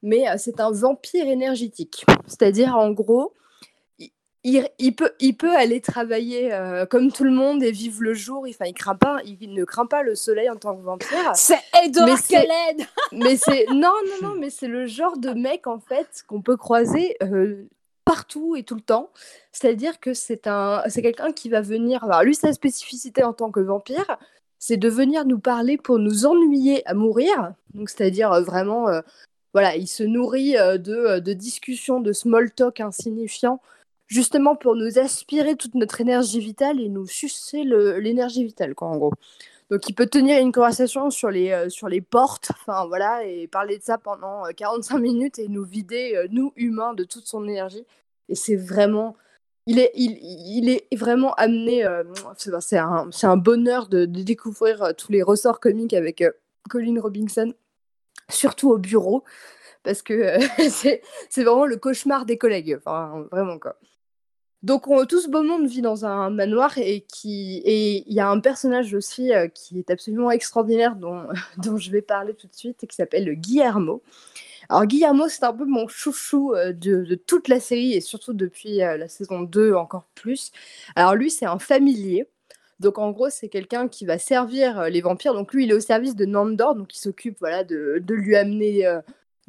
mais 0.02 0.30
euh, 0.30 0.36
c'est 0.38 0.60
un 0.60 0.72
vampire 0.72 1.28
énergétique. 1.28 2.06
C'est-à-dire, 2.28 2.76
en 2.76 2.92
gros, 2.92 3.34
il, 4.44 4.68
il, 4.80 4.96
peut, 4.96 5.12
il 5.20 5.38
peut 5.38 5.56
aller 5.56 5.82
travailler 5.82 6.52
euh, 6.52 6.86
comme 6.86 7.12
tout 7.12 7.24
le 7.24 7.32
monde 7.32 7.62
et 7.62 7.72
vivre 7.72 8.02
le 8.02 8.14
jour. 8.14 8.46
Enfin, 8.50 8.66
il, 8.66 8.74
craint 8.74 8.96
pas, 8.96 9.20
il 9.24 9.54
ne 9.54 9.64
craint 9.64 9.86
pas 9.86 10.02
le 10.02 10.16
soleil 10.16 10.50
en 10.50 10.56
tant 10.56 10.76
que 10.76 10.82
vampire. 10.82 11.32
C'est 11.36 11.60
Edward 11.84 12.20
Cullen 12.22 12.88
Mais 13.12 13.36
c'est 13.36 13.66
non, 13.70 13.94
non, 14.22 14.30
non, 14.30 14.36
mais 14.40 14.50
c'est 14.50 14.68
le 14.68 14.88
genre 14.88 15.18
de 15.18 15.32
mec 15.32 15.68
en 15.68 15.80
fait 15.80 16.24
qu'on 16.28 16.42
peut 16.42 16.58
croiser 16.58 17.18
partout 18.12 18.58
et 18.58 18.64
tout 18.64 18.76
le 18.76 18.82
temps. 18.82 19.10
C'est-à-dire 19.54 20.02
que 20.02 20.14
c'est 20.14 20.46
un, 20.46 20.84
c'est 20.90 21.02
quelqu'un 21.02 21.32
qui 21.32 21.48
va 21.48 21.62
venir. 21.62 22.04
Alors 22.04 22.24
lui, 22.24 22.36
sa 22.36 22.52
spécificité 22.52 23.24
en 23.24 23.32
tant 23.32 23.52
que 23.52 23.62
vampire, 23.62 24.18
c'est 24.60 24.76
de 24.76 24.90
venir 24.90 25.26
nous 25.26 25.40
parler 25.40 25.78
pour 25.78 25.98
nous 25.98 26.26
ennuyer 26.26 26.86
à 26.86 26.94
mourir. 26.94 27.54
Donc 27.74 27.90
c'est-à-dire 27.90 28.34
euh, 28.34 28.42
vraiment, 28.42 28.90
euh, 28.90 29.00
voilà, 29.54 29.78
il 29.78 29.88
se 29.88 30.04
nourrit 30.04 30.58
euh, 30.58 30.78
de, 30.78 31.20
de 31.20 31.34
discussions, 31.34 32.02
de 32.02 32.12
small 32.12 32.52
talk 32.52 32.82
insignifiants, 32.82 33.62
justement 34.08 34.58
pour 34.58 34.76
nous 34.76 35.00
aspirer 35.00 35.56
toute 35.56 35.76
notre 35.76 36.02
énergie 36.02 36.42
vitale 36.42 36.82
et 36.82 36.90
nous 36.90 37.08
sucer 37.08 37.64
l'énergie 37.64 38.44
vitale, 38.44 38.76
quoi, 38.76 38.90
en 38.90 38.98
gros. 38.98 39.14
Donc 39.70 39.88
il 39.88 39.94
peut 39.94 40.08
tenir 40.08 40.38
une 40.42 40.52
conversation 40.52 41.10
sur 41.12 41.32
les, 41.32 41.70
sur 41.70 41.88
les 41.88 42.02
portes, 42.02 42.52
enfin 42.52 42.86
voilà, 42.88 43.24
et 43.24 43.48
parler 43.48 43.78
de 43.78 43.84
ça 43.84 43.98
pendant 43.98 44.44
45 44.58 44.98
minutes 44.98 45.40
et 45.40 45.48
nous 45.48 45.64
vider, 45.64 46.28
nous 46.30 46.52
humains, 46.58 46.94
de 46.94 47.06
toute 47.06 47.26
son 47.26 47.48
énergie. 47.48 47.86
Et 48.32 48.36
c'est 48.36 48.56
vraiment, 48.56 49.18
il 49.68 49.78
est, 49.78 50.96
vraiment 50.96 51.34
amené. 51.34 51.86
euh, 51.86 52.04
c'est 52.62 52.78
un, 52.78 53.38
bonheur 53.38 53.88
de, 53.90 54.06
découvrir 54.06 54.82
euh, 54.82 54.92
tous 54.98 55.12
les 55.12 55.22
ressorts 55.22 55.60
comiques 55.60 55.94
avec 55.94 56.22
euh, 56.22 56.32
Colin 56.70 57.00
Robinson, 57.00 57.54
surtout 58.30 58.72
au 58.72 58.78
bureau, 58.78 59.26
parce 59.84 60.02
que 60.02 60.14
euh, 60.14 60.40
c'est 60.70 61.44
vraiment 61.44 61.66
le 61.66 61.76
cauchemar 61.76 62.26
des 62.26 62.38
collègues. 62.38 62.80
Vraiment 62.86 63.60
quoi. 63.60 63.76
Donc 64.64 64.88
on- 64.88 65.06
tout 65.06 65.20
ce 65.20 65.28
beau 65.28 65.44
monde 65.44 65.68
vit 65.68 65.82
dans 65.82 66.06
un 66.06 66.30
manoir 66.30 66.78
et 66.78 67.06
il 67.26 68.14
y 68.14 68.20
a 68.22 68.30
un 68.30 68.40
personnage 68.40 68.94
aussi 68.94 69.32
qui 69.54 69.80
est 69.80 69.90
absolument 69.92 70.32
extraordinaire 70.32 70.96
dont, 70.96 71.28
dont 71.58 71.76
je 71.76 71.92
vais 71.92 72.02
parler 72.02 72.34
tout 72.34 72.48
de 72.48 72.56
suite 72.56 72.82
et 72.82 72.88
qui 72.88 72.96
s'appelle 72.96 73.30
Guillermo. 73.36 74.02
Alors 74.72 74.86
Guillermo 74.86 75.28
c'est 75.28 75.44
un 75.44 75.52
peu 75.52 75.66
mon 75.66 75.90
chouchou 75.90 76.54
euh, 76.56 76.72
de, 76.72 77.16
toute 77.16 77.50
la 77.50 77.60
série 77.60 77.92
et 77.92 78.00
surtout 78.00 78.32
depuis 78.32 78.82
euh, 78.82 78.96
la 78.96 79.10
saison 79.10 79.42
2 79.42 79.74
encore 79.74 80.06
plus. 80.16 80.54
Alors 80.96 81.14
lui 81.14 81.30
c'est 81.30 81.46
un 81.46 81.60
familier. 81.60 82.26
Donc 82.80 82.98
en 82.98 83.12
gros 83.12 83.30
c'est 83.30 83.50
quelqu'un 83.50 83.90
qui 83.90 84.06
va 84.06 84.18
servir 84.18 84.80
euh, 84.80 84.88
les 84.88 85.02
vampires. 85.02 85.34
Donc 85.34 85.54
lui 85.54 85.66
il 85.66 85.72
est 85.72 85.74
au 85.74 85.82
service 85.82 86.16
de 86.16 86.24
Nandor 86.24 86.76
donc 86.76 86.96
il 86.96 87.00
s'occupe 87.00 87.38
voilà 87.42 87.66
de, 87.66 88.02
de 88.02 88.16
lui 88.16 88.38
amener 88.38 88.88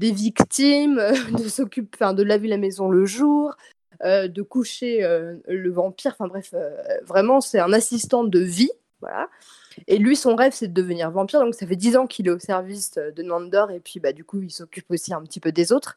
des 0.01 0.11
victimes, 0.11 1.01
de 1.39 1.49
s'occupe 1.49 1.95
enfin 1.95 2.15
de 2.15 2.25
laver 2.25 2.49
la 2.49 2.59
maison 2.59 2.89
le 2.89 3.07
jour, 3.07 3.55
de 4.03 4.43
coucher 4.43 5.03
le 5.47 5.71
vampire. 5.71 6.17
Enfin 6.19 6.27
bref, 6.27 6.53
vraiment, 7.05 7.41
c'est 7.41 7.61
un 7.61 7.73
assistant 7.73 8.25
de 8.25 8.41
vie. 8.41 8.73
Voilà. 9.01 9.29
Et 9.87 9.99
lui, 9.99 10.17
son 10.17 10.35
rêve, 10.37 10.53
c'est 10.53 10.69
de 10.69 10.73
devenir 10.73 11.11
vampire. 11.11 11.41
Donc 11.41 11.55
ça 11.55 11.67
fait 11.67 11.77
10 11.77 11.97
ans 11.97 12.07
qu'il 12.07 12.27
est 12.29 12.31
au 12.31 12.39
service 12.39 12.93
euh, 12.99 13.11
de 13.11 13.23
Nandor. 13.23 13.71
Et 13.71 13.81
puis, 13.81 14.01
bah, 14.01 14.13
du 14.13 14.25
coup, 14.25 14.43
il 14.43 14.51
s'occupe 14.51 14.91
aussi 14.91 15.13
un 15.15 15.23
petit 15.23 15.41
peu 15.41 15.53
des 15.53 15.73
autres. 15.73 15.97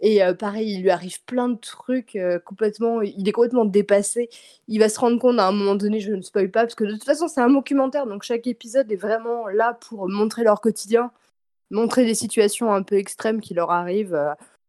Et 0.00 0.22
euh, 0.22 0.34
pareil, 0.34 0.74
il 0.74 0.82
lui 0.82 0.90
arrive 0.90 1.22
plein 1.24 1.48
de 1.48 1.56
trucs 1.56 2.14
euh, 2.16 2.38
complètement. 2.38 3.02
Il 3.02 3.28
est 3.28 3.32
complètement 3.32 3.64
dépassé. 3.64 4.28
Il 4.68 4.78
va 4.78 4.88
se 4.88 5.00
rendre 5.00 5.18
compte 5.18 5.38
à 5.38 5.46
un 5.46 5.52
moment 5.52 5.74
donné, 5.74 6.00
je 6.00 6.12
ne 6.12 6.22
spoil 6.22 6.50
pas, 6.50 6.62
parce 6.62 6.74
que 6.76 6.84
de 6.84 6.92
toute 6.92 7.04
façon, 7.04 7.28
c'est 7.28 7.40
un 7.40 7.50
documentaire. 7.50 8.06
Donc 8.06 8.22
chaque 8.22 8.46
épisode 8.46 8.90
est 8.92 8.96
vraiment 8.96 9.48
là 9.48 9.74
pour 9.88 10.08
montrer 10.08 10.44
leur 10.44 10.60
quotidien, 10.60 11.10
montrer 11.70 12.04
des 12.06 12.14
situations 12.14 12.72
un 12.72 12.82
peu 12.82 12.96
extrêmes 12.96 13.40
qui 13.40 13.54
leur 13.54 13.70
arrivent. 13.70 14.18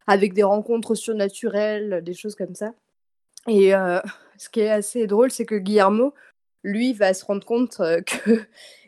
avec 0.08 0.34
des 0.34 0.44
rencontres 0.44 0.96
surnaturelles, 0.96 2.02
des 2.04 2.16
choses 2.16 2.36
comme 2.36 2.56
ça. 2.56 2.74
Et 3.48 3.74
ce 4.40 4.50
qui 4.50 4.62
est 4.62 4.70
assez 4.70 5.06
drôle, 5.06 5.32
c'est 5.32 5.46
que 5.46 5.56
Guillermo, 5.56 6.14
lui, 6.64 6.94
va 6.94 7.14
se 7.14 7.26
rendre 7.26 7.46
compte 7.46 7.80
euh, 7.80 8.02
que 8.06 8.42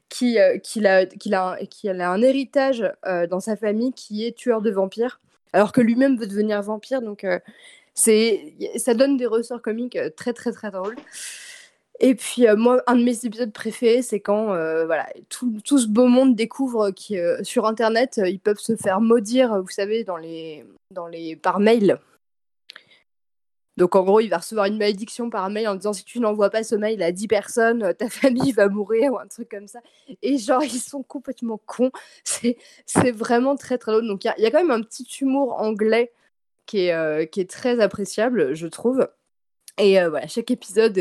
qu'il 0.10 0.38
euh, 0.38 0.58
qu'il 0.58 0.88
a, 0.88 1.06
qu'il 1.06 1.34
a, 1.34 1.58
a 1.58 2.10
un 2.10 2.22
héritage 2.22 2.84
euh, 3.06 3.28
dans 3.28 3.40
sa 3.40 3.56
famille 3.56 3.94
qui 3.94 4.26
est 4.26 4.36
tueur 4.36 4.62
de 4.62 4.72
vampires, 4.72 5.20
alors 5.54 5.72
que 5.72 5.82
lui-même 5.82 6.18
veut 6.18 6.28
devenir 6.28 6.62
vampire. 6.62 7.02
Donc, 7.02 7.26
c'est, 7.94 8.54
ça 8.78 8.94
donne 8.94 9.18
des 9.18 9.26
ressorts 9.26 9.62
comiques 9.62 9.98
très, 10.16 10.34
très, 10.34 10.52
très 10.52 10.72
drôles. 10.72 10.96
Et 12.00 12.16
puis, 12.16 12.46
moi, 12.58 12.82
un 12.88 12.96
de 12.96 13.04
mes 13.04 13.26
épisodes 13.26 13.52
préférés, 13.52 14.02
c'est 14.02 14.22
quand 14.22 14.46
voilà, 14.46 15.08
tout, 15.30 15.60
tout 15.66 15.78
ce 15.78 15.88
beau 15.88 16.08
monde 16.08 16.36
découvre 16.36 16.92
que 16.92 17.44
sur 17.44 17.68
Internet, 17.68 18.22
ils 18.26 18.40
peuvent 18.40 18.60
se 18.60 18.76
faire 18.76 19.02
maudire, 19.02 19.62
vous 19.62 19.70
savez, 19.70 20.04
dans 20.04 20.18
les, 20.18 20.66
dans 20.92 21.08
les, 21.08 21.36
par 21.36 21.60
mail. 21.60 22.00
Donc, 23.82 23.96
en 23.96 24.04
gros, 24.04 24.20
il 24.20 24.30
va 24.30 24.38
recevoir 24.38 24.68
une 24.68 24.78
malédiction 24.78 25.32
par 25.32 25.50
mail 25.50 25.68
en 25.68 25.74
disant 25.74 25.92
si 25.92 26.04
tu 26.06 26.20
n'envoies 26.20 26.52
pas 26.52 26.64
ce 26.64 26.76
mail 26.76 27.02
à 27.02 27.12
10 27.12 27.28
personnes, 27.28 27.82
euh, 27.82 27.94
ta 27.94 28.10
famille 28.12 28.52
va 28.52 28.68
mourir 28.68 29.14
ou 29.14 29.18
un 29.18 29.26
truc 29.26 29.50
comme 29.50 29.68
ça. 29.68 29.80
Et 30.22 30.38
genre, 30.38 30.64
ils 30.64 30.80
sont 30.80 31.02
complètement 31.02 31.60
cons. 31.66 31.90
C'est, 32.24 33.12
vraiment 33.12 33.56
très, 33.56 33.80
très 33.80 33.92
drôle. 33.92 34.08
Donc, 34.08 34.24
il 34.24 34.34
y, 34.38 34.46
a- 34.46 34.52
quand 34.52 34.60
même 34.60 34.70
un 34.70 34.84
petit 34.84 35.08
humour 35.20 35.60
anglais 35.60 36.12
qui 36.68 36.86
est, 36.88 36.94
euh, 36.94 37.26
très 37.50 37.80
appréciable, 37.80 38.54
je 38.54 38.68
trouve. 38.68 39.10
Et 39.80 40.00
euh, 40.00 40.10
voilà, 40.10 40.28
chaque 40.28 40.52
épisode 40.52 41.00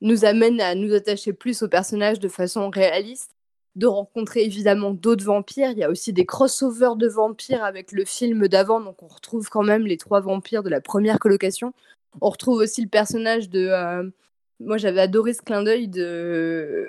nous 0.00 0.24
amène 0.24 0.60
à 0.60 0.76
nous 0.76 0.94
attacher 0.94 1.32
plus 1.32 1.62
aux 1.64 1.68
personnages 1.68 2.20
de 2.20 2.28
façon 2.28 2.70
réaliste, 2.70 3.34
de 3.76 3.86
rencontrer 3.86 4.44
évidemment 4.44 4.90
d'autres 4.92 5.24
vampires. 5.24 5.70
Il 5.70 5.78
y 5.78 5.84
a 5.84 5.90
aussi 5.90 6.12
des 6.12 6.26
crossovers 6.26 6.96
de 6.96 7.08
vampires 7.08 7.64
avec 7.64 7.92
le 7.92 8.04
film 8.04 8.48
d'avant, 8.48 8.80
donc 8.80 9.02
on 9.02 9.06
retrouve 9.06 9.48
quand 9.48 9.62
même 9.62 9.86
les 9.86 9.96
trois 9.96 10.20
vampires 10.20 10.62
de 10.62 10.70
la 10.70 10.80
première 10.80 11.18
colocation. 11.18 11.72
On 12.20 12.30
retrouve 12.30 12.58
aussi 12.58 12.82
le 12.82 12.88
personnage 12.88 13.48
de. 13.48 13.68
euh, 13.68 14.10
moi, 14.58 14.76
j'avais 14.76 15.00
adoré 15.00 15.32
ce 15.32 15.42
clin 15.42 15.62
d'œil 15.62 15.88
de, 15.88 16.88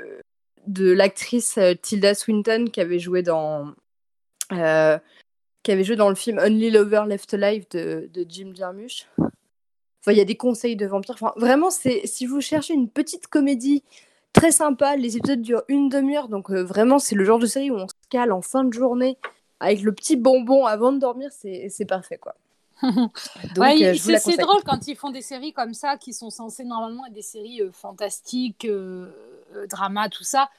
de 0.68 0.92
l'actrice 0.92 1.58
euh, 1.58 1.74
Tilda 1.80 2.14
Swinton 2.16 2.66
qui 2.72 2.82
avait 2.82 3.00
joué 3.00 3.22
dans. 3.22 3.74
euh, 4.52 4.98
qui 5.64 5.72
avait 5.72 5.84
joué 5.84 5.96
dans 5.96 6.10
le 6.10 6.16
film 6.16 6.40
Only 6.40 6.72
Lover 6.72 7.04
Left 7.08 7.34
Alive 7.36 7.66
de, 7.70 8.10
de 8.12 8.26
Jim 8.28 8.52
Jarmusch. 8.56 9.08
Enfin, 9.20 10.14
il 10.14 10.18
y 10.18 10.22
a 10.22 10.26
des 10.26 10.36
conseils 10.38 10.76
de 10.76 10.88
vampires. 10.88 11.14
Enfin, 11.14 11.34
vraiment, 11.38 11.70
c'est 11.70 12.08
si 12.08 12.26
vous 12.26 12.42
cherchez 12.42 12.74
une 12.74 12.90
petite 12.90 13.28
comédie 13.28 13.84
très 14.34 14.52
sympa, 14.52 14.96
les 14.96 15.18
épisodes 15.18 15.42
durent 15.42 15.64
une 15.68 15.90
demi-heure, 15.90 16.28
donc 16.28 16.52
euh, 16.52 16.64
vraiment, 16.64 17.00
c'est 17.00 17.16
le 17.16 17.24
genre 17.24 17.40
de 17.40 17.46
série 17.46 17.72
où 17.72 17.76
on 17.76 17.88
se 17.88 17.94
cale 18.10 18.32
en 18.32 18.42
fin 18.42 18.64
de 18.64 18.74
journée 18.74 19.18
avec 19.60 19.82
le 19.82 19.92
petit 19.92 20.16
bonbon 20.16 20.66
avant 20.66 20.92
de 20.92 21.00
dormir, 21.00 21.30
c'est 21.32 21.86
parfait, 21.86 22.18
quoi. 22.18 22.36
Ouais, 23.58 23.86
euh, 23.86 23.94
c'est 23.96 24.38
drôle 24.38 24.64
quand 24.66 24.88
ils 24.88 24.96
font 24.96 25.12
des 25.12 25.22
séries 25.22 25.54
comme 25.54 25.76
ça 25.76 25.98
qui 25.98 26.14
sont 26.14 26.32
censées 26.32 26.64
normalement 26.64 27.06
être 27.06 27.14
des 27.14 27.22
séries 27.22 27.62
euh, 27.62 27.72
fantastiques, 27.72 28.68
drama, 29.70 30.10
tout 30.10 30.24
ça, 30.24 30.50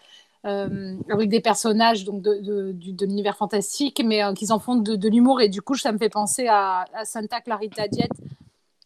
euh, 0.44 0.96
avec 1.08 1.28
des 1.28 1.40
personnages 1.40 2.02
donc 2.02 2.20
de, 2.20 2.40
de, 2.72 3.06
l'univers 3.06 3.36
fantastique, 3.36 4.02
mais 4.04 4.24
euh, 4.24 4.32
qu'ils 4.32 4.52
en 4.52 4.58
font 4.58 4.74
de, 4.74 4.96
de 4.96 5.08
l'humour. 5.08 5.40
Et 5.40 5.48
du 5.48 5.62
coup, 5.62 5.76
ça 5.76 5.92
me 5.92 5.98
fait 5.98 6.08
penser 6.08 6.48
à, 6.48 6.84
à 6.94 7.04
Santa 7.04 7.40
Clarita 7.40 7.86
Diet, 7.86 8.10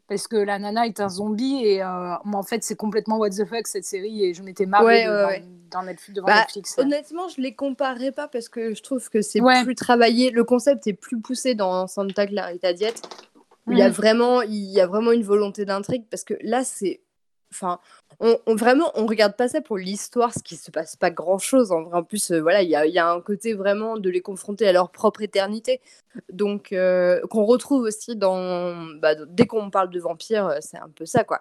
parce 0.08 0.28
que 0.28 0.36
la 0.36 0.58
nana 0.58 0.86
est 0.86 1.00
un 1.00 1.08
zombie 1.08 1.62
et 1.64 1.82
euh, 1.82 2.14
en 2.24 2.42
fait, 2.42 2.62
c'est 2.62 2.76
complètement 2.76 3.16
what 3.18 3.30
the 3.30 3.44
fuck 3.44 3.66
cette 3.66 3.84
série 3.84 4.24
et 4.24 4.34
je 4.34 4.42
m'étais 4.42 4.66
marrée 4.66 4.84
Ouais, 4.84 5.06
de- 5.06 5.26
ouais, 5.26 5.44
dans, 5.70 5.82
Netflix, 5.82 6.14
devant 6.14 6.26
Bah, 6.28 6.40
Netflix. 6.40 6.74
Honnêtement, 6.78 7.28
je 7.28 7.40
les 7.40 7.54
comparerais 7.54 8.12
pas 8.12 8.28
parce 8.28 8.48
que 8.48 8.74
je 8.74 8.82
trouve 8.82 9.08
que 9.10 9.20
c'est 9.22 9.40
Ouais. 9.40 9.64
plus 9.64 9.74
travaillé. 9.74 10.30
Le 10.30 10.44
concept 10.44 10.86
est 10.86 10.92
plus 10.92 11.20
poussé 11.20 11.54
dans 11.54 11.86
Santa 11.86 12.26
Clarita 12.26 12.72
Diet. 12.72 12.94
où 13.66 13.72
Il 13.72 13.78
y 13.78 13.82
a 13.82 13.88
Mhm. 13.88 13.94
vraiment, 13.94 14.42
il 14.42 14.54
y 14.70 14.80
a 14.80 14.86
vraiment 14.86 15.10
une 15.10 15.24
volonté 15.24 15.64
d'intrigue 15.64 16.04
parce 16.08 16.22
que 16.22 16.34
là, 16.42 16.62
c'est, 16.62 17.00
enfin, 17.56 17.80
on, 18.20 18.38
on- 18.46 18.54
vraiment, 18.54 18.90
on 18.94 19.06
regarde 19.06 19.36
pas 19.36 19.48
ça 19.48 19.60
pour 19.60 19.76
l'histoire, 19.78 20.32
ce 20.32 20.42
qui 20.42 20.56
se 20.56 20.70
passe 20.70 20.96
pas 20.96 21.10
grand 21.10 21.38
chose. 21.38 21.72
En 21.72 21.82
vrai, 21.82 21.98
en 21.98 22.04
plus, 22.04 22.30
euh, 22.30 22.40
voilà, 22.40 22.62
il 22.62 22.70
y 22.70 22.74
a, 22.98 23.08
un 23.08 23.20
côté 23.20 23.54
vraiment 23.54 23.96
de 23.98 24.10
les 24.10 24.20
confronter 24.20 24.66
à 24.66 24.72
leur 24.72 24.90
propre 24.90 25.22
éternité. 25.22 25.80
Donc, 26.32 26.72
euh, 26.72 27.20
qu'on 27.30 27.44
retrouve 27.44 27.82
aussi 27.82 28.16
dans, 28.16 28.74
bah, 29.00 29.14
dès 29.26 29.46
qu'on 29.46 29.70
parle 29.70 29.90
de 29.90 30.00
vampires, 30.00 30.46
euh, 30.46 30.58
c'est 30.60 30.78
un 30.78 30.88
peu 30.94 31.06
ça, 31.06 31.24
quoi. 31.24 31.40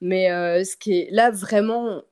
Mais 0.00 0.28
ce 0.64 0.76
qui 0.76 1.00
est 1.00 1.08
là 1.10 1.30
vraiment, 1.30 2.02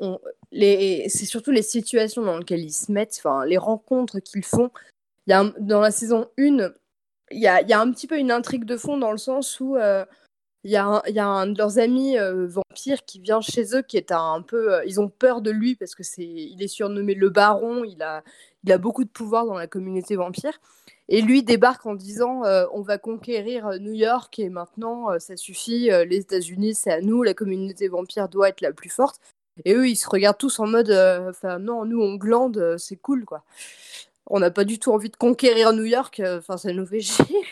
c'est 0.53 1.27
surtout 1.27 1.51
les 1.51 1.63
situations 1.63 2.23
dans 2.23 2.39
lesquelles 2.39 2.65
ils 2.65 2.73
se 2.73 2.91
mettent, 2.91 3.17
enfin 3.19 3.45
les 3.45 3.59
rencontres 3.59 4.19
qu'ils 4.21 4.45
font. 4.45 4.71
Y 5.27 5.33
a 5.35 5.45
dans 5.61 5.81
la 5.81 5.91
saison 5.91 6.29
1, 6.39 6.71
il 7.33 7.41
y 7.41 7.47
a, 7.47 7.81
un 7.81 7.93
petit 7.93 8.07
peu 8.07 8.19
une 8.19 8.31
intrigue 8.31 8.65
de 8.65 8.77
fond 8.77 8.97
dans 8.97 9.13
le 9.13 9.19
sens 9.19 9.61
où 9.61 9.77
il 10.65 10.71
y, 10.71 10.77
a 10.77 11.03
un- 11.27 11.47
de 11.47 11.59
leurs 11.59 11.79
amis 11.79 12.17
euh, 12.19 12.47
vampires 12.47 13.05
qui 13.05 13.19
vient 13.19 13.41
chez 13.41 13.75
eux, 13.75 13.83
qui 13.83 13.97
est 13.97 14.13
un, 14.13 14.43
peu, 14.43 14.75
euh, 14.75 14.85
ils 14.87 15.01
ont 15.01 15.09
peur 15.09 15.41
de 15.41 15.51
lui 15.51 15.75
parce 15.75 15.95
que 15.95 16.05
c'est, 16.05 16.23
il 16.25 16.63
est 16.63 16.69
surnommé 16.69 17.15
le 17.15 17.31
Baron, 17.31 17.85
il 17.85 18.01
a, 18.03 18.23
il 18.65 18.73
a 18.73 18.79
beaucoup 18.79 19.03
de 19.05 19.09
pouvoir 19.11 19.45
dans 19.47 19.57
la 19.57 19.67
communauté 19.67 20.15
vampire. 20.17 20.61
Et 21.09 21.21
lui 21.21 21.43
débarque 21.43 21.85
en 21.87 21.95
disant 21.95 22.45
euh, 22.45 22.67
on 22.73 22.83
va 22.83 22.97
conquérir 22.97 23.67
euh, 23.67 23.79
New 23.79 23.93
York 23.93 24.39
et 24.39 24.49
maintenant 24.49 25.19
ça 25.19 25.37
suffit, 25.37 25.91
les 26.09 26.19
États-Unis 26.19 26.75
c'est 26.75 26.93
à 26.93 27.01
nous, 27.01 27.23
la 27.25 27.35
communauté 27.35 27.89
vampire 27.89 28.29
doit 28.29 28.49
être 28.49 28.61
la 28.61 28.73
plus 28.73 28.89
forte. 28.91 29.21
Et 29.65 29.75
eux 29.75 29.89
ils 29.89 29.97
se 29.97 30.09
regardent 30.09 30.39
tous 30.39 30.61
en 30.61 30.67
mode 30.67 30.91
enfin 31.29 31.59
non, 31.59 31.85
nous 31.85 32.01
on 32.01 32.15
glande, 32.15 32.77
c'est 32.79 32.97
cool 32.97 33.25
quoi. 33.25 33.43
On 34.29 34.39
n'a 34.39 34.51
pas 34.51 34.65
du 34.65 34.79
tout 34.79 34.93
envie 34.93 35.11
de 35.11 35.17
conquérir 35.17 35.73
New 35.73 35.85
York, 35.85 36.21
euh, 36.21 36.39
enfin 36.39 36.57
ça 36.57 36.73
nous 36.73 36.87
fait 36.87 37.01
chier. 37.01 37.43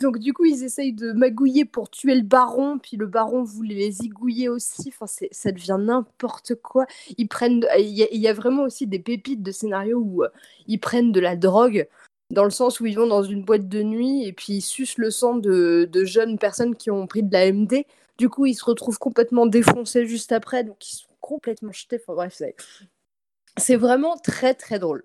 Donc 0.00 0.18
du 0.18 0.32
coup 0.32 0.44
ils 0.44 0.62
essayent 0.62 0.92
de 0.92 1.12
magouiller 1.12 1.64
pour 1.64 1.90
tuer 1.90 2.14
le 2.14 2.22
baron, 2.22 2.78
puis 2.78 2.96
le 2.96 3.06
baron 3.06 3.42
voulait 3.42 3.74
les 3.74 3.90
zigouiller 3.90 4.48
aussi, 4.48 4.88
enfin 4.88 5.06
ça 5.06 5.50
devient 5.52 5.76
n'importe 5.80 6.54
quoi. 6.56 6.86
Ils 7.16 7.26
prennent, 7.28 7.66
il 7.78 7.88
y, 7.88 8.02
a- 8.04 8.08
il 8.12 8.20
y 8.20 8.28
a 8.28 8.32
vraiment 8.32 8.62
aussi 8.62 8.86
des 8.86 8.98
pépites 8.98 9.42
de 9.42 9.50
scénarios 9.50 9.98
où 9.98 10.22
euh, 10.24 10.28
ils 10.66 10.78
prennent 10.78 11.10
de 11.12 11.20
la 11.20 11.36
drogue 11.36 11.88
dans 12.30 12.44
le 12.44 12.50
sens 12.50 12.78
où 12.80 12.86
ils 12.86 12.94
vont 12.96 13.06
dans 13.06 13.22
une 13.22 13.42
boîte 13.42 13.68
de 13.68 13.82
nuit 13.82 14.24
et 14.24 14.32
puis 14.32 14.54
ils 14.54 14.60
sucent 14.62 14.98
le 14.98 15.10
sang 15.10 15.34
de, 15.36 15.88
de 15.90 16.04
jeunes 16.04 16.38
personnes 16.38 16.76
qui 16.76 16.90
ont 16.90 17.06
pris 17.06 17.22
de 17.22 17.32
la 17.32 17.46
MD. 17.50 17.86
Du 18.18 18.28
coup, 18.28 18.46
ils 18.46 18.54
se 18.54 18.64
retrouvent 18.64 18.98
complètement 18.98 19.46
défoncés 19.46 20.06
juste 20.06 20.32
après, 20.32 20.62
donc 20.64 20.86
ils 20.90 20.96
sont 20.96 21.06
complètement 21.20 21.72
jetés. 21.72 21.98
Enfin 22.02 22.14
bref, 22.14 22.40
c'est 23.56 23.76
vraiment 23.76 24.16
très 24.16 24.54
très 24.54 24.78
drôle. 24.78 25.02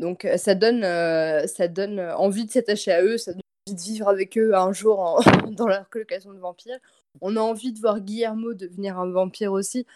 Donc 0.00 0.24
euh, 0.24 0.36
ça 0.36 0.54
donne, 0.54 0.82
euh, 0.82 1.46
euh, 1.60 2.14
envie 2.16 2.46
de 2.46 2.50
s'attacher 2.50 2.90
à 2.90 3.02
eux, 3.02 3.18
ça 3.18 3.32
donne 3.32 3.42
envie 3.68 3.76
de 3.76 3.82
vivre 3.82 4.08
avec 4.08 4.36
eux 4.38 4.54
un 4.54 4.72
jour 4.72 5.22
dans 5.52 5.68
leur 5.68 5.88
colocation 5.90 6.32
de 6.32 6.38
vampires. 6.38 6.78
On 7.20 7.36
a 7.36 7.40
envie 7.40 7.72
de 7.72 7.78
voir 7.78 8.00
Guillermo 8.00 8.54
devenir 8.54 8.98
un 8.98 9.10
vampire 9.10 9.52
aussi. 9.52 9.86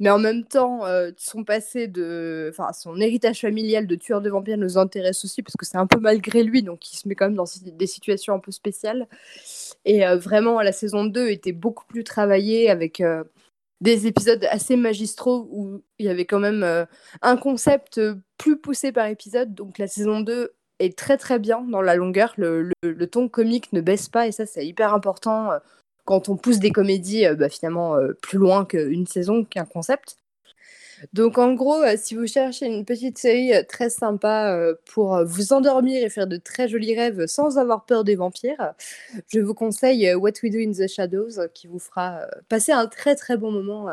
mais 0.00 0.10
en 0.10 0.18
même 0.18 0.44
temps, 0.44 0.80
son 1.16 1.44
passé 1.44 1.86
de, 1.86 2.48
enfin, 2.50 2.72
son 2.72 2.98
héritage 3.00 3.42
familial 3.42 3.86
de 3.86 3.94
tueur 3.94 4.20
de 4.22 4.30
vampires 4.30 4.58
nous 4.58 4.78
intéresse 4.78 5.24
aussi 5.24 5.42
parce 5.42 5.56
que 5.56 5.66
c'est 5.66 5.78
un 5.78 5.86
peu 5.86 6.00
malgré 6.00 6.42
lui, 6.42 6.62
donc 6.62 6.90
il 6.92 6.96
se 6.96 7.06
met 7.08 7.14
quand 7.14 7.26
même 7.26 7.36
dans 7.36 7.44
des 7.62 7.86
situations 7.86 8.34
un 8.34 8.38
peu 8.40 8.52
spéciales. 8.52 9.06
Et 9.84 10.04
vraiment, 10.16 10.60
la 10.62 10.72
saison 10.72 11.04
2 11.04 11.28
était 11.28 11.52
beaucoup 11.52 11.84
plus 11.86 12.04
travaillée 12.04 12.70
avec 12.70 13.02
des 13.82 14.06
épisodes 14.06 14.46
assez 14.50 14.76
magistraux 14.76 15.48
où 15.50 15.82
il 15.98 16.06
y 16.06 16.08
avait 16.08 16.24
quand 16.24 16.38
même 16.38 16.86
un 17.20 17.36
concept 17.36 18.00
plus 18.38 18.56
poussé 18.56 18.92
par 18.92 19.06
épisode. 19.06 19.54
Donc 19.54 19.78
la 19.78 19.86
saison 19.86 20.20
2 20.20 20.54
est 20.78 20.96
très 20.96 21.18
très 21.18 21.38
bien 21.38 21.60
dans 21.62 21.82
la 21.82 21.96
longueur. 21.96 22.32
Le, 22.38 22.70
ton 23.10 23.28
comique 23.28 23.72
ne 23.72 23.80
baisse 23.80 24.08
pas 24.08 24.26
et 24.26 24.32
ça 24.32 24.46
c'est 24.46 24.66
hyper 24.66 24.94
important 24.94 25.50
quand 26.04 26.28
on 26.28 26.36
pousse 26.36 26.60
des 26.60 26.70
comédies 26.70 27.26
bah, 27.36 27.48
finalement 27.48 27.96
plus 28.22 28.38
loin 28.38 28.64
qu'une 28.64 29.06
saison, 29.06 29.44
qu'un 29.44 29.66
concept. 29.66 30.16
Donc 31.12 31.38
en 31.38 31.54
gros, 31.54 31.82
euh, 31.82 31.96
si 31.96 32.14
vous 32.14 32.26
cherchez 32.26 32.66
une 32.66 32.84
petite 32.84 33.18
série 33.18 33.52
euh, 33.54 33.62
très 33.62 33.90
sympa 33.90 34.54
euh, 34.54 34.74
pour 34.86 35.24
vous 35.24 35.52
endormir 35.52 36.02
et 36.02 36.08
faire 36.08 36.26
de 36.26 36.36
très 36.36 36.68
jolis 36.68 36.94
rêves 36.94 37.26
sans 37.26 37.58
avoir 37.58 37.84
peur 37.84 38.04
des 38.04 38.14
vampires, 38.14 38.74
je 39.28 39.40
vous 39.40 39.54
conseille 39.54 40.14
What 40.14 40.32
We 40.42 40.52
Do 40.52 40.58
in 40.58 40.72
the 40.72 40.88
Shadows 40.88 41.48
qui 41.54 41.66
vous 41.66 41.78
fera 41.78 42.20
passer 42.48 42.72
un 42.72 42.86
très 42.86 43.16
très 43.16 43.36
bon 43.36 43.50
moment 43.50 43.88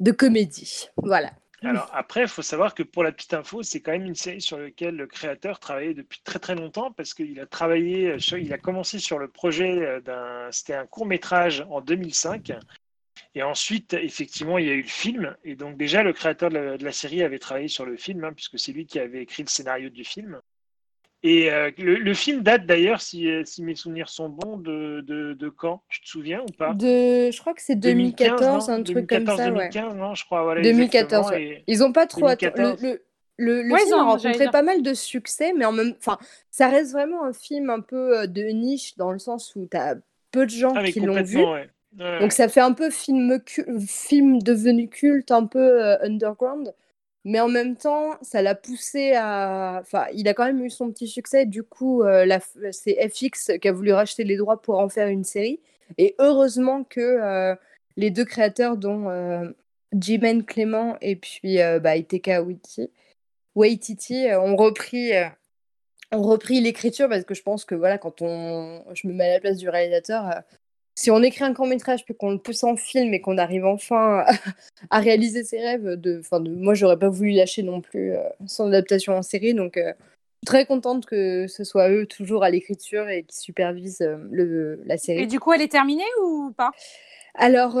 de 0.00 0.12
comédie. 0.12 0.88
Voilà. 0.96 1.30
Alors 1.62 1.90
après, 1.92 2.22
il 2.22 2.28
faut 2.28 2.42
savoir 2.42 2.74
que 2.74 2.84
pour 2.84 3.02
la 3.02 3.10
petite 3.10 3.34
info, 3.34 3.64
c'est 3.64 3.80
quand 3.80 3.90
même 3.90 4.06
une 4.06 4.14
série 4.14 4.40
sur 4.40 4.58
laquelle 4.58 4.94
le 4.94 5.08
créateur 5.08 5.58
travaillait 5.58 5.94
depuis 5.94 6.20
très 6.22 6.38
très 6.38 6.54
longtemps 6.54 6.92
parce 6.92 7.14
qu'il 7.14 7.38
a 7.40 7.46
travaillé, 7.46 8.16
il 8.36 8.52
a 8.52 8.58
commencé 8.58 9.00
sur 9.00 9.18
le 9.18 9.26
projet 9.26 10.00
d'un, 10.02 10.48
c'était 10.52 10.74
un 10.74 10.86
court 10.86 11.06
métrage 11.06 11.66
en 11.68 11.80
2005 11.80 12.52
et 13.34 13.42
ensuite, 13.42 13.94
effectivement, 13.94 14.58
il 14.58 14.66
y 14.66 14.70
a 14.70 14.74
eu 14.74 14.82
le 14.82 14.88
film. 14.88 15.36
Et 15.44 15.56
donc, 15.56 15.76
déjà, 15.76 16.02
le 16.02 16.12
créateur 16.12 16.50
de 16.50 16.84
la, 16.84 16.92
série 16.92 17.22
avait 17.22 17.38
travaillé 17.38 17.68
sur 17.68 17.86
le 17.86 17.96
film, 17.96 18.24
hein, 18.24 18.32
puisque 18.34 18.58
c'est 18.58 18.72
lui 18.72 18.86
qui 18.86 18.98
avait 18.98 19.22
écrit 19.22 19.42
le 19.42 19.48
scénario 19.48 19.90
du 19.90 20.04
film. 20.04 20.40
Et 21.24 21.50
euh, 21.50 21.70
le, 21.78 22.14
film 22.14 22.42
date 22.42 22.64
d'ailleurs, 22.64 23.00
si, 23.00 23.28
si, 23.44 23.64
mes 23.64 23.74
souvenirs 23.74 24.08
sont 24.08 24.28
bons, 24.28 24.56
de, 24.56 25.00
de, 25.00 25.48
quand? 25.48 25.82
Tu 25.88 26.00
te 26.00 26.08
souviens 26.08 26.42
ou 26.42 26.52
pas? 26.52 26.74
De, 26.74 27.30
Je 27.32 27.40
crois 27.40 27.54
que 27.54 27.62
c'est 27.62 27.74
2014, 27.74 28.70
un 28.70 28.82
truc 28.84 29.08
comme 29.08 29.26
ça. 29.26 29.50
2015, 29.50 29.94
non, 29.94 30.14
je 30.14 30.24
crois. 30.24 30.44
Voilà, 30.44 30.62
2014. 30.62 31.32
Ils 31.66 31.78
n'ont 31.80 31.92
pas 31.92 32.06
trop 32.06 32.28
Le, 32.28 33.00
le, 33.38 33.62
le 33.62 33.76
film 33.76 33.94
a 33.94 34.02
rencontré 34.02 34.50
pas 34.50 34.62
mal 34.62 34.82
de 34.82 34.94
succès, 34.94 35.52
mais 35.56 35.64
en 35.64 35.72
même 35.72 35.94
enfin, 35.98 36.18
ça 36.50 36.68
reste 36.68 36.92
vraiment 36.92 37.24
un 37.24 37.32
film 37.32 37.70
un 37.70 37.80
peu 37.80 38.18
euh, 38.18 38.26
de 38.26 38.42
niche 38.42 38.96
dans 38.96 39.12
le 39.12 39.20
sens 39.20 39.54
où 39.54 39.68
tu 39.70 39.76
as 39.76 39.94
peu 40.32 40.44
de 40.44 40.50
gens 40.50 40.72
ah, 40.74 40.82
qui 40.84 41.00
l'ont 41.00 41.22
vu. 41.22 41.38
Donc 41.92 42.32
ça 42.32 42.48
fait 42.48 42.60
un 42.60 42.72
peu 42.72 42.90
film, 42.90 43.40
film 43.86 44.42
devenu 44.42 44.88
culte, 44.88 45.30
un 45.30 45.46
peu 45.46 45.84
euh, 45.84 45.98
underground. 46.02 46.74
Mais 47.24 47.40
en 47.40 47.48
même 47.48 47.76
temps, 47.76 48.16
ça 48.22 48.42
l'a 48.42 48.54
poussé 48.54 49.12
à. 49.14 49.78
Enfin, 49.80 50.06
il 50.14 50.28
a 50.28 50.34
quand 50.34 50.44
même 50.44 50.64
eu 50.64 50.70
son 50.70 50.90
petit 50.90 51.08
succès. 51.08 51.46
Du 51.46 51.62
coup, 51.62 52.02
euh, 52.02 52.26
c'est 52.72 53.08
FX 53.08 53.52
qui 53.60 53.68
a 53.68 53.72
voulu 53.72 53.92
racheter 53.92 54.24
les 54.24 54.36
droits 54.36 54.62
pour 54.62 54.78
en 54.78 54.88
faire 54.88 55.08
une 55.08 55.24
série. 55.24 55.60
Et 55.98 56.14
heureusement 56.18 56.84
que 56.84 57.00
euh, 57.00 57.54
les 57.96 58.10
deux 58.10 58.24
créateurs, 58.24 58.76
dont 58.76 59.52
Jimen 59.92 60.44
Clément 60.44 60.96
et 61.00 61.16
puis 61.16 61.58
bah, 61.82 61.96
Iteka 61.96 62.44
Waititi, 63.54 64.26
ont 64.34 64.56
repris, 64.56 65.12
repris 66.12 66.60
l'écriture 66.60 67.08
parce 67.08 67.24
que 67.24 67.34
je 67.34 67.42
pense 67.42 67.64
que 67.64 67.74
voilà, 67.74 67.98
quand 67.98 68.22
on, 68.22 68.84
je 68.94 69.08
me 69.08 69.12
mets 69.12 69.30
à 69.30 69.34
la 69.34 69.40
place 69.40 69.56
du 69.58 69.68
réalisateur, 69.68 70.42
si 70.98 71.12
on 71.12 71.22
écrit 71.22 71.44
un 71.44 71.54
court 71.54 71.68
métrage 71.68 72.04
puis 72.04 72.16
qu'on 72.16 72.32
le 72.32 72.38
pousse 72.38 72.64
en 72.64 72.74
film 72.74 73.14
et 73.14 73.20
qu'on 73.20 73.38
arrive 73.38 73.64
enfin 73.64 74.24
à, 74.90 74.98
réaliser 74.98 75.44
ses 75.44 75.60
rêves, 75.60 75.84
de, 75.84 76.20
de, 76.20 76.50
moi 76.50 76.74
j'aurais 76.74 76.98
pas 76.98 77.08
voulu 77.08 77.30
lâcher 77.30 77.62
non 77.62 77.80
plus 77.80 78.14
euh, 78.14 78.22
son 78.48 78.66
adaptation 78.66 79.16
en 79.16 79.22
série, 79.22 79.54
donc 79.54 79.76
euh, 79.76 79.92
très 80.44 80.66
contente 80.66 81.06
que 81.06 81.46
ce 81.46 81.62
soit 81.62 81.88
eux 81.88 82.06
toujours 82.06 82.42
à 82.42 82.50
l'écriture 82.50 83.08
et 83.08 83.22
qui 83.22 83.38
supervisent 83.38 84.00
euh, 84.00 84.16
le, 84.32 84.82
la 84.86 84.98
série. 84.98 85.22
Et 85.22 85.26
du 85.26 85.38
coup, 85.38 85.52
elle 85.52 85.62
est 85.62 85.70
terminée 85.70 86.02
ou 86.24 86.50
pas? 86.50 86.72
Alors, 87.36 87.74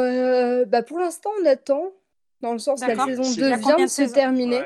bah 0.68 0.84
pour 0.84 1.00
l'instant, 1.00 1.30
on 1.42 1.46
attend, 1.46 1.90
dans 2.40 2.52
le 2.52 2.60
sens 2.60 2.80
que 2.80 2.86
la 2.86 3.04
saison 3.04 3.22
2 3.22 3.56
vient 3.56 3.76
de 3.78 3.86
se 3.88 4.02
terminer. 4.02 4.60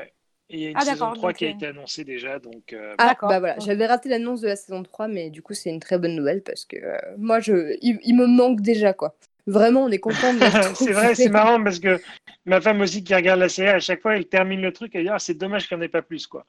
Et 0.49 0.57
il 0.57 0.59
y 0.61 0.67
a 0.67 0.69
une 0.71 0.77
ah, 0.77 0.85
saison 0.85 1.13
3 1.13 1.33
qui 1.33 1.45
a 1.45 1.49
été 1.49 1.67
annoncée 1.67 2.03
déjà. 2.03 2.39
Donc, 2.39 2.73
euh, 2.73 2.95
Ah, 2.97 3.15
bah 3.21 3.39
voilà, 3.39 3.55
j'avais 3.59 3.85
raté 3.85 4.09
l'annonce 4.09 4.41
de 4.41 4.47
la 4.47 4.55
saison 4.55 4.83
3, 4.83 5.07
mais 5.07 5.29
du 5.29 5.41
coup, 5.41 5.53
c'est 5.53 5.69
une 5.69 5.79
très 5.79 5.97
bonne 5.97 6.15
nouvelle 6.15 6.43
parce 6.43 6.65
que 6.65 6.77
euh, 6.77 6.97
moi, 7.17 7.39
je... 7.39 7.77
Il, 7.81 8.15
me 8.15 8.27
manque 8.27 8.61
déjà, 8.61 8.93
quoi. 8.93 9.15
Vraiment, 9.47 9.85
on 9.85 9.89
est 9.89 9.99
content 9.99 10.33
de 10.33 10.39
C'est 10.75 10.91
vrai, 10.91 11.15
c'est 11.15 11.29
marrant 11.29 11.61
parce 11.63 11.79
que 11.79 11.99
ma 12.45 12.61
femme 12.61 12.81
aussi 12.81 13.03
qui 13.03 13.15
regarde 13.15 13.39
la 13.39 13.49
série, 13.49 13.69
à 13.69 13.79
chaque 13.79 14.01
fois, 14.01 14.15
elle 14.15 14.25
termine 14.25 14.61
le 14.61 14.71
truc, 14.71 14.93
elle 14.95 15.03
dit 15.03 15.09
ah, 15.09 15.19
c'est 15.19 15.33
dommage 15.33 15.67
qu'il 15.67 15.77
n'y 15.77 15.83
en 15.83 15.85
ait 15.85 15.89
pas 15.89 16.01
plus, 16.01 16.27
quoi. 16.27 16.45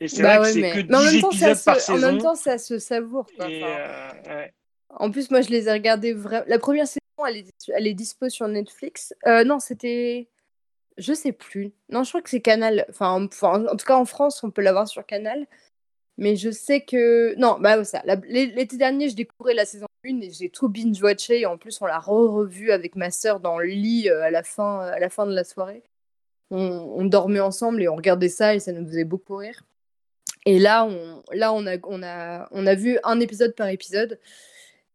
Et 0.00 0.08
c'est 0.08 0.22
bah 0.22 0.38
vrai 0.38 0.48
que 0.48 0.60
c'est 0.60 0.70
que 0.72 0.80
10 0.80 1.24
épisodes 1.24 1.64
par 1.64 1.80
saison. 1.80 2.08
En 2.08 2.12
même 2.12 2.20
temps, 2.20 2.34
ça 2.34 2.58
se 2.58 2.78
savoure, 2.78 3.26
quoi. 3.36 3.46
Euh, 3.46 4.46
en 4.90 5.10
plus, 5.10 5.30
moi, 5.30 5.40
je 5.40 5.50
les 5.50 5.68
ai 5.68 5.72
regardés 5.72 6.12
vraiment. 6.12 6.44
La 6.46 6.58
première 6.58 6.86
saison, 6.86 7.00
elle 7.28 7.38
est, 7.38 7.48
elle 7.74 7.86
est 7.86 7.94
dispo 7.94 8.28
sur 8.28 8.48
Netflix. 8.48 9.14
non, 9.44 9.58
c'était. 9.60 10.28
Je 10.96 11.12
sais 11.12 11.32
plus. 11.32 11.72
Non, 11.88 12.04
je 12.04 12.10
crois 12.10 12.22
que 12.22 12.30
c'est 12.30 12.40
Canal. 12.40 12.86
Enfin, 12.88 13.10
en, 13.10 13.26
tout 13.76 13.86
cas, 13.86 13.96
en 13.96 14.04
France, 14.04 14.42
on 14.44 14.50
peut 14.50 14.62
l'avoir 14.62 14.86
sur 14.88 15.04
Canal. 15.04 15.46
Mais 16.16 16.36
je 16.36 16.50
sais 16.50 16.82
que. 16.82 17.34
Non, 17.36 17.58
bah 17.60 17.82
ça. 17.84 18.02
L'été 18.28 18.76
dernier, 18.76 19.08
je 19.08 19.16
découvrais 19.16 19.54
la 19.54 19.64
saison 19.66 19.86
1 20.04 20.20
et 20.20 20.30
j'ai 20.30 20.50
tout 20.50 20.68
binge-watché. 20.68 21.46
En 21.46 21.58
plus, 21.58 21.80
on 21.80 21.86
l'a 21.86 21.98
re-revu 21.98 22.70
avec 22.70 22.94
ma 22.96 23.10
sœur 23.10 23.40
dans 23.40 23.58
le 23.58 23.66
lit 23.66 24.08
euh, 24.08 24.22
à, 24.22 24.30
la 24.30 24.44
fin, 24.44 24.80
à 24.80 24.98
la 25.00 25.10
fin 25.10 25.26
de 25.26 25.34
la 25.34 25.44
soirée. 25.44 25.82
On, 26.50 27.04
dormait 27.06 27.40
ensemble 27.40 27.82
et 27.82 27.88
on 27.88 27.96
regardait 27.96 28.28
ça 28.28 28.54
et 28.54 28.60
ça 28.60 28.70
nous 28.72 28.86
faisait 28.86 29.04
beaucoup 29.04 29.36
rire. 29.36 29.64
Et 30.46 30.60
là, 30.60 30.88
là 31.32 31.52
on, 31.52 31.66
a, 31.66 31.78
on, 31.84 32.02
a, 32.02 32.48
on 32.52 32.66
a 32.66 32.74
vu 32.74 32.98
un 33.02 33.18
épisode 33.18 33.54
par 33.56 33.68
épisode. 33.68 34.20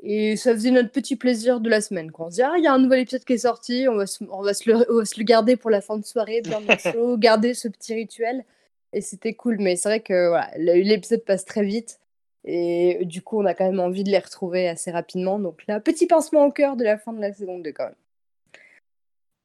Et 0.02 0.38
ça 0.38 0.54
faisait 0.54 0.72
notre 0.72 0.91
petit 0.91 1.16
plaisir 1.16 1.60
de 1.60 1.70
la 1.70 1.82
semaine. 1.82 2.12
Quoi. 2.12 2.28
On 2.28 2.30
se 2.30 2.36
dit, 2.36 2.41
ah, 2.41 2.54
il 2.58 2.64
y 2.64 2.68
a 2.68 2.74
un 2.74 2.80
nouvel 2.80 3.02
épisode 3.02 3.26
qui 3.26 3.34
est 3.34 3.39
sorti, 3.39 3.88
on 3.89 3.95
va 3.95 4.08
se, 4.08 4.24
on 4.30 4.41
va 4.41 4.54
se, 4.54 4.70
le, 4.70 5.06
se 5.06 5.20
le, 5.20 5.26
garder 5.26 5.58
pour 5.58 5.70
la 5.70 5.82
fin 5.82 5.97
de 5.97 6.06
soirée, 6.06 6.41
bien 6.41 6.62
chaud, 6.78 7.18
garder 7.18 7.54
ce 7.54 7.68
petit 7.68 7.93
rituel. 7.93 8.45
Et 8.93 9.02
c'était 9.02 9.34
cool, 9.34 9.58
mais 9.60 9.76
c'est 9.76 9.89
vrai 9.89 10.00
que 10.00 10.30
voilà, 10.30 10.50
l'épisode 10.58 11.24
passe 11.26 11.45
très 11.45 11.64
vite. 11.64 12.00
Et 12.45 13.00
du 13.04 13.22
coup, 13.22 13.39
on 13.39 13.45
a 13.45 13.54
quand 13.54 13.66
même 13.66 13.80
envie 13.80 14.04
de 14.04 14.10
les 14.10 14.20
retrouver 14.20 14.70
assez 14.70 14.91
rapidement. 14.91 15.38
Donc 15.38 15.68
là, 15.68 15.80
petit 15.80 16.08
pincement 16.08 16.45
au 16.45 16.52
cœur 16.52 16.78
de 16.78 16.84
la 16.84 16.97
fin 16.97 17.12
de 17.12 17.20
la 17.20 17.34
saison 17.34 17.60
2 17.60 17.72
quand 17.74 17.86
même. 17.86 17.95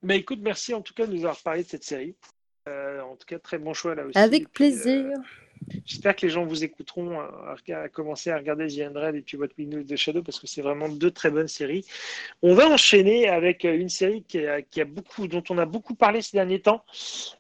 Mais 0.02 0.18
écoute, 0.18 0.40
merci 0.42 0.74
en 0.74 0.82
tout 0.82 0.94
cas 0.94 1.06
de 1.06 1.12
nous 1.12 1.24
avoir 1.24 1.40
parlé 1.42 1.64
de 1.64 1.68
cette 1.68 1.84
série. 1.84 2.14
Euh, 2.68 3.00
en 3.02 3.16
tout 3.16 3.26
cas, 3.26 3.38
très 3.38 3.58
bon 3.58 3.74
choix 3.74 3.94
là 3.94 4.04
aussi. 4.04 4.18
Avec 4.18 4.50
plaisir. 4.50 5.06
Euh, 5.06 5.14
J'espère 5.84 6.16
que 6.16 6.26
les 6.26 6.30
gens 6.30 6.44
vous 6.44 6.64
écouteront 6.64 7.20
à, 7.20 7.88
commencer 7.88 8.30
à 8.30 8.36
regarder 8.36 8.66
The 8.68 8.94
Red 8.94 9.14
et 9.16 9.22
puis 9.22 9.36
What 9.36 9.48
We 9.58 9.68
Know 9.68 9.82
The 9.82 9.96
Shadow 9.96 10.22
parce 10.22 10.40
que 10.40 10.46
c'est 10.46 10.62
vraiment 10.62 10.88
deux 10.88 11.10
très 11.10 11.30
bonnes 11.30 11.48
séries. 11.48 11.84
On 12.42 12.54
va 12.54 12.68
enchaîner 12.68 13.28
avec 13.28 13.64
une 13.64 13.88
série 13.88 14.22
qui 14.22 14.40
a, 14.46 14.84
beaucoup, 14.84 15.26
dont 15.28 15.42
on 15.50 15.58
a 15.58 15.66
beaucoup 15.66 15.94
parlé 15.94 16.22
ces 16.22 16.36
derniers 16.36 16.60
temps, 16.60 16.84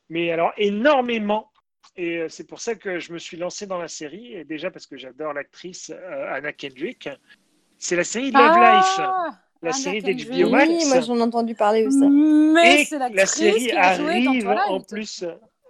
mais 0.08 0.30
alors 0.30 0.52
énormément. 0.56 1.50
Et 1.96 2.18
euh, 2.18 2.28
c'est 2.28 2.44
pour 2.44 2.60
ça 2.60 2.74
que 2.74 2.98
je 2.98 3.12
me 3.12 3.18
suis 3.18 3.36
lancé 3.36 3.68
dans 3.68 3.78
la 3.78 3.86
série, 3.86 4.34
et 4.34 4.44
déjà 4.44 4.68
parce 4.68 4.86
que 4.86 4.96
j'adore 4.96 5.32
l'actrice 5.32 5.92
euh, 5.94 6.34
Anna 6.34 6.52
Kendrick. 6.52 7.08
C'est 7.78 7.94
la 7.94 8.02
série 8.02 8.32
Love 8.32 8.52
ah, 8.56 8.80
Life 8.80 9.36
la 9.62 9.72
série 9.72 10.02
d'HBO 10.02 10.50
Max. 10.50 10.68
Oui, 10.68 10.84
moi 10.88 11.00
j'en 11.00 11.16
ai 11.16 11.22
entendu 11.22 11.54
parler 11.54 11.86
aussi. 11.86 12.06
Mais 12.06 12.84
c'est 12.84 12.98
la 12.98 13.26
série 13.26 13.72
arrive 13.72 14.48
en 14.48 14.80
plus 14.80 15.24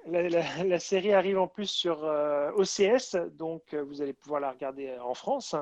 la, 0.06 0.78
série 0.78 1.12
arrive 1.12 1.38
en 1.38 1.46
plus 1.46 1.66
sur 1.66 2.04
euh, 2.04 2.50
OCS, 2.52 3.16
donc 3.36 3.62
euh, 3.72 3.82
vous 3.82 4.02
allez 4.02 4.12
pouvoir 4.12 4.40
la 4.40 4.50
regarder 4.50 4.88
euh, 4.88 5.02
en 5.02 5.14
France. 5.14 5.54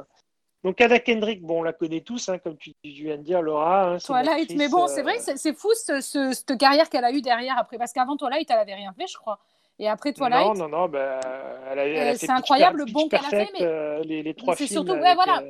Donc 0.65 0.81
Ada 0.81 1.01
Kendrick, 1.01 1.43
bon, 1.43 1.61
on 1.61 1.63
la 1.63 1.73
connaît 1.73 2.03
tous, 2.03 2.29
hein, 2.29 2.39
comme 2.39 2.57
tu, 2.57 2.73
viens 2.85 3.17
de 3.17 3.23
dire, 3.23 3.43
Laura. 3.43 3.95
Hein, 3.95 3.99
Twilight, 3.99 4.55
mais 4.57 4.69
bon, 4.69 4.87
c'est 4.87 5.03
vrai 5.03 5.19
c'est 5.19 5.57
fou 5.57 5.71
cette 5.75 6.57
carrière 6.59 6.89
qu'elle 6.89 7.05
a 7.05 7.13
eue 7.13 7.23
derrière 7.23 7.59
après, 7.59 7.79
parce 7.79 7.93
qu'avant 7.93 8.17
Twilight, 8.17 8.49
elle 8.51 8.59
avait 8.59 8.75
rien 8.75 8.93
fait, 8.93 9.07
je 9.07 9.17
crois. 9.17 9.39
Et 9.79 9.89
après 9.89 10.13
Twilight. 10.13 10.47
Non, 10.47 10.55
non, 10.55 10.69
non, 10.69 10.89
bah, 10.89 11.19
elle 11.75 12.17
C'est 12.17 12.31
incroyable 12.31 12.79
le 12.79 12.93
bon 12.93 13.09
qu'elle 13.09 13.25
a 13.25 13.31
fait, 13.31 13.49
mais 13.59 14.05
les, 14.05 14.23
les 14.23 14.35
trois 14.35 14.55
films. 14.55 14.69
C'est 14.69 14.75
surtout, 14.75 14.93
ouais, 14.93 15.15
voilà. 15.15 15.43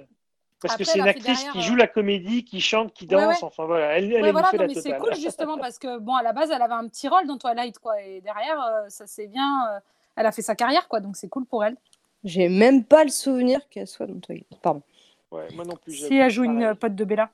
Parce 0.63 0.77
que 0.77 0.85
c'est 0.85 0.99
une 0.99 1.09
actrice 1.09 1.45
qui 1.53 1.63
joue 1.63 1.75
la 1.75 1.87
comédie, 1.87 2.45
qui 2.45 2.61
chante, 2.61 2.93
qui 2.93 3.07
danse. 3.07 3.43
Enfin 3.43 3.65
voilà, 3.67 3.99
elle, 3.99 4.13
elle 4.13 4.33
voilà, 4.33 4.49
fait 4.49 4.59
non, 4.59 4.67
mais 4.67 4.75
C'est 4.75 4.97
cool 4.97 5.15
justement 5.15 5.59
parce 5.59 5.79
que 5.79 5.99
bon, 5.99 6.15
à 6.15 6.23
la 6.23 6.33
base, 6.33 6.51
elle 6.51 6.63
avait 6.63 6.75
un 6.75 6.89
petit 6.89 7.09
rôle 7.09 7.27
dans 7.27 7.39
Twilight, 7.39 7.79
quoi. 7.79 8.01
Et 8.03 8.21
derrière, 8.21 8.61
euh, 8.61 8.89
ça 8.89 9.07
c'est 9.07 9.27
bien. 9.27 9.67
Euh, 9.69 9.81
elle 10.17 10.27
a 10.27 10.33
fait 10.33 10.43
sa 10.43 10.55
carrière, 10.55 10.89
quoi. 10.89 11.01
Donc 11.01 11.17
c'est 11.17 11.29
cool 11.29 11.45
pour 11.45 11.65
elle. 11.65 11.77
J'ai 12.25 12.49
même 12.49 12.85
pas 12.85 13.05
le 13.05 13.11
souvenir 13.11 13.69
qu'elle 13.69 13.87
soit 13.89 14.07
dans 14.07 14.21
Twilight. 14.21 14.47
Pardon. 14.63 14.83
Ouais, 15.31 15.49
moi 15.55 15.65
non 15.65 15.77
plus. 15.77 15.93
Si 15.93 16.15
elle 16.15 16.31
joue 16.31 16.45
une 16.45 16.75
pote 16.75 16.95
de 16.95 17.05
Bella. 17.05 17.31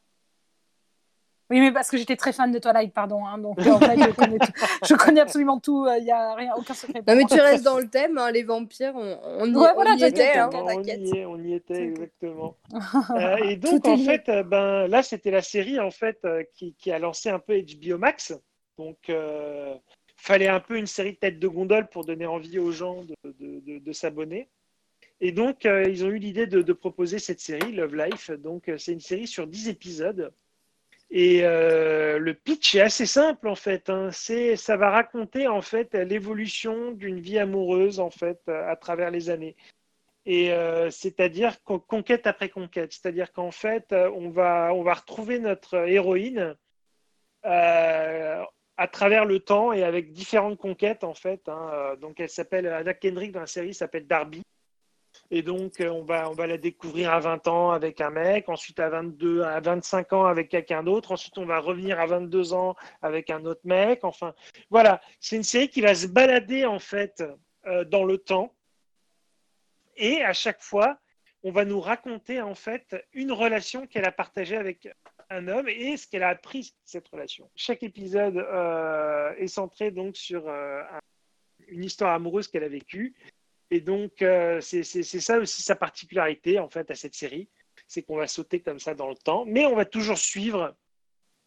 Oui, 1.50 1.60
mais 1.60 1.72
parce 1.72 1.90
que 1.90 1.96
j'étais 1.96 2.16
très 2.16 2.32
fan 2.34 2.52
de 2.52 2.58
Twilight, 2.58 2.92
pardon. 2.92 3.24
Hein, 3.24 3.38
donc, 3.38 3.58
en 3.58 3.78
fait, 3.80 3.98
je, 3.98 4.10
connais 4.10 4.38
je, 4.84 4.94
connais 4.94 5.20
absolument 5.20 5.58
tout. 5.58 5.86
Il 5.86 5.90
euh, 5.90 6.04
n'y 6.04 6.10
a 6.10 6.34
rien, 6.34 6.52
aucun 6.58 6.74
secret. 6.74 7.02
Non, 7.06 7.16
mais 7.16 7.24
tu 7.24 7.40
restes 7.40 7.64
dans 7.64 7.78
le 7.78 7.88
thème, 7.88 8.18
hein, 8.18 8.30
les 8.30 8.42
vampires, 8.42 8.92
on, 8.94 9.18
on 9.24 9.46
y, 9.46 9.56
ouais, 9.56 9.72
voilà, 9.74 9.92
on 9.92 9.96
y 9.96 10.04
était. 10.04 10.36
Hein, 10.36 10.50
on, 10.52 10.82
y 10.82 10.90
est, 10.90 11.24
on 11.24 11.42
y 11.42 11.54
était, 11.54 11.84
exactement. 11.84 12.56
euh, 13.10 13.36
et 13.38 13.56
donc, 13.56 13.86
en 13.88 13.96
fait, 13.96 14.28
euh, 14.28 14.42
ben, 14.42 14.86
là, 14.88 15.02
c'était 15.02 15.30
la 15.30 15.40
série 15.40 15.80
en 15.80 15.90
fait, 15.90 16.26
qui, 16.52 16.74
qui, 16.74 16.92
a 16.92 16.98
lancé 16.98 17.30
un 17.30 17.38
peu 17.38 17.58
HBO 17.58 17.96
Max. 17.96 18.34
Donc, 18.76 19.10
fallait 20.16 20.48
un 20.48 20.60
peu 20.60 20.76
une 20.76 20.86
série 20.86 21.12
de 21.12 21.18
têtes 21.18 21.38
de 21.38 21.48
gondole 21.48 21.88
pour 21.88 22.04
donner 22.04 22.26
envie 22.26 22.58
aux 22.58 22.72
gens 22.72 23.04
de, 23.24 23.92
s'abonner. 23.92 24.48
Et 25.20 25.32
donc, 25.32 25.64
ils 25.64 26.04
ont 26.04 26.08
eu 26.08 26.18
l'idée 26.18 26.46
de, 26.46 26.72
proposer 26.74 27.18
cette 27.18 27.40
série, 27.40 27.72
Love 27.72 27.96
Life. 27.96 28.30
Donc, 28.32 28.70
c'est 28.76 28.92
une 28.92 29.00
série 29.00 29.26
sur 29.26 29.46
10 29.46 29.70
épisodes. 29.70 30.30
Et 31.10 31.42
le 31.42 32.32
pitch 32.32 32.74
est 32.74 32.82
assez 32.82 33.06
simple, 33.06 33.48
en 33.48 33.54
fait. 33.54 33.88
Hein. 33.88 34.10
C'est, 34.12 34.56
ça 34.56 34.76
va 34.76 34.90
raconter, 34.90 35.48
en 35.48 35.62
fait, 35.62 35.94
l'évolution 35.94 36.92
d'une 36.92 37.20
vie 37.20 37.38
amoureuse, 37.38 37.98
en 38.00 38.10
fait, 38.10 38.40
à 38.48 38.76
travers 38.76 39.10
les 39.10 39.30
années 39.30 39.56
et 40.28 40.52
euh, 40.52 40.90
c'est-à-dire 40.90 41.62
conquête 41.64 42.26
après 42.26 42.50
conquête. 42.50 42.92
C'est-à-dire 42.92 43.32
qu'en 43.32 43.50
fait, 43.50 43.92
euh, 43.92 44.10
on 44.14 44.28
va, 44.28 44.74
on 44.74 44.82
va 44.82 44.92
retrouver 44.92 45.38
notre 45.38 45.88
héroïne 45.88 46.54
euh, 47.46 48.44
à 48.76 48.88
travers 48.88 49.24
le 49.24 49.40
temps 49.40 49.72
et 49.72 49.84
avec 49.84 50.12
différentes 50.12 50.58
conquêtes 50.58 51.02
en 51.02 51.14
fait. 51.14 51.48
Hein. 51.48 51.96
Donc 52.02 52.20
elle 52.20 52.28
s'appelle 52.28 52.66
Anna 52.66 52.92
Kendrick 52.92 53.32
dans 53.32 53.40
la 53.40 53.46
série 53.46 53.72
s'appelle 53.72 54.06
Darby. 54.06 54.42
Et 55.30 55.42
donc 55.42 55.74
on 55.80 56.02
va, 56.02 56.30
on 56.30 56.34
va 56.34 56.46
la 56.46 56.58
découvrir 56.58 57.12
à 57.12 57.20
20 57.20 57.48
ans 57.48 57.70
avec 57.70 58.00
un 58.00 58.10
mec, 58.10 58.48
ensuite 58.48 58.80
à 58.80 58.88
22, 58.88 59.42
à 59.42 59.60
25 59.60 60.12
ans 60.12 60.24
avec 60.24 60.48
quelqu'un 60.48 60.82
d'autre, 60.82 61.12
ensuite 61.12 61.36
on 61.38 61.46
va 61.46 61.58
revenir 61.58 62.00
à 62.00 62.06
22 62.06 62.54
ans 62.54 62.76
avec 63.02 63.30
un 63.30 63.44
autre 63.44 63.60
mec. 63.64 64.04
Enfin, 64.04 64.34
voilà, 64.70 65.00
c'est 65.20 65.36
une 65.36 65.42
série 65.42 65.68
qui 65.68 65.80
va 65.80 65.94
se 65.94 66.06
balader 66.06 66.64
en 66.64 66.78
fait 66.78 67.22
dans 67.86 68.04
le 68.04 68.16
temps 68.16 68.54
et 69.98 70.22
à 70.22 70.32
chaque 70.32 70.62
fois, 70.62 70.98
on 71.42 71.50
va 71.50 71.64
nous 71.64 71.80
raconter 71.80 72.40
en 72.40 72.54
fait 72.54 72.96
une 73.12 73.32
relation 73.32 73.86
qu'elle 73.86 74.04
a 74.04 74.12
partagée 74.12 74.56
avec 74.56 74.88
un 75.28 75.48
homme 75.48 75.68
et 75.68 75.96
ce 75.96 76.06
qu'elle 76.06 76.22
a 76.22 76.28
appris 76.28 76.60
de 76.60 76.76
cette 76.84 77.08
relation. 77.08 77.50
Chaque 77.56 77.82
épisode 77.82 78.36
euh, 78.36 79.34
est 79.36 79.48
centré 79.48 79.90
donc 79.90 80.16
sur 80.16 80.48
euh, 80.48 80.82
une 81.66 81.84
histoire 81.84 82.14
amoureuse 82.14 82.48
qu'elle 82.48 82.64
a 82.64 82.68
vécue. 82.68 83.14
Et 83.70 83.80
donc, 83.80 84.22
euh, 84.22 84.60
c'est 84.60 84.82
ça 84.84 85.38
aussi 85.38 85.62
sa 85.62 85.76
particularité 85.76 86.58
en 86.58 86.68
fait 86.68 86.90
à 86.90 86.94
cette 86.94 87.14
série, 87.14 87.48
c'est 87.86 88.02
qu'on 88.02 88.16
va 88.16 88.26
sauter 88.26 88.60
comme 88.60 88.78
ça 88.78 88.94
dans 88.94 89.08
le 89.08 89.16
temps, 89.16 89.44
mais 89.46 89.66
on 89.66 89.76
va 89.76 89.84
toujours 89.84 90.18
suivre 90.18 90.74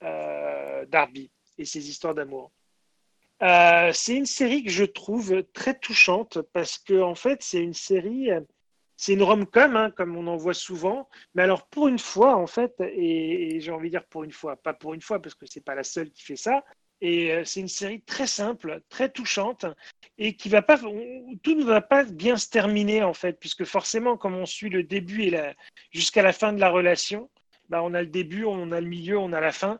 Darby 0.01 1.32
et 1.57 1.65
ses 1.65 1.89
histoires 1.89 2.15
d'amour. 2.15 2.51
Euh, 3.41 3.91
c'est 3.93 4.15
une 4.15 4.28
série 4.28 4.63
que 4.63 4.69
je 4.69 4.84
trouve 4.84 5.43
très 5.53 5.78
touchante 5.78 6.39
parce 6.53 6.78
que 6.78 7.01
en 7.01 7.15
fait 7.15 7.41
c'est 7.41 7.61
une 7.61 7.74
série, 7.74 8.30
c'est 8.97 9.13
une 9.13 9.24
rom-com 9.24 9.76
hein, 9.76 9.89
comme 9.89 10.15
on 10.15 10.28
en 10.28 10.38
voit 10.38 10.53
souvent, 10.53 11.09
mais 11.34 11.41
alors 11.41 11.65
pour 11.67 11.88
une 11.88 11.97
fois 11.97 12.36
en 12.36 12.45
fait, 12.45 12.76
et, 12.80 13.59
j'ai 13.59 13.72
envie 13.72 13.89
de 13.89 13.97
dire 13.97 14.05
pour 14.05 14.24
une 14.24 14.32
fois, 14.32 14.57
pas 14.57 14.76
pour 14.76 14.93
une 14.93 15.01
fois 15.01 15.19
parce 15.19 15.34
que 15.34 15.47
c'est 15.47 15.63
pas 15.63 15.74
la 15.74 15.84
seule 15.84 16.11
qui 16.11 16.22
fait 16.22 16.36
ça, 16.36 16.63
et 17.02 17.34
euh, 17.34 17.43
c'est 17.45 17.60
une 17.60 17.68
série 17.68 18.02
très 18.02 18.28
simple, 18.28 18.82
très 18.89 19.10
touchante 19.10 19.66
et 20.18 20.36
qui 20.36 20.49
va 20.49 20.62
pas, 20.62 20.78
tout 20.78 21.56
ne 21.56 21.64
va 21.64 21.82
pas 21.82 22.04
bien 22.04 22.38
se 22.38 22.49
terminer 22.49 23.04
en 23.04 23.14
fait, 23.14 23.39
puisque 23.39 23.66
forcément 23.66 24.18
comme 24.18 24.36
on 24.36 24.45
suit 24.45 24.70
le 24.70 24.84
début 24.84 25.24
et 25.24 25.39
jusqu'à 25.91 26.22
la 26.22 26.34
fin 26.34 26.54
de 26.54 26.60
la 26.60 26.70
relation, 26.70 27.30
bah, 27.70 27.82
on 27.84 27.93
a 27.93 28.02
le 28.02 28.08
début, 28.08 28.45
on 28.45 28.72
a 28.72 28.82
le 28.82 28.88
milieu, 28.88 29.18
on 29.18 29.34
a 29.34 29.39
la 29.39 29.52
fin. 29.52 29.80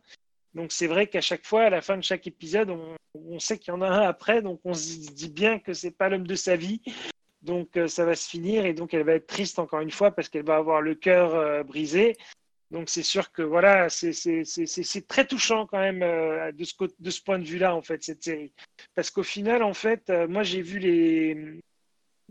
Donc 0.53 0.72
c'est 0.72 0.88
vrai 0.88 1.07
qu'à 1.07 1.22
chaque 1.22 1.45
fois, 1.45 1.63
à 1.63 1.69
la 1.69 1.82
fin 1.82 1.97
de 1.97 2.03
chaque 2.03 2.28
épisode, 2.28 2.69
on, 2.69 3.39
sait 3.39 3.57
qu'il 3.57 3.74
y 3.74 3.78
en 3.78 3.82
a 3.82 3.88
un 3.88 4.01
après, 4.01 4.41
donc 4.41 4.59
on 4.63 4.74
se 4.74 5.11
dit 5.11 5.30
bien 5.30 5.59
que 5.59 5.74
c'est 5.74 5.91
pas 5.91 6.09
l'homme 6.09 6.28
de 6.28 6.36
sa 6.36 6.55
vie. 6.55 6.82
Donc 7.41 7.76
euh, 7.76 7.88
ça 7.88 8.05
va 8.05 8.15
se 8.15 8.30
finir 8.30 8.65
et 8.65 8.74
donc 8.74 8.93
elle 8.93 9.03
va 9.03 9.13
être 9.13 9.28
triste 9.28 9.59
encore 9.59 9.80
une 9.80 9.91
fois 9.91 10.11
parce 10.11 10.30
qu'elle 10.30 10.45
va 10.45 10.57
avoir 10.57 10.82
le 10.82 10.95
cœur 10.95 11.34
euh, 11.36 11.63
brisé. 11.63 12.15
Donc 12.72 12.89
c'est 12.89 13.03
sûr 13.03 13.32
que 13.32 13.41
voilà, 13.41 13.89
c'est 13.89 15.07
très 15.07 15.28
touchant 15.28 15.67
quand 15.67 15.80
même 15.80 16.01
euh, 16.03 16.51
de, 16.53 16.63
ce, 16.63 16.74
de 16.99 17.09
ce 17.09 17.22
point 17.22 17.38
de 17.38 17.43
vue-là 17.43 17.76
en 17.76 17.82
fait 17.82 18.01
cette 18.03 18.24
série, 18.24 18.53
parce 18.95 19.11
qu'au 19.11 19.24
final 19.24 19.61
en 19.61 19.74
fait, 19.74 20.09
moi 20.30 20.43
j'ai 20.43 20.61
vu 20.61 20.80
les 20.80 21.61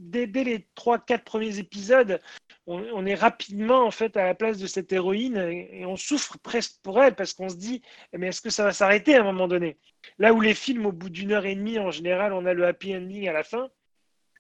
dès, 0.01 0.27
dès 0.27 0.45
les 0.45 0.67
trois 0.75 0.99
quatre 0.99 1.25
premiers 1.25 1.59
épisodes, 1.59 2.21
on, 2.67 3.05
est 3.07 3.15
rapidement 3.15 3.85
en 3.85 3.91
fait 3.91 4.17
à 4.17 4.25
la 4.25 4.35
place 4.35 4.59
de 4.59 4.67
cette 4.67 4.93
héroïne 4.93 5.37
et, 5.37 5.85
on 5.87 5.97
souffre 5.97 6.39
presque 6.39 6.81
pour 6.83 7.03
elle 7.03 7.15
parce 7.15 7.33
qu'on 7.33 7.49
se 7.49 7.57
dit 7.57 7.83
eh, 8.13 8.19
mais 8.19 8.29
est-ce 8.29 8.41
que 8.41 8.51
ça 8.51 8.65
va 8.65 8.73
s'arrêter 8.73 9.17
à 9.17 9.21
un 9.21 9.25
moment 9.25 9.49
donné? 9.49 9.77
Là 10.19 10.33
où 10.33 10.41
les 10.41 10.55
films 10.55 10.87
au 10.87 10.93
bout 10.93 11.11
d'une 11.11 11.33
heure 11.33 11.47
et 11.47 11.55
demie 11.55 11.79
en 11.79 11.91
général 11.91 12.33
on 12.33 12.47
a 12.47 12.55
le 12.55 12.67
happy 12.67 12.97
ending 12.97 13.29
à 13.29 13.33
la 13.33 13.45
fin. 13.45 13.71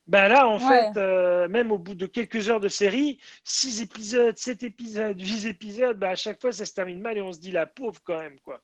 Ben 0.07 0.28
là, 0.28 0.48
en 0.48 0.59
fait, 0.59 0.96
euh, 0.96 1.46
même 1.48 1.70
au 1.70 1.78
bout 1.78 1.94
de 1.94 2.07
quelques 2.07 2.48
heures 2.48 2.61
de 2.61 2.68
série, 2.68 3.20
six 3.44 3.80
épisodes, 3.80 4.36
sept 4.36 4.62
épisodes, 4.62 5.20
huit 5.20 5.44
épisodes, 5.46 5.98
ben 5.98 6.11
à 6.11 6.16
chaque 6.16 6.40
fois, 6.40 6.51
ça 6.53 6.66
se 6.66 6.74
termine 6.74 7.01
mal 7.01 7.16
et 7.16 7.22
on 7.22 7.32
se 7.32 7.38
dit 7.38 7.53
la 7.53 7.66
pauvre 7.66 8.01
quand 8.03 8.18
même, 8.18 8.40
quoi. 8.40 8.61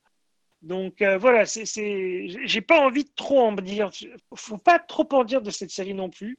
Donc 0.62 1.02
euh, 1.02 1.18
voilà, 1.18 1.46
c'est, 1.46 1.64
j'ai 1.64 2.60
pas 2.60 2.80
envie 2.80 3.04
de 3.04 3.10
trop 3.14 3.40
en 3.40 3.52
dire. 3.52 3.90
Faut 4.34 4.58
pas 4.58 4.78
trop 4.78 5.06
en 5.12 5.22
dire 5.22 5.42
de 5.42 5.50
cette 5.50 5.70
série 5.70 5.94
non 5.94 6.10
plus. 6.10 6.38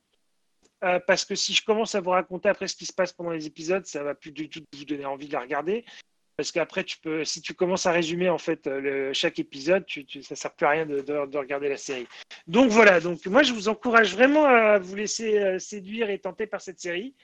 Euh, 0.84 1.00
parce 1.08 1.26
que 1.26 1.34
si 1.34 1.54
je 1.54 1.64
commence 1.64 1.96
à 1.96 2.02
vous 2.02 2.12
raconter 2.12 2.50
après 2.50 2.68
ce 2.68 2.76
qui 2.76 2.86
se 2.86 2.94
passe 2.94 3.12
pendant 3.14 3.32
les 3.32 3.48
épisodes, 3.48 3.86
ça 3.86 4.04
va 4.04 4.14
plus 4.14 4.32
du 4.32 4.50
tout 4.50 4.62
vous 4.74 4.86
donner 4.86 5.06
envie 5.06 5.28
de 5.28 5.34
la 5.34 5.40
regarder. 5.40 5.86
Parce 6.38 6.52
qu'après, 6.52 6.84
tu 6.84 7.00
peux, 7.00 7.26
si 7.26 7.42
tu 7.42 7.56
commences 7.56 7.88
à 7.88 7.92
résumer 7.92 8.30
en 8.30 8.38
fait 8.38 8.68
le, 8.68 9.12
chaque 9.12 9.40
épisode, 9.40 9.84
ça 10.22 10.36
sert 10.36 10.54
plus 10.54 10.66
à 10.68 10.70
rien 10.70 10.86
de, 10.86 11.02
de, 11.02 11.38
regarder 11.38 11.68
la 11.68 11.78
série. 11.78 12.08
Donc 12.46 12.70
voilà. 12.70 13.00
Donc 13.00 13.26
moi, 13.26 13.42
je 13.42 13.54
vous 13.54 13.70
encourage 13.70 14.14
vraiment 14.14 14.46
à 14.46 14.78
vous 14.78 14.96
laisser 14.96 15.40
euh, 15.40 15.58
séduire 15.58 16.12
et 16.12 16.20
tenter 16.20 16.46
par 16.46 16.62
cette 16.62 16.80
série. 16.80 17.16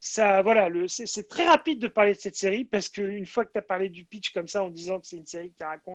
Ça, 0.00 0.40
voilà, 0.40 0.68
c'est 0.88 1.28
très 1.28 1.46
rapide 1.46 1.80
de 1.80 1.86
parler 1.86 2.14
de 2.14 2.18
cette 2.18 2.34
série 2.34 2.64
parce 2.64 2.88
qu'une 2.88 3.26
fois 3.26 3.44
que 3.44 3.52
tu 3.52 3.58
as 3.58 3.62
parlé 3.62 3.90
du 3.90 4.04
pitch 4.06 4.32
comme 4.32 4.48
ça 4.48 4.64
en 4.64 4.70
disant 4.70 4.98
que 4.98 5.06
c'est 5.06 5.18
une 5.18 5.26
série 5.26 5.52
qui 5.52 5.62
raconte 5.62 5.94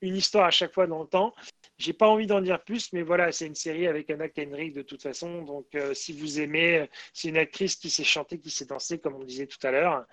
une 0.00 0.16
histoire 0.16 0.46
à 0.46 0.50
chaque 0.50 0.72
fois 0.72 0.86
dans 0.86 1.02
le 1.02 1.08
temps, 1.08 1.34
j'ai 1.76 1.92
pas 1.92 2.08
envie 2.08 2.26
d'en 2.26 2.40
dire 2.40 2.62
plus, 2.62 2.92
mais 2.92 3.02
voilà, 3.02 3.32
c'est 3.32 3.46
une 3.46 3.54
série 3.54 3.86
avec 3.86 4.08
Anna 4.08 4.28
Kendrick 4.28 4.72
de 4.72 4.82
toute 4.82 5.02
façon. 5.02 5.42
Donc, 5.42 5.66
euh, 5.74 5.92
si 5.92 6.12
vous 6.12 6.40
aimez, 6.40 6.88
c'est 7.12 7.28
une 7.28 7.36
actrice 7.36 7.76
qui 7.76 7.90
sait 7.90 8.04
chanter, 8.04 8.38
qui 8.38 8.50
sait 8.50 8.66
danser, 8.66 8.98
comme 8.98 9.14
on 9.14 9.24
disait 9.24 9.46
tout 9.46 9.64
à 9.66 9.72
l'heure. 9.72 10.06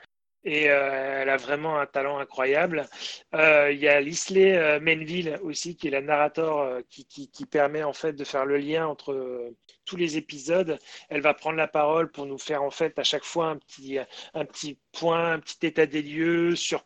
Et 0.44 0.70
euh, 0.70 1.22
elle 1.22 1.30
a 1.30 1.38
vraiment 1.38 1.80
un 1.80 1.86
talent 1.86 2.18
incroyable. 2.18 2.88
Euh, 3.36 3.72
il 3.72 3.80
y 3.80 3.88
a 3.88 4.02
Lisley 4.02 4.80
Menville 4.80 5.40
aussi, 5.44 5.76
qui 5.76 5.88
est 5.88 5.92
la 5.92 6.02
narrateur 6.02 6.82
qui, 6.90 7.06
qui, 7.06 7.46
permet 7.46 7.84
en 7.84 7.94
fait 7.94 8.14
de 8.14 8.24
faire 8.24 8.46
le 8.46 8.58
lien 8.58 8.88
entre 8.88 9.54
tous 9.86 9.98
les 9.98 10.18
épisodes. 10.18 10.80
Elle 11.10 11.22
va 11.22 11.34
prendre 11.34 11.58
la 11.58 11.68
parole 11.68 12.10
pour 12.12 12.26
nous 12.26 12.40
faire 12.40 12.64
en 12.64 12.72
fait 12.72 12.98
à 12.98 13.04
chaque 13.04 13.24
fois 13.24 13.48
un 13.48 13.58
petit, 13.58 14.00
un 14.34 14.46
petit 14.46 14.80
point, 14.92 15.34
un 15.34 15.40
petit 15.40 15.66
état 15.66 15.86
des 15.86 16.02
lieux 16.02 16.56
sur 16.56 16.84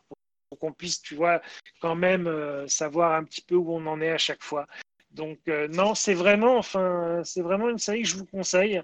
pour 0.48 0.58
qu'on 0.58 0.72
puisse, 0.72 1.00
tu 1.02 1.14
vois, 1.14 1.40
quand 1.80 1.94
même 1.94 2.26
euh, 2.26 2.66
savoir 2.68 3.14
un 3.14 3.24
petit 3.24 3.42
peu 3.42 3.56
où 3.56 3.72
on 3.72 3.86
en 3.86 4.00
est 4.00 4.10
à 4.10 4.18
chaque 4.18 4.42
fois. 4.42 4.66
Donc 5.10 5.38
euh, 5.48 5.68
non, 5.68 5.94
c'est 5.94 6.14
vraiment, 6.14 6.58
enfin, 6.58 7.22
c'est 7.24 7.42
vraiment 7.42 7.68
une 7.68 7.78
série 7.78 8.02
que 8.02 8.08
je 8.08 8.16
vous 8.16 8.26
conseille. 8.26 8.82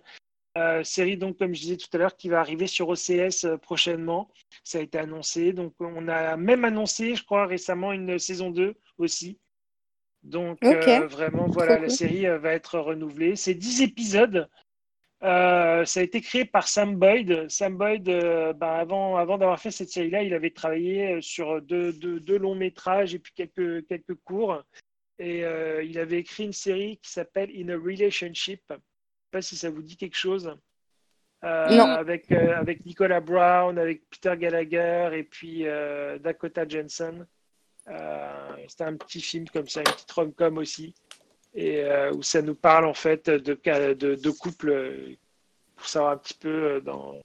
Euh, 0.58 0.84
série 0.84 1.16
donc 1.16 1.38
comme 1.38 1.54
je 1.54 1.62
disais 1.62 1.76
tout 1.78 1.88
à 1.94 1.98
l'heure 1.98 2.14
qui 2.14 2.28
va 2.28 2.38
arriver 2.38 2.66
sur 2.66 2.88
OCS 2.88 3.46
prochainement. 3.62 4.30
Ça 4.64 4.78
a 4.78 4.82
été 4.82 4.98
annoncé. 4.98 5.52
Donc 5.52 5.74
on 5.80 6.08
a 6.08 6.36
même 6.36 6.64
annoncé, 6.64 7.14
je 7.14 7.24
crois 7.24 7.46
récemment, 7.46 7.92
une 7.92 8.18
saison 8.18 8.50
2 8.50 8.74
aussi. 8.98 9.38
Donc 10.22 10.62
vraiment 10.62 11.46
voilà, 11.48 11.78
la 11.78 11.88
série 11.88 12.26
va 12.26 12.52
être 12.52 12.78
renouvelée. 12.78 13.34
C'est 13.36 13.54
10 13.54 13.82
épisodes. 13.82 14.48
Euh, 15.22 15.84
ça 15.84 16.00
a 16.00 16.02
été 16.02 16.20
créé 16.20 16.44
par 16.44 16.66
Sam 16.66 16.96
Boyd. 16.96 17.48
Sam 17.48 17.76
Boyd, 17.76 18.08
euh, 18.08 18.52
bah, 18.52 18.78
avant, 18.78 19.16
avant 19.16 19.38
d'avoir 19.38 19.60
fait 19.60 19.70
cette 19.70 19.90
série-là, 19.90 20.22
il 20.24 20.34
avait 20.34 20.50
travaillé 20.50 21.14
euh, 21.14 21.20
sur 21.20 21.62
deux, 21.62 21.92
deux, 21.92 22.38
longs 22.38 22.56
métrages 22.56 23.14
et 23.14 23.20
puis 23.20 23.32
quelques, 23.34 23.86
quelques 23.86 24.14
courts. 24.24 24.62
Et 25.18 25.44
il 25.84 25.98
avait 26.00 26.18
écrit 26.18 26.44
une 26.44 26.52
série 26.52 26.98
qui 27.00 27.12
s'appelle 27.12 27.48
In 27.56 27.68
a 27.68 27.76
Relationship. 27.76 28.60
Pas 29.32 29.42
si 29.42 29.56
ça 29.56 29.70
vous 29.70 29.82
dit 29.82 29.96
quelque 29.96 30.16
chose. 30.16 30.54
avec, 31.40 32.30
avec 32.30 32.86
Nicolas 32.86 33.20
Brown, 33.20 33.76
avec 33.76 34.08
Peter 34.10 34.34
Gallagher 34.36 35.10
et 35.14 35.24
puis 35.24 35.64
Dakota 36.20 36.68
Johnson. 36.68 37.26
C'était 38.68 38.84
un 38.84 38.96
petit 38.96 39.20
film 39.20 39.48
comme 39.48 39.68
ça, 39.68 39.80
une 39.80 39.86
petite 39.86 40.12
rom-com 40.12 40.58
aussi 40.58 40.94
et 41.54 41.82
euh, 41.82 42.12
où 42.12 42.22
ça 42.22 42.42
nous 42.42 42.54
parle 42.54 42.86
en 42.86 42.94
fait 42.94 43.28
de, 43.28 43.58
de, 43.94 44.14
de 44.14 44.30
couples 44.30 44.70
euh, 44.70 45.16
pour 45.76 45.86
savoir 45.86 46.12
un 46.12 46.16
petit 46.16 46.34
peu 46.34 46.48
euh, 46.48 46.80
dans 46.80 47.20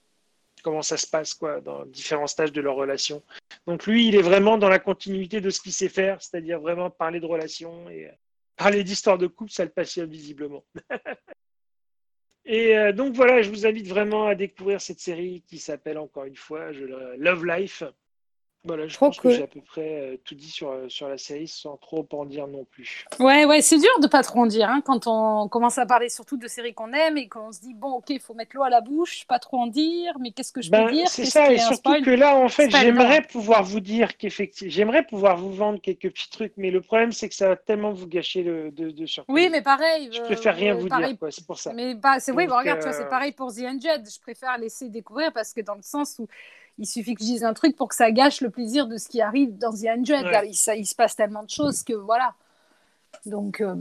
comment 0.63 0.81
ça 0.81 0.97
se 0.97 1.07
passe 1.07 1.33
quoi 1.33 1.61
dans 1.61 1.85
différents 1.85 2.27
stages 2.27 2.51
de 2.51 2.61
leur 2.61 2.75
relation. 2.75 3.23
Donc 3.67 3.85
lui, 3.85 4.07
il 4.07 4.15
est 4.15 4.21
vraiment 4.21 4.57
dans 4.57 4.69
la 4.69 4.79
continuité 4.79 5.39
de 5.39 5.49
ce 5.49 5.61
qu'il 5.61 5.71
sait 5.71 5.87
faire, 5.89 6.21
c'est-à-dire 6.21 6.59
vraiment 6.59 6.89
parler 6.89 7.19
de 7.19 7.25
relations 7.25 7.89
et 7.89 8.09
parler 8.57 8.83
d'histoire 8.83 9.17
de 9.17 9.27
couple, 9.27 9.51
ça 9.51 9.63
le 9.63 9.69
passionne 9.69 10.09
visiblement. 10.09 10.65
et 12.47 12.93
donc 12.93 13.13
voilà, 13.13 13.41
je 13.41 13.49
vous 13.49 13.65
invite 13.65 13.87
vraiment 13.87 14.27
à 14.27 14.35
découvrir 14.35 14.81
cette 14.81 14.99
série 14.99 15.43
qui 15.47 15.59
s'appelle 15.59 15.97
encore 15.97 16.25
une 16.25 16.35
fois 16.35 16.71
Love 17.17 17.45
Life 17.45 17.83
Voilà, 18.63 18.87
je 18.87 18.93
Trop 18.95 19.05
pense 19.07 19.17
que 19.17 19.21
cool. 19.21 19.31
j'ai 19.31 19.43
à 19.43 19.47
peu 19.47 19.61
près 19.61 20.01
euh, 20.01 20.17
tout 20.25 20.35
dit 20.35 20.49
sur, 20.49 20.71
euh, 20.71 20.89
sur 20.89 21.07
la 21.07 21.17
série 21.17 21.47
sans 21.47 21.77
trop 21.77 22.05
en 22.11 22.25
dire 22.25 22.47
non 22.47 22.65
plus. 22.65 23.05
Ouais, 23.19 23.45
ouais, 23.45 23.61
c'est 23.61 23.77
dur 23.77 23.99
de 24.01 24.07
pas 24.07 24.23
trop 24.23 24.39
en 24.39 24.45
dire 24.45 24.69
hein, 24.69 24.81
quand 24.83 25.07
on 25.07 25.47
commence 25.47 25.77
à 25.77 25.85
parler 25.85 26.09
surtout 26.09 26.35
de 26.35 26.47
séries 26.47 26.73
qu'on 26.73 26.91
aime 26.91 27.17
et 27.17 27.29
qu'on 27.29 27.51
se 27.53 27.61
dit 27.61 27.73
bon, 27.73 27.91
ok, 27.93 28.09
il 28.09 28.19
faut 28.19 28.33
mettre 28.33 28.55
l'eau 28.55 28.63
à 28.63 28.69
la 28.69 28.81
bouche, 28.81 29.25
pas 29.27 29.39
trop 29.39 29.57
en 29.57 29.67
dire, 29.67 30.13
mais 30.19 30.31
qu'est-ce 30.31 30.51
que 30.51 30.61
je 30.61 30.69
peux 30.69 30.77
Ben, 30.77 30.91
dire? 30.91 31.07
c'est 31.07 31.25
ça, 31.25 31.51
et 31.53 31.59
surtout 31.59 32.01
que 32.03 32.09
là, 32.09 32.35
en 32.35 32.49
fait, 32.49 32.69
j'aimerais 32.69 33.21
pouvoir 33.21 33.63
vous 33.63 33.79
dire 33.79 34.17
qu'effectivement, 34.17 34.71
j'aimerais 34.71 35.05
pouvoir 35.05 35.37
vous 35.37 35.53
vendre 35.53 35.79
quelques 35.79 36.11
petits 36.11 36.29
trucs, 36.29 36.53
mais 36.57 36.71
le 36.71 36.81
problème, 36.81 37.11
c'est 37.11 37.29
que 37.29 37.35
ça 37.35 37.47
va 37.49 37.55
tellement 37.55 37.91
vous 37.93 38.07
gâcher 38.07 38.43
le, 38.43 38.71
de, 38.71 38.89
de 38.91 39.05
surprises. 39.05 39.33
Oui, 39.33 39.49
mais 39.49 39.61
pareil. 39.61 40.09
Je 40.11 40.19
euh, 40.19 40.25
préfère 40.25 40.55
rien 40.55 40.75
euh, 40.75 40.79
vous 40.79 40.87
pareil 40.87 41.15
dire, 41.15 41.27
c'est 41.31 41.45
pour 41.45 41.57
ça. 41.57 41.71
Mais 41.73 41.95
bah, 41.95 42.19
c'est 42.19 42.31
oui, 42.31 42.47
bah, 42.47 42.59
regarde, 42.59 42.81
euh, 42.85 42.91
c'est 42.91 43.07
pareil 43.09 43.31
pour 43.31 43.53
The 43.53 43.59
Undead. 43.59 44.09
Je 44.09 44.19
préfère 44.19 44.57
laisser 44.57 44.89
découvrir 44.89 45.31
parce 45.31 45.53
que 45.53 45.61
dans 45.61 45.75
le 45.75 45.81
sens 45.83 46.17
où 46.19 46.27
il 46.79 46.85
suffit 46.85 47.15
que 47.15 47.21
je 47.21 47.25
dise 47.27 47.43
un 47.43 47.53
truc 47.53 47.75
pour 47.75 47.87
que 47.89 47.95
ça 47.95 48.11
gâche 48.11 48.41
le 48.41 48.49
plaisir 48.49 48.87
de 48.87 48.97
ce 48.97 49.07
qui 49.09 49.21
arrive 49.21 49.57
dans 49.57 49.71
The 49.73 49.85
Undead. 49.87 50.25
Ouais. 50.25 50.31
Là, 50.31 50.45
il, 50.45 50.55
ça- 50.55 50.75
il 50.75 50.85
se 50.85 50.95
passe 50.95 51.15
tellement 51.15 51.43
de 51.43 51.49
choses 51.49 51.83
que 51.83 51.93
voilà. 51.93 52.33
Donc, 53.25 53.61
euh, 53.61 53.75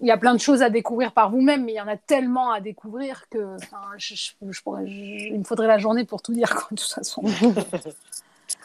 il 0.00 0.08
y 0.08 0.10
a 0.10 0.16
plein 0.18 0.34
de 0.34 0.40
choses 0.40 0.60
à 0.62 0.68
découvrir 0.70 1.12
par 1.12 1.30
vous-même, 1.30 1.64
mais 1.64 1.72
il 1.72 1.76
y 1.76 1.80
en 1.80 1.86
a 1.88 1.96
tellement 1.96 2.50
à 2.50 2.60
découvrir 2.60 3.28
que 3.30 3.54
enfin, 3.56 3.80
je, 3.96 4.14
je- 4.14 4.32
je 4.50 4.62
pourrais- 4.62 4.86
je- 4.86 5.32
il 5.32 5.38
me 5.38 5.44
faudrait 5.44 5.68
la 5.68 5.78
journée 5.78 6.04
pour 6.04 6.20
tout 6.22 6.32
dire, 6.32 6.50
quoi, 6.54 6.66
de 6.72 6.76
toute 6.80 6.90
façon. 6.92 7.22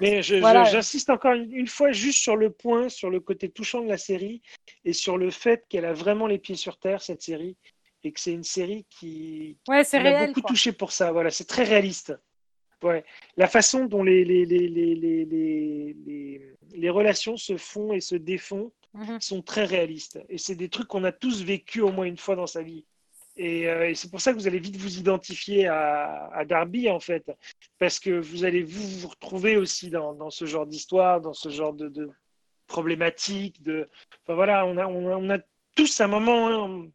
Mais 0.02 0.22
Voilà. 0.40 0.64
j'insiste 0.66 1.10
encore 1.10 1.34
une, 1.34 1.52
une 1.54 1.68
fois 1.68 1.92
juste 1.92 2.20
sur 2.20 2.36
le 2.36 2.50
point, 2.52 2.90
sur 2.90 3.10
le 3.10 3.20
côté 3.20 3.50
touchant 3.50 3.82
de 3.82 3.88
la 3.88 3.98
série 3.98 4.42
et 4.86 4.94
sur 4.94 5.18
le 5.18 5.30
fait 5.30 5.66
qu'elle 5.68 5.86
a 5.86 5.94
vraiment 5.94 6.26
les 6.28 6.38
pieds 6.38 6.56
sur 6.56 6.78
terre, 6.78 7.02
cette 7.02 7.22
série, 7.22 7.58
et 8.04 8.12
que 8.14 8.20
c'est 8.20 8.32
une 8.32 8.44
série 8.44 8.86
qui, 8.90 9.58
Ouais, 9.68 9.84
qui 9.86 10.00
m'a 10.00 10.28
beaucoup 10.28 10.42
quoi. 10.42 10.50
touché 10.50 10.72
pour 10.72 10.92
ça. 10.94 11.12
Voilà, 11.12 11.32
c'est 11.32 11.46
très 11.46 11.64
réaliste. 11.64 12.14
Ouais. 12.84 13.04
La 13.38 13.48
façon 13.48 13.86
dont 13.86 14.04
les, 14.04 14.24
les, 14.24 14.46
les, 14.46 14.68
les, 16.74 16.90
relations 16.90 17.36
se 17.38 17.58
font 17.58 17.94
et 17.94 18.00
se 18.02 18.16
défont 18.16 18.72
Mhm. 18.94 19.22
sont 19.22 19.42
très 19.44 19.66
réalistes. 19.66 20.20
Et 20.30 20.40
c'est 20.40 20.56
des 20.56 20.68
trucs 20.70 20.88
qu'on 20.88 21.04
a 21.04 21.12
tous 21.12 21.44
vécu 21.44 21.80
au 21.82 21.92
moins 21.92 22.06
une 22.06 22.18
fois 22.18 22.36
dans 22.36 22.48
sa 22.48 22.64
vie. 22.64 22.86
Et, 23.38 23.70
euh, 23.70 23.88
et 23.90 23.94
c'est 23.94 24.10
pour 24.10 24.20
ça 24.20 24.34
que 24.34 24.38
vous 24.40 24.48
allez 24.48 24.58
vite 24.60 24.78
vous 24.78 24.98
identifier 24.98 25.68
à, 25.68 26.28
à 26.34 26.44
Darby, 26.44 26.90
en 26.90 27.00
fait. 27.00 27.32
Parce 27.78 28.00
que 28.00 28.10
vous 28.20 28.46
allez 28.46 28.64
vous, 28.64 28.88
vous 29.00 29.08
retrouver 29.10 29.58
aussi 29.58 29.92
dans, 29.92 30.14
dans 30.14 30.32
ce 30.32 30.46
genre 30.46 30.66
d'histoire, 30.66 31.22
dans 31.22 31.34
ce 31.34 31.50
genre 31.50 31.74
de, 31.74 31.88
de 31.88 32.10
problématiques. 32.66 33.62
De... 33.62 33.88
Enfin 34.24 34.34
voilà, 34.34 34.66
on 34.66 34.78
a, 34.78 34.88
on, 34.88 35.08
a, 35.12 35.18
on 35.18 35.30
a 35.30 35.38
tous 35.76 36.02
un 36.02 36.08
moment. 36.08 36.48
un- 36.48 36.88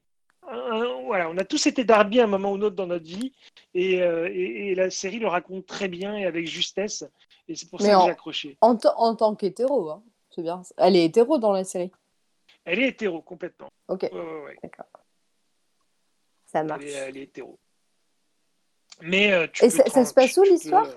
un- 0.49 0.94
voilà, 1.05 1.29
on 1.31 1.37
a 1.39 1.45
tous 1.45 1.67
été 1.67 1.85
Darby 1.85 2.21
à 2.21 2.25
un 2.25 2.27
moment 2.27 2.53
ou 2.53 2.57
un 2.57 2.63
autre 2.63 2.77
dans 2.77 2.87
notre 2.87 3.05
vie. 3.05 3.33
Et, 3.75 4.03
euh, 4.03 4.29
et- 4.33 4.71
et 4.71 4.75
la 4.75 4.91
série 4.91 5.19
le 5.19 5.29
raconte 5.29 5.67
très 5.67 5.89
bien 5.89 6.17
et 6.17 6.25
avec 6.27 6.47
justesse. 6.47 7.05
Et 7.49 7.55
c'est 7.57 7.69
pour 7.69 7.81
Mais 7.81 7.89
ça 7.89 7.99
que 7.99 8.05
j'ai 8.05 8.11
accroché. 8.11 8.57
En, 8.61 8.77
en 8.97 9.15
tant 9.17 9.35
qu'hétéro, 9.35 9.91
hein. 9.91 10.03
c'est 10.31 10.43
bien. 10.43 10.63
Elle 10.79 10.97
est 10.97 11.05
hétéro 11.05 11.39
dans 11.39 11.53
la 11.53 11.65
série. 11.65 11.91
Elle 12.65 12.79
est 12.81 12.89
hétéro, 12.89 13.21
complètement. 13.23 13.69
Ok, 13.89 14.03
Ouais, 14.05 14.11
ouais, 14.13 14.43
ouais. 14.45 14.57
d'accord. 14.63 14.87
Ça 16.47 16.61
Elle 16.61 16.67
marche. 16.67 16.85
est, 16.85 16.93
elle 16.93 17.17
est 17.19 17.23
hétéro. 17.23 17.59
Mais 19.03 19.33
euh, 19.33 19.47
tu 19.53 19.65
Et 19.65 19.69
peux 19.69 19.77
ça- 19.77 19.87
ça 19.87 20.05
se 20.05 20.15
passe 20.15 20.37
où, 20.39 20.43
peux, 20.43 20.51
l'histoire 20.51 20.87
euh, 20.87 20.97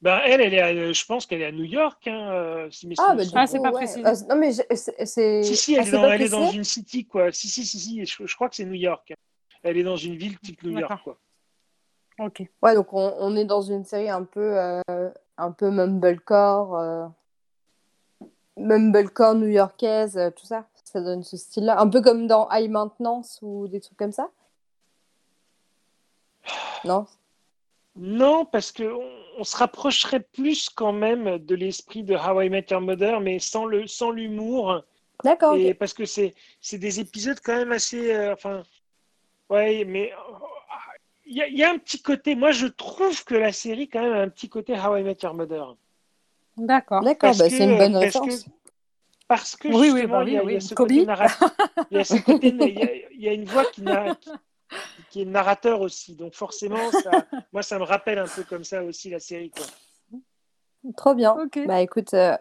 ben, 0.00 0.20
elle, 0.24 0.40
elle 0.40 0.54
est 0.54 0.60
à- 0.60 0.92
je 0.92 1.04
pense 1.04 1.26
qu'elle 1.26 1.42
est 1.42 1.46
à 1.46 1.52
New 1.52 1.64
York, 1.64 2.06
hein, 2.06 2.30
euh, 2.32 2.70
si 2.70 2.86
mes 2.86 2.94
Ah, 2.98 3.16
sont 3.18 3.32
Ah, 3.34 3.46
c'est 3.46 3.58
pas 3.58 3.64
ouais. 3.70 3.72
précisé. 3.72 4.02
Ah, 4.04 4.12
non, 4.28 4.36
mais 4.36 4.52
c'est. 4.52 5.06
c'est- 5.06 5.42
Si, 5.42 5.56
si, 5.56 5.74
ah, 5.76 5.80
elle, 5.80 5.88
est 5.88 5.90
c'est 5.90 5.96
dans, 5.96 6.10
elle 6.12 6.22
est 6.22 6.28
dans 6.28 6.50
une 6.50 6.64
city, 6.64 7.04
quoi. 7.06 7.32
Si, 7.32 7.48
si, 7.48 7.64
si, 7.64 7.78
si, 7.78 8.06
je, 8.06 8.26
je 8.26 8.34
crois 8.34 8.48
que 8.48 8.56
c'est 8.56 8.64
New 8.64 8.74
York. 8.74 9.12
Elle 9.62 9.76
est 9.76 9.82
dans 9.82 9.96
une 9.96 10.16
ville 10.16 10.38
type 10.38 10.62
New 10.62 10.70
York, 10.70 10.82
D'accord. 10.90 11.02
quoi. 11.02 12.26
Ok. 12.26 12.42
Ouais, 12.62 12.74
donc 12.74 12.92
on, 12.92 13.14
on 13.18 13.36
est 13.36 13.44
dans 13.44 13.62
une 13.62 13.84
série 13.84 14.08
un 14.10 14.24
peu, 14.24 14.56
euh, 14.58 15.10
un 15.36 15.50
peu 15.52 15.70
mumblecore, 15.70 16.76
euh, 16.76 17.06
mumblecore 18.56 19.34
new-yorkaise, 19.34 20.16
euh, 20.16 20.30
tout 20.30 20.46
ça. 20.46 20.66
Ça 20.84 21.00
donne 21.00 21.22
ce 21.22 21.36
style-là. 21.36 21.80
Un 21.80 21.88
peu 21.88 22.00
comme 22.00 22.26
dans 22.26 22.48
High 22.50 22.70
Maintenance 22.70 23.38
ou 23.42 23.68
des 23.68 23.80
trucs 23.80 23.98
comme 23.98 24.12
ça. 24.12 24.30
Non? 26.84 27.06
Non, 27.98 28.44
parce 28.44 28.70
qu'on 28.72 29.02
on 29.38 29.44
se 29.44 29.56
rapprocherait 29.56 30.20
plus 30.20 30.70
quand 30.70 30.92
même 30.92 31.38
de 31.38 31.54
l'esprit 31.54 32.04
de 32.04 32.14
How 32.14 32.42
I 32.42 32.48
Met 32.50 32.66
Your 32.70 32.80
Mother, 32.80 33.20
mais 33.20 33.38
sans 33.40 33.64
le 33.64 33.86
sans 33.86 34.10
l'humour. 34.10 34.82
D'accord, 35.24 35.56
Et 35.56 35.74
parce 35.74 35.92
que 35.94 36.04
c'est 36.04 36.34
c'est 36.60 36.78
des 36.78 37.00
épisodes 37.00 37.38
quand 37.42 37.56
même 37.56 37.72
assez. 37.72 38.12
euh, 38.14 38.32
enfin, 38.34 38.62
ouais, 39.50 39.84
mais 39.84 40.12
euh, 40.12 40.16
il 41.26 41.36
y, 41.36 41.42
a- 41.42 41.48
il 41.48 41.58
y 41.58 41.64
a 41.64 41.70
un 41.70 41.78
petit 41.78 42.00
côté. 42.00 42.34
Moi, 42.36 42.52
je 42.52 42.66
trouve 42.68 43.24
que 43.24 43.34
la 43.34 43.52
série 43.52 43.88
quand 43.88 44.00
même 44.02 44.12
a 44.12 44.20
un 44.20 44.28
petit 44.28 44.48
côté 44.48 44.74
How 44.78 44.96
I 44.96 45.02
Met 45.02 45.16
Your 45.22 45.34
Mother. 45.34 45.76
D'accord. 46.56 47.02
D'accord, 47.02 47.30
Parce 47.30 47.38
bah, 47.38 47.50
c'est 47.50 47.64
une 47.64 47.78
bonne 47.78 47.92
parce 47.94 48.04
référence. 48.04 48.44
que- 48.44 48.50
Parce 49.26 49.56
que 49.56 49.68
Oui, 49.68 49.74
oui, 49.90 50.00
justement, 50.00 50.18
bah 50.20 50.24
il 50.26 50.32
y 50.34 50.36
a, 50.38 50.44
oui, 50.44 50.52
il 50.52 50.54
y 50.54 50.56
a 50.56 50.58
oui. 50.58 50.62
ce 50.62 50.74
Kobe. 50.74 50.88
côté 50.88 51.04
narratif. 51.04 51.38
Il 51.90 51.96
y 51.96 52.00
a 52.00 52.04
ce 52.04 52.16
côté, 52.18 52.48
il 52.48 52.78
y 52.78 52.82
a, 52.82 52.94
il 53.12 53.20
y 53.22 53.28
a 53.28 53.32
une 53.32 53.44
voix 53.44 53.64
qui, 53.66 53.82
n'a- 53.82 54.14
qui, 54.14 54.30
qui 55.10 55.22
est 55.22 55.24
narrateur 55.24 55.80
aussi. 55.80 56.14
Donc 56.14 56.34
forcément, 56.34 56.90
ça, 56.92 57.10
moi, 57.52 57.62
ça 57.62 57.78
me 57.78 57.84
rappelle 57.84 58.18
un 58.18 58.26
peu 58.28 58.42
comme 58.44 58.64
ça 58.64 58.82
aussi 58.82 59.10
la 59.10 59.20
série. 59.20 59.50
Quoi. 59.50 59.64
Trop 60.96 61.14
bien. 61.14 61.32
Ok. 61.32 61.58
Bah 61.66 61.80
écoute, 61.80 62.14
euh, 62.14 62.36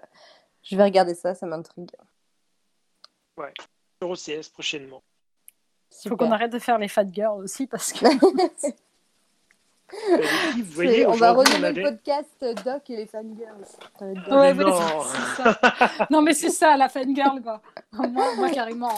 je 0.64 0.76
vais 0.76 0.84
regarder 0.84 1.16
ça, 1.16 1.34
ça 1.36 1.46
m'intrigue. 1.46 1.92
Sur 4.02 4.10
OCS 4.12 4.50
prochainement. 4.50 5.04
Il 6.06 6.10
faut 6.10 6.18
qu'on 6.18 6.32
arrête 6.32 6.52
de 6.52 6.60
faire 6.60 6.78
les 6.78 6.88
fat 6.88 7.06
girls 7.12 7.44
aussi 7.44 7.68
parce 7.68 7.94
que. 7.94 8.06
Euh, 9.94 10.22
filles, 10.22 10.62
vous 10.64 10.72
voyez, 10.74 11.08
on 11.08 11.14
va 11.14 11.32
renommer 11.32 11.68
avait- 11.68 11.82
le 11.82 11.92
podcast 11.92 12.36
euh, 12.44 12.54
Doc 12.56 12.90
et 12.90 12.98
les 12.98 13.06
fangirls. 13.06 13.56
Bien. 14.02 14.38
Ouais, 14.38 14.54
Mais 14.54 14.64
ouais, 14.66 14.70
non. 14.70 15.02
c'est 15.04 15.44
ça. 15.44 16.08
Non, 16.10 16.22
mais 16.22 16.34
c'est 16.34 16.50
ça, 16.50 16.76
la 16.76 16.90
fangirl, 16.90 17.42
quoi. 17.42 17.62
Moi, 17.94 18.36
moi 18.36 18.50
carrément. 18.50 18.92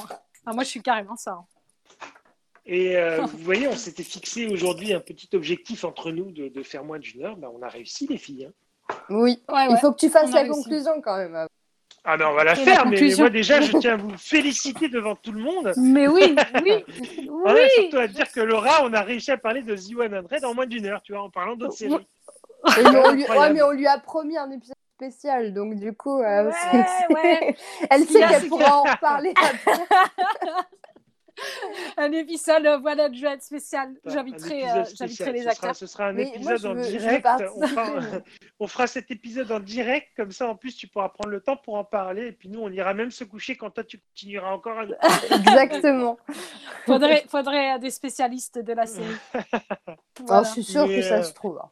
Ah, 0.48 0.52
moi, 0.54 0.64
je 0.64 0.70
suis 0.70 0.82
carrément 0.82 1.16
ça. 1.16 1.34
hein. 1.34 1.46
Et 2.72 2.96
euh, 2.98 3.22
vous 3.26 3.38
voyez, 3.40 3.68
on 3.68 3.76
s'était 3.76 4.04
fixé 4.04 4.48
aujourd'hui 4.48 4.94
un 4.94 5.00
petit 5.00 5.28
objectif 5.34 5.84
entre 5.84 6.12
nous 6.12 6.32
de, 6.32 6.48
de 6.50 6.64
faire 6.64 6.84
moins 6.84 7.00
d'une 7.00 7.24
heure. 7.26 7.36
Ben, 7.36 7.50
on 7.54 7.62
a 7.64 7.68
réussi, 7.68 8.06
les 8.08 8.18
filles. 8.18 8.46
hein. 8.46 8.96
Oui, 9.10 9.42
Ouais, 9.52 9.68
il 9.72 9.78
faut 9.78 9.92
que 9.92 10.00
tu 10.00 10.10
fasses 10.10 10.30
on 10.30 10.34
a 10.34 10.36
la 10.36 10.42
réussi. 10.44 10.64
conclusion 10.64 11.02
quand 11.02 11.18
même. 11.18 11.48
Ah 12.06 12.16
ben, 12.16 12.28
on 12.30 12.34
va 12.34 12.44
la 12.44 12.54
Et 12.54 12.64
la 12.64 12.64
faire, 12.64 12.86
mais, 12.88 13.00
moi 13.18 13.30
déjà, 13.30 13.60
je 13.60 13.76
tiens 13.78 13.94
à 13.94 13.98
vous 13.98 14.12
féliciter 14.18 14.88
devant 14.88 15.16
tout 15.16 15.32
le 15.32 15.42
monde. 15.42 15.74
Mais 15.78 16.08
oui, 16.08 16.36
oui, 16.64 16.86
Ah 17.46 17.54
ouais, 17.54 17.54
oui. 17.78 17.82
surtout 17.82 17.98
à 17.98 18.08
dire 18.08 18.32
que 18.32 18.40
Laura, 18.40 18.84
on 18.84 18.94
a 18.94 19.02
réussi 19.02 19.32
à 19.32 19.38
parler 19.38 19.62
de 19.64 19.76
The 19.76 20.40
100 20.40 20.48
en 20.48 20.54
moins 20.54 20.66
d'une 20.66 20.86
heure, 20.86 21.02
tu 21.02 21.12
vois, 21.14 21.24
en 21.24 21.30
parlant 21.30 21.56
d'autres 21.56 21.74
séries. 21.76 22.08
Mais 22.78 22.86
on 23.06 23.12
lui... 23.12 23.26
Ouais, 23.28 23.52
mais 23.54 23.62
on 23.62 23.72
lui 23.72 23.88
a 23.88 23.98
promis 24.00 24.38
un 24.38 24.50
épisode 24.52 24.76
spécial, 24.96 25.54
donc 25.54 25.76
du 25.76 25.94
coup, 25.94 26.22
euh, 26.22 26.50
Ouais, 26.50 27.16
ouais. 27.16 27.56
elle 27.90 28.06
sait 28.06 28.22
a, 28.24 28.30
qu'elle 28.30 28.48
pourra 28.50 28.78
en 28.80 28.84
reparler 28.84 29.34
après. 29.36 29.84
Un 31.98 32.12
épisode 32.12 32.66
euh, 32.66 32.78
voilà 32.78 33.10
de 33.10 33.16
jouet 33.16 33.40
spécial. 33.40 33.90
Un 34.06 34.10
J'inviterai 34.12 34.64
euh, 34.70 34.84
spécial. 34.86 35.10
j'inviterai 35.10 35.32
les 35.34 35.38
Ce 35.40 35.44
sera- 35.44 35.52
acteurs. 35.52 35.76
Ce 35.76 35.88
sera 35.88 36.06
un 36.08 36.18
épisode 36.18 36.66
en 36.66 36.74
veux- 36.74 36.82
direct. 36.88 37.28
On 37.56 37.68
fera, 37.68 37.90
moi. 37.92 38.02
on 38.60 38.68
fera 38.68 38.88
cet 38.88 39.12
épisode 39.12 39.52
en 39.52 39.60
direct, 39.60 40.08
comme 40.16 40.32
ça 40.32 40.48
en 40.48 40.56
plus 40.56 40.76
tu 40.76 40.88
pourras 40.88 41.10
prendre 41.10 41.30
le 41.30 41.42
temps 41.42 41.58
pour 41.58 41.76
en 41.76 41.84
parler. 41.84 42.28
Et 42.28 42.32
puis 42.32 42.50
nous, 42.50 42.62
on 42.62 42.70
ira 42.72 42.94
même 42.94 43.12
se 43.12 43.24
coucher 43.24 43.56
quand 43.58 43.70
toi 43.72 43.84
tu 43.84 44.00
continueras 44.00 44.52
encore 44.52 44.80
à 44.80 44.86
nous 44.86 44.94
Exactement. 45.32 46.18
Faudrait, 46.86 47.26
faudrait 47.28 47.76
euh, 47.76 47.78
des 47.80 47.92
spécialistes 47.92 48.60
de 48.60 48.74
la 48.74 48.86
série. 48.86 49.06
Alors, 49.34 49.98
Voilà. 50.26 50.44
je 50.44 50.50
suis 50.54 50.64
sûre 50.64 50.88
Mais, 50.88 50.98
que 50.98 51.02
ça 51.02 51.20
euh, 51.20 51.24
se 51.24 51.34
trouve. 51.34 51.60
hein. 51.64 51.70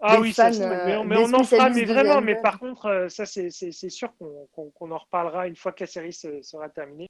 Ah 0.00 0.14
Des 0.16 0.22
oui, 0.22 0.32
ça, 0.32 0.44
fans, 0.46 0.52
c'est- 0.52 0.62
euh, 0.64 0.82
mais 0.86 0.96
on, 0.96 1.04
mais 1.04 1.16
des 1.16 1.22
on 1.24 1.32
en 1.34 1.42
fera, 1.42 1.70
mais 1.70 1.84
vraiment. 1.84 2.20
Mais 2.20 2.36
par 2.40 2.60
contre, 2.60 3.06
ça, 3.10 3.26
c'est 3.26 3.50
sûr 3.50 4.12
qu'on 4.16 4.90
en 4.92 4.98
reparlera 4.98 5.48
une 5.48 5.56
fois 5.56 5.72
que 5.72 5.82
la 5.82 5.88
série 5.88 6.12
se- 6.12 6.40
sera 6.42 6.68
terminée. 6.68 7.08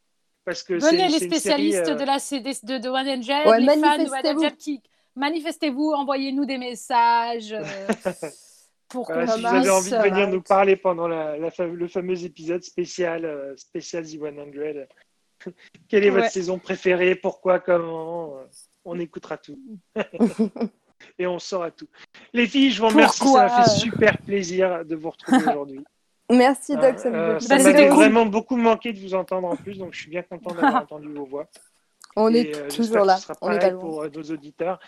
Parce 0.48 0.62
que 0.62 0.80
c'est- 0.80 0.90
Venez 0.90 1.08
les 1.08 1.18
série, 1.18 1.26
spécialistes 1.30 1.88
euh, 1.88 1.94
de 1.94 2.04
la 2.04 2.18
CD 2.18 2.52
de, 2.62 2.78
de 2.78 2.88
One 2.88 3.06
Angel, 3.06 3.46
Ouais, 3.46 3.60
les 3.60 3.66
fans 3.66 3.74
de 3.74 3.80
One 3.80 3.80
manifestez-vous. 3.98 4.38
Angel 4.40 4.56
qui 4.56 4.82
manifestez-vous, 5.14 5.92
envoyez-nous 5.92 6.44
des 6.46 6.56
messages 6.56 7.52
euh, 7.52 7.62
pour 8.88 9.06
qu'on 9.06 9.12
voilà, 9.12 9.32
si 9.34 9.40
vous 9.40 9.46
avez 9.46 9.68
envie 9.70 9.90
de 9.90 9.96
euh, 9.96 10.02
venir 10.02 10.28
nous 10.28 10.40
parler 10.40 10.76
pendant 10.76 11.06
la, 11.06 11.36
la 11.36 11.50
fa- 11.50 11.66
le 11.66 11.86
fameux 11.88 12.24
épisode 12.24 12.62
spécial, 12.62 13.26
euh, 13.26 13.54
spécial 13.58 14.04
The 14.04 14.08
100, 14.08 15.52
quelle 15.88 16.04
est 16.04 16.10
votre 16.10 16.22
Ouais. 16.24 16.30
saison 16.30 16.58
préférée, 16.58 17.14
pourquoi, 17.14 17.60
comment, 17.60 18.38
euh, 18.38 18.44
on 18.86 18.98
écoutera 18.98 19.36
tout. 19.36 19.58
Et 21.18 21.26
on 21.26 21.38
saura 21.38 21.70
tout. 21.70 21.86
Les 22.32 22.46
filles, 22.46 22.70
je 22.70 22.80
vous 22.80 22.88
remercie, 22.88 23.20
Pourquoi, 23.20 23.48
ça 23.48 23.56
m'a 23.58 23.64
fait 23.64 23.70
euh, 23.70 23.74
super 23.74 24.18
plaisir 24.18 24.84
de 24.84 24.96
vous 24.96 25.10
retrouver 25.10 25.42
aujourd'hui. 25.46 25.80
Merci 26.30 26.76
Doc, 26.76 26.98
ça 26.98 27.10
me 27.10 27.16
Euh, 27.16 27.40
ça 27.40 27.56
Bah, 27.56 27.72
m'a 27.72 27.88
vraiment 27.88 28.26
beaucoup 28.26 28.56
manqué 28.56 28.92
de 28.92 29.00
vous 29.00 29.14
entendre 29.14 29.48
en 29.48 29.56
plus, 29.56 29.78
donc 29.78 29.94
je 29.94 30.00
suis 30.02 30.10
bien 30.10 30.22
content 30.22 30.52
d'avoir 30.54 30.82
entendu 30.82 31.08
vos 31.12 31.24
voix. 31.24 31.46
On 32.16 32.32
Et, 32.34 32.40
est 32.40 32.56
euh, 32.56 32.64
j'espère 32.64 32.76
toujours 32.76 33.02
que 33.02 33.06
là. 33.06 33.16
Sera 33.16 33.34
On 33.40 33.52
est 33.52 33.70
loin. 33.70 33.80
pour 33.80 34.02
euh, 34.02 34.08
nos 34.14 34.22
auditeurs. 34.24 34.80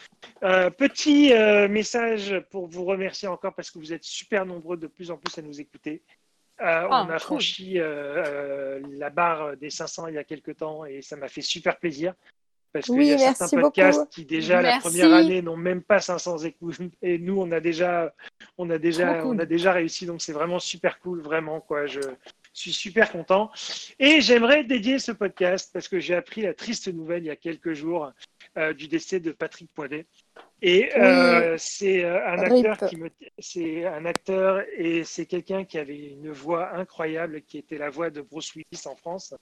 Euh, 0.43 0.69
petit 0.71 1.33
euh, 1.33 1.69
message 1.69 2.39
pour 2.51 2.67
vous 2.67 2.85
remercier 2.85 3.29
encore 3.29 3.55
parce 3.55 3.71
que 3.71 3.79
vous 3.79 3.93
êtes 3.93 4.05
super 4.05 4.45
nombreux 4.45 4.77
de 4.77 4.87
plus 4.87 5.11
en 5.11 5.17
plus 5.17 5.37
à 5.39 5.43
nous 5.43 5.61
écouter. 5.61 6.03
Euh, 6.61 6.89
Ah, 6.91 7.05
on 7.07 7.09
a 7.09 7.13
cool. 7.13 7.19
franchi 7.21 7.79
euh, 7.79 8.23
euh, 8.27 8.81
la 8.99 9.09
barre 9.11 9.57
des 9.57 9.71
500 9.71 10.09
il 10.09 10.15
y 10.17 10.19
a 10.19 10.25
quelques 10.25 10.57
temps 10.59 10.85
et 10.85 11.01
ça 11.03 11.17
m'a 11.17 11.29
fait 11.29 11.41
super 11.41 11.79
plaisir. 11.79 12.15
Parce 12.73 12.87
qu'il 12.87 12.95
Oui, 12.95 13.07
y 13.09 13.13
a 13.13 13.35
certains 13.35 13.61
podcasts 13.61 13.99
beaucoup. 13.99 14.11
qui 14.11 14.25
déjà 14.25 14.63
la 14.63 14.79
première 14.79 15.13
année 15.13 15.43
n'ont 15.43 15.57
même 15.57 15.83
pas 15.83 16.01
500 16.01 16.39
écoutes. 16.39 16.79
Et 17.03 17.19
nous 17.19 17.41
on 17.41 17.51
a 17.53 17.61
déjà 17.61 18.15
on 18.59 18.71
a 18.71 18.79
déjà 18.79 19.15
cool. 19.23 19.37
on 19.37 19.39
a 19.39 19.47
déjà 19.47 19.73
réussi. 19.73 20.07
Donc 20.07 20.23
c'est 20.23 20.33
vraiment 20.33 20.59
super 20.59 21.01
cool 21.01 21.21
vraiment 21.21 21.61
quoi. 21.61 21.87
Je 21.87 22.01
suis 22.53 22.73
super 22.73 23.11
content. 23.11 23.51
Et 23.99 24.21
j'aimerais 24.21 24.65
dédier 24.65 24.99
ce 24.99 25.13
podcast 25.13 25.71
parce 25.73 25.89
que 25.89 25.99
j'ai 25.99 26.15
appris 26.15 26.43
la 26.43 26.55
triste 26.55 26.89
nouvelle 26.89 27.25
il 27.25 27.27
y 27.27 27.31
a 27.31 27.37
quelques 27.37 27.73
jours 27.75 28.13
euh, 28.57 28.73
du 28.73 28.89
décès 28.89 29.21
de 29.21 29.33
Patrick 29.33 29.71
Poivet. 29.73 30.07
Et 30.63 30.91
euh, 30.97 31.57
c'est 31.59 32.05
euh, 32.05 32.25
un 32.27 32.37
Rip. 32.43 32.67
acteur 32.67 32.89
qui 32.89 32.97
me 32.97 33.09
c'est 33.39 33.87
un 33.87 34.05
acteur 34.05 34.63
et 34.77 35.05
c'est 35.05 35.27
quelqu'un 35.27 35.65
qui 35.65 35.79
avait 35.79 35.97
une 35.97 36.31
voix 36.31 36.75
incroyable 36.77 37.43
qui 37.43 37.59
était 37.59 37.79
la 37.79 37.91
voix 37.91 38.11
de 38.11 38.21
Bruce 38.21 38.53
Willis 38.55 38.83
en 38.87 38.95
France 38.97 39.35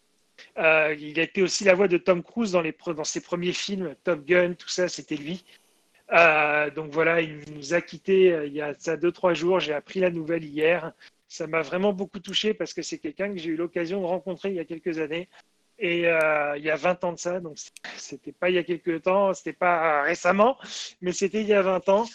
euh, 0.58 0.94
il 0.98 1.18
a 1.20 1.22
été 1.22 1.42
aussi 1.42 1.64
la 1.64 1.74
voix 1.74 1.88
de 1.88 1.98
Tom 1.98 2.22
Cruise 2.22 2.52
dans, 2.52 3.04
ses 3.04 3.20
premiers 3.20 3.52
films, 3.52 3.94
Top 4.04 4.24
Gun, 4.24 4.54
tout 4.54 4.68
ça, 4.68 4.88
c'était 4.88 5.16
lui. 5.16 5.44
Euh, 6.12 6.70
donc 6.70 6.90
voilà, 6.92 7.20
il 7.20 7.40
nous 7.54 7.74
a 7.74 7.80
quittés 7.82 8.32
euh, 8.32 8.46
il 8.46 8.54
y 8.54 8.62
a 8.62 8.74
ça 8.78 8.96
deux, 8.96 9.12
trois 9.12 9.34
jours. 9.34 9.60
J'ai 9.60 9.74
appris 9.74 10.00
la 10.00 10.10
nouvelle 10.10 10.44
hier. 10.44 10.92
Ça 11.28 11.46
m'a 11.46 11.60
vraiment 11.60 11.92
beaucoup 11.92 12.20
touché 12.20 12.54
parce 12.54 12.72
que 12.72 12.82
c'est 12.82 12.98
quelqu'un 12.98 13.32
que 13.32 13.38
j'ai 13.38 13.50
eu 13.50 13.56
l'occasion 13.56 14.00
de 14.00 14.06
rencontrer 14.06 14.48
il 14.48 14.54
y 14.54 14.60
a 14.60 14.64
quelques 14.64 14.98
années. 14.98 15.28
Et 15.80 15.98
il 15.98 16.64
y 16.64 16.70
a 16.70 16.76
20 16.76 17.04
ans 17.04 17.12
de 17.12 17.18
ça, 17.20 17.38
donc 17.38 17.56
c'était 17.96 18.32
pas 18.32 18.50
il 18.50 18.56
y 18.56 18.58
a 18.58 18.64
quelques 18.64 19.02
temps, 19.02 19.32
c'était 19.32 19.52
pas 19.52 20.02
récemment, 20.02 20.58
mais 21.00 21.12
c'était 21.12 21.40
il 21.42 21.46
y 21.46 21.54
a 21.54 21.62
20 21.62 21.88
ans. 21.88 22.06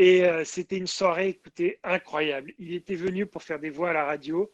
Et 0.00 0.24
euh, 0.24 0.44
c'était 0.44 0.76
une 0.76 0.86
soirée, 0.86 1.30
écoutez, 1.30 1.80
incroyable. 1.82 2.52
Il 2.60 2.72
était 2.72 2.94
venu 2.94 3.26
pour 3.26 3.42
faire 3.42 3.58
des 3.58 3.68
voix 3.68 3.90
à 3.90 3.92
la 3.92 4.04
radio. 4.04 4.48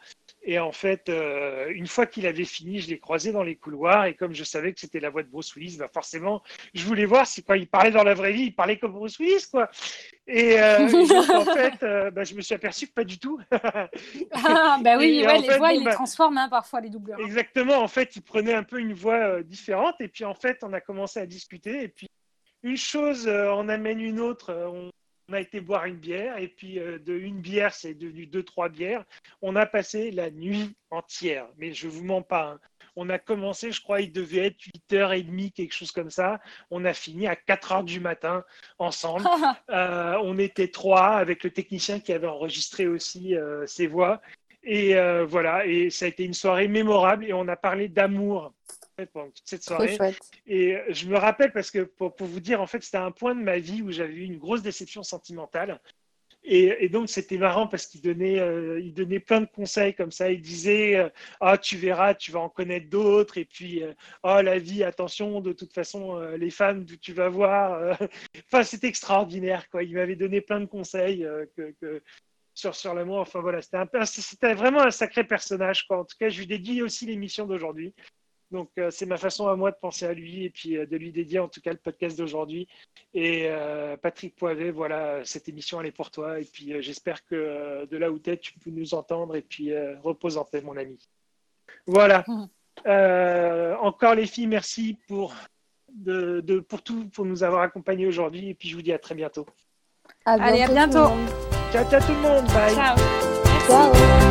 Et 0.46 0.58
en 0.58 0.72
fait, 0.72 1.10
euh, 1.10 1.70
une 1.74 1.86
fois 1.86 2.06
qu'il 2.06 2.26
avait 2.26 2.46
fini, 2.46 2.80
je 2.80 2.88
l'ai 2.88 2.98
croisé 2.98 3.30
dans 3.30 3.42
les 3.42 3.54
couloirs. 3.54 4.06
Et 4.06 4.14
comme 4.14 4.34
je 4.34 4.42
savais 4.42 4.72
que 4.72 4.80
c'était 4.80 5.00
la 5.00 5.10
voix 5.10 5.22
de 5.22 5.28
Bruce 5.28 5.54
Willis, 5.54 5.76
bah 5.78 5.90
forcément, 5.92 6.42
je 6.72 6.86
voulais 6.86 7.04
voir 7.04 7.26
si 7.26 7.42
quand 7.42 7.52
il 7.52 7.66
parlait 7.66 7.90
dans 7.90 8.04
la 8.04 8.14
vraie 8.14 8.32
vie, 8.32 8.44
il 8.44 8.54
parlait 8.54 8.78
comme 8.78 8.92
Bruce 8.92 9.18
Willis, 9.18 9.46
quoi. 9.50 9.70
Et, 10.26 10.58
euh, 10.58 10.90
donc, 10.90 11.10
en 11.30 11.44
fait, 11.44 11.82
euh, 11.82 12.10
bah, 12.10 12.24
je 12.24 12.34
me 12.34 12.40
suis 12.40 12.54
aperçu 12.54 12.86
que 12.86 12.94
pas 12.94 13.04
du 13.04 13.18
tout. 13.18 13.38
Ah, 14.32 14.78
bah 14.82 14.96
oui, 14.96 15.20
Et 15.20 15.26
ouais, 15.26 15.32
en 15.32 15.40
les 15.42 15.48
fait, 15.48 15.58
voix, 15.58 15.68
bon, 15.68 15.74
ils 15.74 15.78
les 15.80 15.84
bah, 15.84 15.92
transforment 15.92 16.38
hein, 16.38 16.48
parfois, 16.48 16.80
les 16.80 16.88
doubleurs. 16.88 17.20
Exactement. 17.20 17.76
En 17.82 17.88
fait, 17.88 18.16
il 18.16 18.22
prenait 18.22 18.54
un 18.54 18.62
peu 18.62 18.78
une 18.78 18.94
voix 18.94 19.42
différente. 19.42 19.96
Et 20.00 20.08
puis, 20.08 20.24
en 20.24 20.34
fait, 20.34 20.58
on 20.62 20.72
a 20.72 20.80
commencé 20.80 21.20
à 21.20 21.26
discuter. 21.26 21.82
Et 21.82 21.88
puis, 21.88 22.08
une 22.62 22.76
chose 22.78 23.28
en 23.28 23.68
amène 23.68 24.00
une 24.00 24.20
autre. 24.20 24.52
On, 24.52 24.90
on 25.28 25.32
a 25.32 25.40
été 25.40 25.60
boire 25.60 25.84
une 25.86 25.96
bière. 25.96 26.38
Et 26.38 26.48
puis, 26.48 26.78
euh, 26.78 26.98
de 26.98 27.14
une 27.14 27.40
bière, 27.40 27.72
c'est 27.74 27.94
devenu 27.94 28.26
deux, 28.26 28.42
trois 28.42 28.68
bières. 28.68 29.04
On 29.42 29.56
a 29.56 29.66
passé 29.66 30.10
la 30.10 30.30
nuit 30.30 30.74
entière. 30.90 31.46
Mais 31.58 31.72
je 31.72 31.88
vous 31.88 32.04
mens 32.04 32.22
pas. 32.22 32.52
hein. 32.52 32.60
On 32.96 33.08
a 33.10 33.18
commencé, 33.18 33.72
je 33.72 33.82
crois, 33.82 34.00
il 34.02 34.12
devait 34.12 34.46
être 34.46 34.60
8h30, 34.90 35.52
quelque 35.52 35.74
chose 35.74 35.90
comme 35.90 36.10
ça. 36.10 36.40
On 36.70 36.84
a 36.84 36.92
fini 36.94 37.26
à 37.26 37.34
4h 37.34 37.84
du 37.84 38.00
matin 38.00 38.44
ensemble. 38.78 39.24
Euh, 39.70 40.16
on 40.22 40.38
était 40.38 40.68
trois 40.68 41.16
avec 41.16 41.42
le 41.42 41.50
technicien 41.50 41.98
qui 41.98 42.12
avait 42.12 42.26
enregistré 42.26 42.86
aussi 42.86 43.34
euh, 43.34 43.66
ses 43.66 43.86
voix. 43.86 44.20
Et 44.62 44.94
voilà, 45.26 45.66
et 45.66 45.90
ça 45.90 46.06
a 46.06 46.08
été 46.08 46.24
une 46.24 46.32
soirée 46.34 46.68
mémorable 46.68 47.26
et 47.26 47.32
on 47.34 47.46
a 47.48 47.56
parlé 47.56 47.88
d'amour 47.88 48.52
fait, 48.98 49.06
pendant 49.06 49.30
toute 49.30 49.42
cette 49.44 49.62
Trop 49.64 49.86
soirée. 49.86 49.98
Et 50.46 50.76
je 50.90 51.06
me 51.06 51.16
rappelle 51.16 51.52
parce 51.52 51.70
que 51.70 51.80
pour, 51.80 52.14
pour 52.14 52.26
vous 52.26 52.40
dire, 52.40 52.60
en 52.60 52.66
fait, 52.66 52.82
c'était 52.82 52.96
un 52.98 53.10
point 53.10 53.34
de 53.34 53.42
ma 53.42 53.58
vie 53.58 53.82
où 53.82 53.90
j'avais 53.90 54.14
eu 54.14 54.24
une 54.24 54.38
grosse 54.38 54.62
déception 54.62 55.02
sentimentale. 55.02 55.80
Et, 56.46 56.84
et 56.84 56.88
donc, 56.90 57.08
c'était 57.08 57.38
marrant 57.38 57.66
parce 57.66 57.86
qu'il 57.86 58.02
donnait, 58.02 58.38
euh, 58.38 58.78
il 58.78 58.92
donnait 58.92 59.18
plein 59.20 59.40
de 59.40 59.46
conseils 59.46 59.94
comme 59.94 60.10
ça. 60.12 60.30
Il 60.30 60.42
disait 60.42 60.96
euh, 60.96 61.08
Ah, 61.40 61.56
tu 61.56 61.78
verras, 61.78 62.14
tu 62.14 62.32
vas 62.32 62.40
en 62.40 62.50
connaître 62.50 62.90
d'autres. 62.90 63.38
Et 63.38 63.46
puis, 63.46 63.82
euh, 63.82 63.94
Oh, 64.22 64.40
la 64.42 64.58
vie, 64.58 64.84
attention, 64.84 65.40
de 65.40 65.52
toute 65.54 65.72
façon, 65.72 66.18
euh, 66.20 66.36
les 66.36 66.50
femmes, 66.50 66.84
tu 67.00 67.14
vas 67.14 67.30
voir. 67.30 67.72
euh. 67.72 67.94
Enfin, 68.52 68.62
c'était 68.62 68.88
extraordinaire. 68.88 69.70
Quoi. 69.70 69.84
Il 69.84 69.94
m'avait 69.94 70.16
donné 70.16 70.42
plein 70.42 70.60
de 70.60 70.66
conseils 70.66 71.24
euh, 71.24 71.46
que, 71.56 71.74
que- 71.80 72.02
sur, 72.52 72.74
sur 72.74 72.92
l'amour. 72.94 73.20
Enfin, 73.20 73.40
voilà, 73.40 73.62
c'était, 73.62 73.78
un, 73.78 73.86
peu- 73.86 74.04
c'était 74.04 74.52
vraiment 74.54 74.82
un 74.82 74.90
sacré 74.90 75.24
personnage. 75.24 75.86
Quoi. 75.86 76.00
En 76.00 76.04
tout 76.04 76.16
cas, 76.20 76.28
je 76.28 76.38
lui 76.40 76.46
dédie 76.46 76.82
aussi 76.82 77.06
l'émission 77.06 77.46
d'aujourd'hui. 77.46 77.94
Donc, 78.54 78.70
euh, 78.78 78.88
c'est 78.92 79.04
ma 79.04 79.16
façon 79.16 79.48
à 79.48 79.56
moi 79.56 79.72
de 79.72 79.76
penser 79.80 80.06
à 80.06 80.14
lui 80.14 80.44
et 80.44 80.50
puis 80.50 80.76
euh, 80.78 80.86
de 80.86 80.96
lui 80.96 81.10
dédier 81.10 81.40
en 81.40 81.48
tout 81.48 81.60
cas 81.60 81.72
le 81.72 81.76
podcast 81.76 82.16
d'aujourd'hui. 82.16 82.68
Et 83.12 83.46
euh, 83.48 83.96
Patrick 83.96 84.36
Poivet, 84.36 84.70
voilà, 84.70 85.24
cette 85.24 85.48
émission, 85.48 85.80
elle 85.80 85.88
est 85.88 85.90
pour 85.90 86.12
toi. 86.12 86.38
Et 86.40 86.44
puis, 86.44 86.72
euh, 86.72 86.80
j'espère 86.80 87.24
que 87.26 87.34
euh, 87.34 87.84
de 87.86 87.96
là 87.96 88.12
où 88.12 88.18
tu 88.20 88.30
es, 88.30 88.36
tu 88.36 88.52
peux 88.60 88.70
nous 88.70 88.94
entendre. 88.94 89.34
Et 89.34 89.42
puis, 89.42 89.72
euh, 89.72 89.96
repose 90.04 90.38
en 90.38 90.44
paix, 90.44 90.60
mon 90.62 90.76
ami. 90.76 90.98
Voilà. 91.86 92.24
Euh, 92.88 93.76
encore 93.76 94.16
les 94.16 94.26
filles, 94.26 94.48
merci 94.48 94.98
pour, 95.06 95.32
de, 95.94 96.40
de- 96.40 96.58
pour 96.58 96.82
tout, 96.82 97.08
pour 97.10 97.24
nous 97.24 97.44
avoir 97.44 97.62
accompagnés 97.62 98.04
aujourd'hui. 98.04 98.48
Et 98.50 98.54
puis, 98.54 98.68
je 98.68 98.74
vous 98.74 98.82
dis 98.82 98.92
à 98.92 98.98
très 98.98 99.14
bientôt. 99.14 99.46
À 100.26 100.32
Allez, 100.32 100.62
à 100.62 100.66
bientôt. 100.68 101.08
Ciao, 101.72 101.88
ciao 101.88 102.00
tout 102.00 102.08
le 102.12 102.20
monde. 102.20 102.44
Bye. 102.46 102.74
Ciao. 102.74 102.96
Merci. 103.44 103.68
Ciao. 103.68 104.23